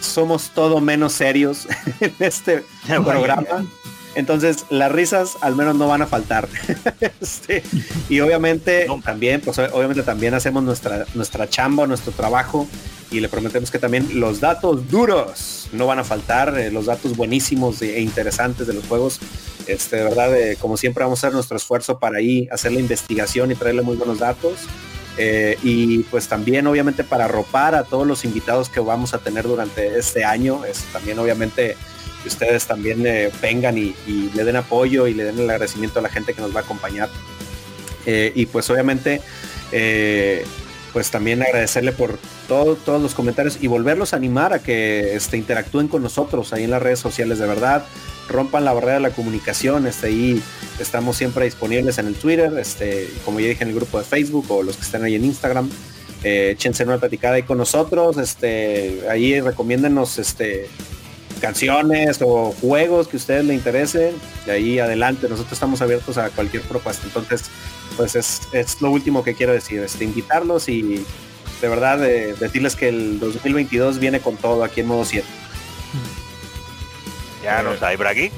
somos 0.00 0.50
todo 0.50 0.80
menos 0.80 1.12
serios 1.12 1.66
en 2.00 2.14
este 2.18 2.64
programa. 2.86 3.64
Entonces 4.14 4.66
las 4.70 4.90
risas 4.90 5.36
al 5.40 5.54
menos 5.54 5.76
no 5.76 5.88
van 5.88 6.02
a 6.02 6.06
faltar. 6.06 6.48
Este, 7.20 7.62
y 8.08 8.20
obviamente 8.20 8.86
también, 9.04 9.40
pues 9.42 9.58
obviamente 9.58 10.02
también 10.02 10.32
hacemos 10.34 10.62
nuestra, 10.62 11.04
nuestra 11.14 11.48
chamba, 11.48 11.86
nuestro 11.86 12.12
trabajo 12.12 12.66
y 13.10 13.20
le 13.20 13.28
prometemos 13.28 13.70
que 13.70 13.78
también 13.78 14.20
los 14.20 14.40
datos 14.40 14.88
duros 14.90 15.68
no 15.72 15.86
van 15.86 15.98
a 15.98 16.04
faltar, 16.04 16.58
eh, 16.58 16.70
los 16.70 16.86
datos 16.86 17.16
buenísimos 17.16 17.82
e 17.82 18.00
interesantes 18.00 18.66
de 18.66 18.72
los 18.72 18.86
juegos. 18.86 19.20
Este, 19.66 19.96
de 19.96 20.04
verdad, 20.04 20.36
eh, 20.36 20.56
como 20.58 20.76
siempre 20.76 21.04
vamos 21.04 21.18
a 21.18 21.26
hacer 21.26 21.34
nuestro 21.34 21.56
esfuerzo 21.56 21.98
para 21.98 22.18
ahí 22.18 22.48
hacer 22.50 22.72
la 22.72 22.80
investigación 22.80 23.50
y 23.50 23.54
traerle 23.54 23.82
muy 23.82 23.96
buenos 23.96 24.18
datos. 24.18 24.54
Eh, 25.22 25.58
y 25.62 25.98
pues 26.04 26.28
también 26.28 26.66
obviamente 26.66 27.04
para 27.04 27.26
arropar 27.26 27.74
a 27.74 27.84
todos 27.84 28.06
los 28.06 28.24
invitados 28.24 28.70
que 28.70 28.80
vamos 28.80 29.12
a 29.12 29.18
tener 29.18 29.44
durante 29.44 29.98
este 29.98 30.24
año, 30.24 30.64
es 30.64 30.78
también 30.94 31.18
obviamente 31.18 31.76
que 32.22 32.28
ustedes 32.28 32.64
también 32.66 33.04
eh, 33.06 33.30
vengan 33.42 33.76
y, 33.76 33.94
y 34.06 34.30
le 34.34 34.44
den 34.44 34.56
apoyo 34.56 35.06
y 35.06 35.12
le 35.12 35.24
den 35.24 35.38
el 35.38 35.50
agradecimiento 35.50 35.98
a 35.98 36.02
la 36.02 36.08
gente 36.08 36.32
que 36.32 36.40
nos 36.40 36.54
va 36.56 36.60
a 36.60 36.62
acompañar. 36.62 37.10
Eh, 38.06 38.32
y 38.34 38.46
pues 38.46 38.70
obviamente 38.70 39.20
pues 40.92 41.10
también 41.10 41.42
agradecerle 41.42 41.92
por 41.92 42.18
todo- 42.48 42.74
todos 42.76 43.00
los 43.00 43.14
comentarios 43.14 43.58
y 43.60 43.66
volverlos 43.68 44.12
a 44.12 44.16
animar 44.16 44.52
a 44.54 44.58
que 44.58 45.14
este, 45.14 45.36
interactúen 45.36 45.86
con 45.86 46.02
nosotros 46.02 46.52
ahí 46.52 46.64
en 46.64 46.70
las 46.70 46.82
redes 46.82 46.98
sociales 46.98 47.38
de 47.38 47.46
verdad, 47.46 47.84
rompan 48.28 48.64
la 48.64 48.72
barrera 48.72 48.94
de 48.94 49.00
la 49.00 49.10
comunicación, 49.10 49.86
este, 49.86 50.06
ahí 50.08 50.42
estamos 50.80 51.16
siempre 51.16 51.44
disponibles 51.44 51.98
en 51.98 52.06
el 52.06 52.14
Twitter, 52.14 52.52
este, 52.58 53.08
como 53.24 53.40
ya 53.40 53.48
dije 53.48 53.62
en 53.62 53.70
el 53.70 53.76
grupo 53.76 53.98
de 53.98 54.04
Facebook 54.04 54.46
o 54.50 54.62
los 54.62 54.76
que 54.76 54.82
están 54.82 55.04
ahí 55.04 55.14
en 55.14 55.24
Instagram, 55.24 55.70
eh, 56.22 56.50
échense 56.52 56.84
una 56.84 56.98
platicada 56.98 57.34
ahí 57.34 57.42
con 57.42 57.58
nosotros, 57.58 58.18
este, 58.18 59.02
ahí 59.08 59.40
recomiéndenos 59.40 60.18
este, 60.18 60.68
canciones 61.40 62.20
o 62.22 62.54
juegos 62.60 63.08
que 63.08 63.16
a 63.16 63.18
ustedes 63.18 63.44
les 63.44 63.56
interesen, 63.56 64.14
de 64.46 64.52
ahí 64.52 64.78
adelante, 64.78 65.28
nosotros 65.28 65.52
estamos 65.52 65.80
abiertos 65.80 66.18
a 66.18 66.30
cualquier 66.30 66.62
propuesta, 66.62 67.06
entonces 67.06 67.44
pues 67.96 68.14
es, 68.14 68.42
es 68.52 68.80
lo 68.80 68.90
último 68.90 69.22
que 69.22 69.34
quiero 69.34 69.52
decir, 69.52 69.80
este, 69.80 70.04
invitarlos 70.04 70.68
y 70.68 71.04
de 71.60 71.68
verdad 71.68 72.04
eh, 72.04 72.34
decirles 72.38 72.76
que 72.76 72.88
el 72.88 73.18
2022 73.18 73.98
viene 73.98 74.20
con 74.20 74.36
todo 74.36 74.64
aquí 74.64 74.80
en 74.80 74.86
modo 74.86 75.04
7. 75.04 75.26
Ya 77.42 77.62
lo 77.62 77.78
sabes, 77.78 77.96
por 77.96 78.06
aquí. 78.06 78.30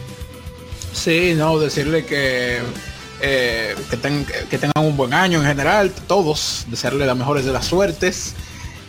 Sí, 0.93 1.35
no, 1.37 1.59
decirle 1.59 2.05
que, 2.05 2.59
eh, 3.21 3.75
que, 3.91 3.97
ten- 3.97 4.27
que 4.51 4.59
tengan 4.59 4.85
un 4.85 4.97
buen 4.97 5.15
año 5.15 5.41
en 5.41 5.47
general, 5.47 5.91
todos, 6.07 6.65
desearle 6.69 7.07
las 7.07 7.17
mejores 7.17 7.45
de 7.45 7.53
las 7.53 7.65
suertes. 7.67 8.35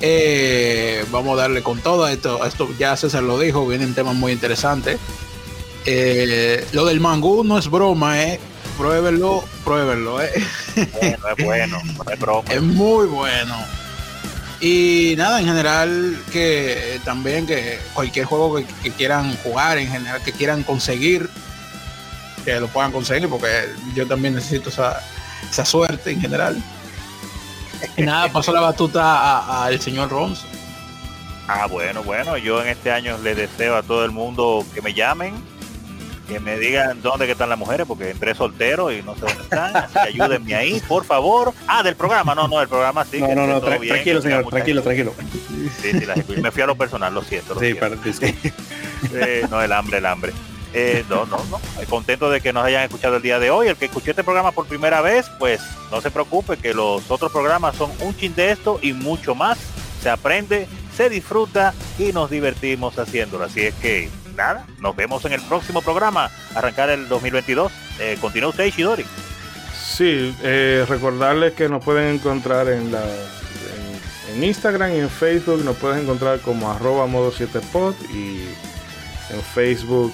Eh, 0.02 1.06
vamos 1.12 1.38
a 1.38 1.44
darle 1.44 1.64
con 1.64 1.80
todo 1.80 2.08
esto, 2.08 2.46
esto 2.46 2.68
ya 2.78 2.98
César 2.98 3.24
lo 3.24 3.40
dijo, 3.40 3.66
vienen 3.68 3.94
temas 3.94 4.16
muy 4.16 4.32
interesantes. 4.34 4.98
Eh, 5.86 6.66
lo 6.74 6.86
del 6.86 7.00
mangú 7.00 7.44
no 7.44 7.58
es 7.58 7.70
broma, 7.70 8.22
eh. 8.22 8.40
Pruébenlo, 8.78 9.44
pruébenlo, 9.64 10.22
eh. 10.22 10.32
Bueno, 10.76 11.18
es 11.38 11.46
bueno, 11.46 11.82
no 12.06 12.12
es 12.12 12.20
broma. 12.20 12.50
Es 12.52 12.62
muy 12.62 13.06
bueno. 13.08 13.56
Y 14.60 15.16
nada, 15.18 15.40
en 15.40 15.46
general 15.48 16.18
que 16.32 16.96
eh, 16.96 17.00
también 17.04 17.46
que 17.46 17.80
cualquier 17.94 18.26
juego 18.26 18.56
que, 18.56 18.66
que 18.82 18.92
quieran 18.92 19.36
jugar, 19.38 19.78
en 19.78 19.90
general 19.90 20.22
que 20.24 20.32
quieran 20.32 20.64
conseguir, 20.64 21.30
que 22.44 22.60
lo 22.60 22.68
puedan 22.68 22.92
conseguir, 22.92 23.28
porque 23.30 23.48
yo 23.96 24.06
también 24.08 24.36
necesito 24.36 24.70
esa, 24.70 25.02
esa 25.50 25.66
suerte 25.66 26.12
en 26.12 26.22
general. 26.22 26.62
Y 27.98 28.02
nada, 28.04 28.30
paso 28.32 28.52
la 28.54 28.62
batuta 28.62 29.64
al 29.66 29.80
señor 29.80 30.10
Ronzo. 30.10 30.46
Ah, 31.48 31.66
bueno, 31.68 32.04
bueno, 32.04 32.38
yo 32.38 32.62
en 32.62 32.70
este 32.70 32.92
año 32.92 33.18
le 33.18 33.36
deseo 33.36 33.76
a 33.76 33.84
todo 33.84 34.06
el 34.06 34.12
mundo 34.12 34.66
que 34.74 34.82
me 34.82 34.94
llamen, 34.94 35.34
que 36.30 36.40
me 36.40 36.58
digan 36.58 37.02
dónde 37.02 37.26
que 37.26 37.34
están 37.34 37.50
las 37.50 37.58
mujeres, 37.60 37.86
porque 37.86 38.12
entré 38.12 38.34
soltero 38.34 38.90
y 38.94 39.04
no 39.04 39.14
sé 39.16 39.22
dónde 39.22 39.44
están, 39.44 39.76
así 39.76 39.94
que 39.94 40.00
ayúdenme 40.00 40.56
ahí, 40.56 40.82
por 40.88 41.04
favor. 41.04 41.54
Ah, 41.68 41.84
del 41.84 41.98
programa, 41.98 42.34
no, 42.34 42.48
no, 42.48 42.60
del 42.60 42.70
programa 42.70 43.04
sí. 43.04 43.20
no, 43.20 43.28
que 43.28 43.36
no, 43.36 43.46
no, 43.46 43.60
todo 43.60 43.72
tra- 43.72 43.80
bien, 43.82 43.94
tranquilo 43.96 44.22
señor, 44.22 44.48
tranquilo, 44.50 44.82
gente. 44.84 45.04
tranquilo. 45.04 45.28
Sí, 45.82 45.92
sí, 46.36 46.42
me 46.42 46.52
fui 46.52 46.62
a 46.62 46.66
lo 46.68 46.76
personal, 46.78 47.14
lo 47.14 47.22
siento. 47.24 47.56
lo 47.56 47.60
Sí, 47.60 47.66
siento. 47.74 47.82
para- 47.82 47.96
disculpe. 48.02 48.54
Eh, 49.14 49.46
no, 49.50 49.62
el 49.62 49.72
hambre, 49.74 49.98
el 49.98 50.06
hambre. 50.06 50.32
Eh, 50.74 51.06
no, 51.10 51.26
no, 51.26 51.38
no. 51.46 51.60
Contento 51.90 52.30
de 52.30 52.42
que 52.42 52.52
nos 52.52 52.66
hayan 52.66 52.84
escuchado 52.84 53.18
el 53.18 53.22
día 53.22 53.40
de 53.40 53.52
hoy. 53.52 53.68
El 53.68 53.76
que 53.76 53.86
escuchó 53.86 54.12
este 54.12 54.24
programa 54.24 54.52
por 54.52 54.66
primera 54.66 55.02
vez, 55.02 55.30
pues 55.38 55.62
no 55.92 56.02
se 56.02 56.10
preocupe 56.10 56.58
que 56.58 56.74
los 56.74 57.10
otros 57.12 57.32
programas 57.32 57.76
son 57.76 57.92
un 58.00 58.16
chin 58.16 58.34
de 58.36 58.52
esto 58.52 58.80
y 58.82 58.94
mucho 58.94 59.36
más. 59.36 59.60
Se 60.02 60.10
aprende, 60.10 60.68
se 60.96 61.10
disfruta 61.10 61.74
y 62.00 62.12
nos 62.12 62.30
divertimos 62.30 62.98
haciéndolo. 62.98 63.46
Así 63.46 63.62
es 63.62 63.76
que 63.76 64.10
nada, 64.36 64.66
nos 64.80 64.96
vemos 64.96 65.24
en 65.26 65.34
el 65.34 65.42
próximo 65.42 65.82
programa. 65.82 66.32
Arrancar 66.56 66.90
el 66.90 67.08
2022. 67.08 67.72
Eh, 68.00 68.18
continúa 68.20 68.50
usted, 68.50 68.66
Ishidori. 68.66 69.06
Sí, 69.80 70.36
eh, 70.42 70.86
recordarles 70.90 71.54
que 71.54 71.70
nos 71.70 71.84
pueden 71.84 72.16
encontrar 72.16 72.68
en 72.68 72.92
Instagram 74.42 74.96
y 74.96 75.00
en 75.00 75.10
Facebook. 75.10 75.64
Nos 75.64 75.78
pueden 75.78 76.00
encontrar 76.04 76.40
como 76.40 76.72
arroba 76.72 77.06
modo 77.06 77.32
7pod 77.32 77.94
y 78.12 78.42
en 79.32 79.42
Facebook 79.54 80.14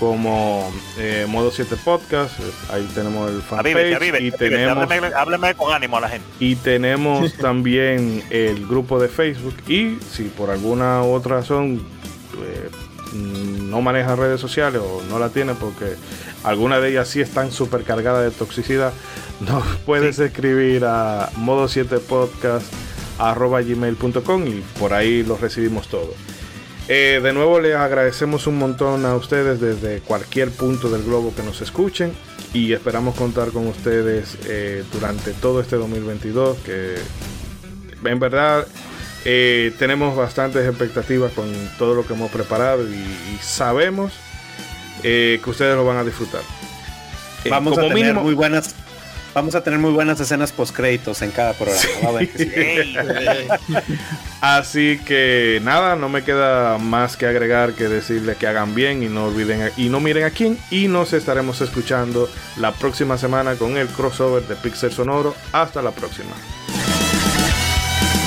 como 0.00 0.72
eh, 0.98 1.26
Modo 1.28 1.52
7 1.52 1.76
Podcast. 1.84 2.32
Ahí 2.72 2.88
tenemos 2.94 3.30
el 3.30 3.42
fanpage. 3.42 3.74
Avívete, 3.74 3.94
avívete, 3.94 4.24
y 4.24 4.30
tenemos, 4.32 4.88
hábleme 5.14 5.54
con 5.54 5.72
ánimo 5.72 5.98
a 5.98 6.00
la 6.00 6.08
gente. 6.08 6.26
y 6.40 6.56
tenemos 6.56 7.34
también 7.36 8.24
el 8.30 8.66
grupo 8.66 8.98
de 8.98 9.08
Facebook. 9.08 9.54
Y 9.68 9.98
si 10.10 10.24
por 10.24 10.50
alguna 10.50 11.02
u 11.02 11.12
otra 11.12 11.36
razón 11.36 11.82
eh, 12.42 12.70
no 13.12 13.82
maneja 13.82 14.16
redes 14.16 14.40
sociales 14.40 14.80
o 14.82 15.02
no 15.08 15.18
la 15.18 15.28
tiene 15.28 15.54
porque 15.54 15.96
alguna 16.44 16.80
de 16.80 16.90
ellas 16.90 17.08
sí 17.08 17.20
están 17.20 17.52
súper 17.52 17.82
cargadas 17.84 18.24
de 18.24 18.30
toxicidad, 18.30 18.94
nos 19.40 19.64
puedes 19.84 20.18
escribir 20.18 20.86
a 20.86 21.28
modo 21.36 21.68
7 21.68 21.98
podcast 21.98 22.66
arroba 23.18 23.60
gmail.com 23.60 24.46
y 24.46 24.64
por 24.78 24.94
ahí 24.94 25.22
los 25.22 25.42
recibimos 25.42 25.88
todos. 25.88 26.14
Eh, 26.92 27.20
de 27.22 27.32
nuevo 27.32 27.60
les 27.60 27.76
agradecemos 27.76 28.48
un 28.48 28.58
montón 28.58 29.06
a 29.06 29.14
ustedes 29.14 29.60
desde 29.60 30.00
cualquier 30.00 30.50
punto 30.50 30.88
del 30.90 31.04
globo 31.04 31.32
que 31.32 31.44
nos 31.44 31.60
escuchen 31.62 32.12
y 32.52 32.72
esperamos 32.72 33.14
contar 33.14 33.50
con 33.52 33.68
ustedes 33.68 34.36
eh, 34.48 34.82
durante 34.92 35.30
todo 35.34 35.60
este 35.60 35.76
2022 35.76 36.58
que 36.66 36.96
en 38.04 38.18
verdad 38.18 38.66
eh, 39.24 39.72
tenemos 39.78 40.16
bastantes 40.16 40.66
expectativas 40.68 41.30
con 41.32 41.46
todo 41.78 41.94
lo 41.94 42.04
que 42.04 42.14
hemos 42.14 42.28
preparado 42.32 42.82
y, 42.82 42.94
y 42.96 43.38
sabemos 43.40 44.12
eh, 45.04 45.40
que 45.44 45.50
ustedes 45.50 45.76
lo 45.76 45.84
van 45.84 45.98
a 45.98 46.02
disfrutar. 46.04 46.40
Eh, 47.44 47.50
Vamos 47.50 47.78
a 47.78 47.82
tener 47.82 47.94
mínimo- 47.94 48.22
muy 48.22 48.34
buenas 48.34 48.74
vamos 49.34 49.54
a 49.54 49.62
tener 49.62 49.78
muy 49.78 49.92
buenas 49.92 50.18
escenas 50.20 50.52
post 50.52 50.74
créditos 50.74 51.22
en 51.22 51.30
cada 51.30 51.52
programa. 51.54 51.82
Va 52.04 52.08
a 52.08 52.12
ver 52.12 52.28
que 52.30 52.38
sí. 52.38 52.50
Ey, 52.54 52.96
Así 54.40 54.98
que 55.04 55.60
nada, 55.62 55.96
no 55.96 56.08
me 56.08 56.24
queda 56.24 56.78
más 56.78 57.16
que 57.16 57.26
agregar 57.26 57.72
que 57.74 57.88
decirles 57.88 58.36
que 58.36 58.46
hagan 58.46 58.74
bien 58.74 59.02
y 59.02 59.08
no 59.08 59.26
olviden 59.26 59.70
y 59.76 59.88
no 59.88 60.00
miren 60.00 60.24
a 60.24 60.30
quién. 60.30 60.58
Y 60.70 60.88
nos 60.88 61.12
estaremos 61.12 61.60
escuchando 61.60 62.30
la 62.56 62.72
próxima 62.72 63.18
semana 63.18 63.54
con 63.56 63.76
el 63.76 63.88
crossover 63.88 64.42
de 64.44 64.56
Pixel 64.56 64.92
Sonoro. 64.92 65.34
Hasta 65.52 65.82
la 65.82 65.90
próxima. 65.90 66.30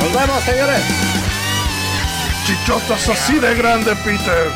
Nos 0.01 0.13
vemos, 0.13 0.43
señores. 0.43 0.81
Chichotas 2.45 3.09
así 3.09 3.39
de 3.39 3.55
grande, 3.55 3.95
Peter. 4.03 4.51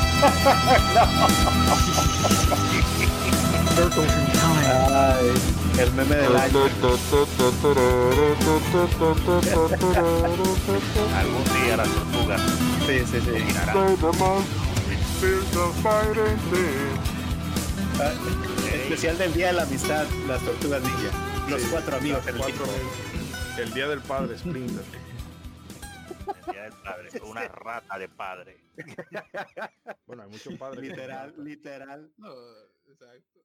Circles 3.78 4.12
in 4.12 4.26
time. 4.34 4.66
Ay, 4.92 5.57
el 5.80 5.92
meme 5.94 6.16
del 6.16 6.36
año. 6.36 6.60
Algún 11.16 11.44
día 11.66 11.78
las 11.78 11.90
tortugas 11.90 12.42
Sí, 12.86 13.00
sí, 13.06 13.22
sí. 13.22 13.30
dominarán. 13.32 13.78
Ah, 18.00 18.14
Especial 18.74 19.18
del 19.18 19.34
Día 19.34 19.48
de 19.48 19.54
la 19.54 19.64
Amistad, 19.64 20.06
las 20.28 20.42
tortugas 20.44 20.82
ninja. 20.82 21.12
Los 21.50 21.62
cuatro 21.64 21.98
amigos 21.98 22.26
el 22.28 22.38
Cuatro. 22.38 22.66
El 23.58 23.74
día 23.74 23.88
del 23.88 24.02
padre, 24.02 24.38
Splinter. 24.38 24.84
El 26.48 26.52
día 26.54 26.64
del 26.64 26.74
padre, 26.74 27.10
Una 27.24 27.48
rata 27.48 27.98
de 27.98 28.10
padre. 28.10 28.58
Bueno, 30.06 30.24
hay 30.24 30.30
muchos 30.30 30.54
padres. 30.56 30.82
Literal, 30.82 31.34
literal. 31.38 32.12
No, 32.18 32.30
exacto. 32.88 33.37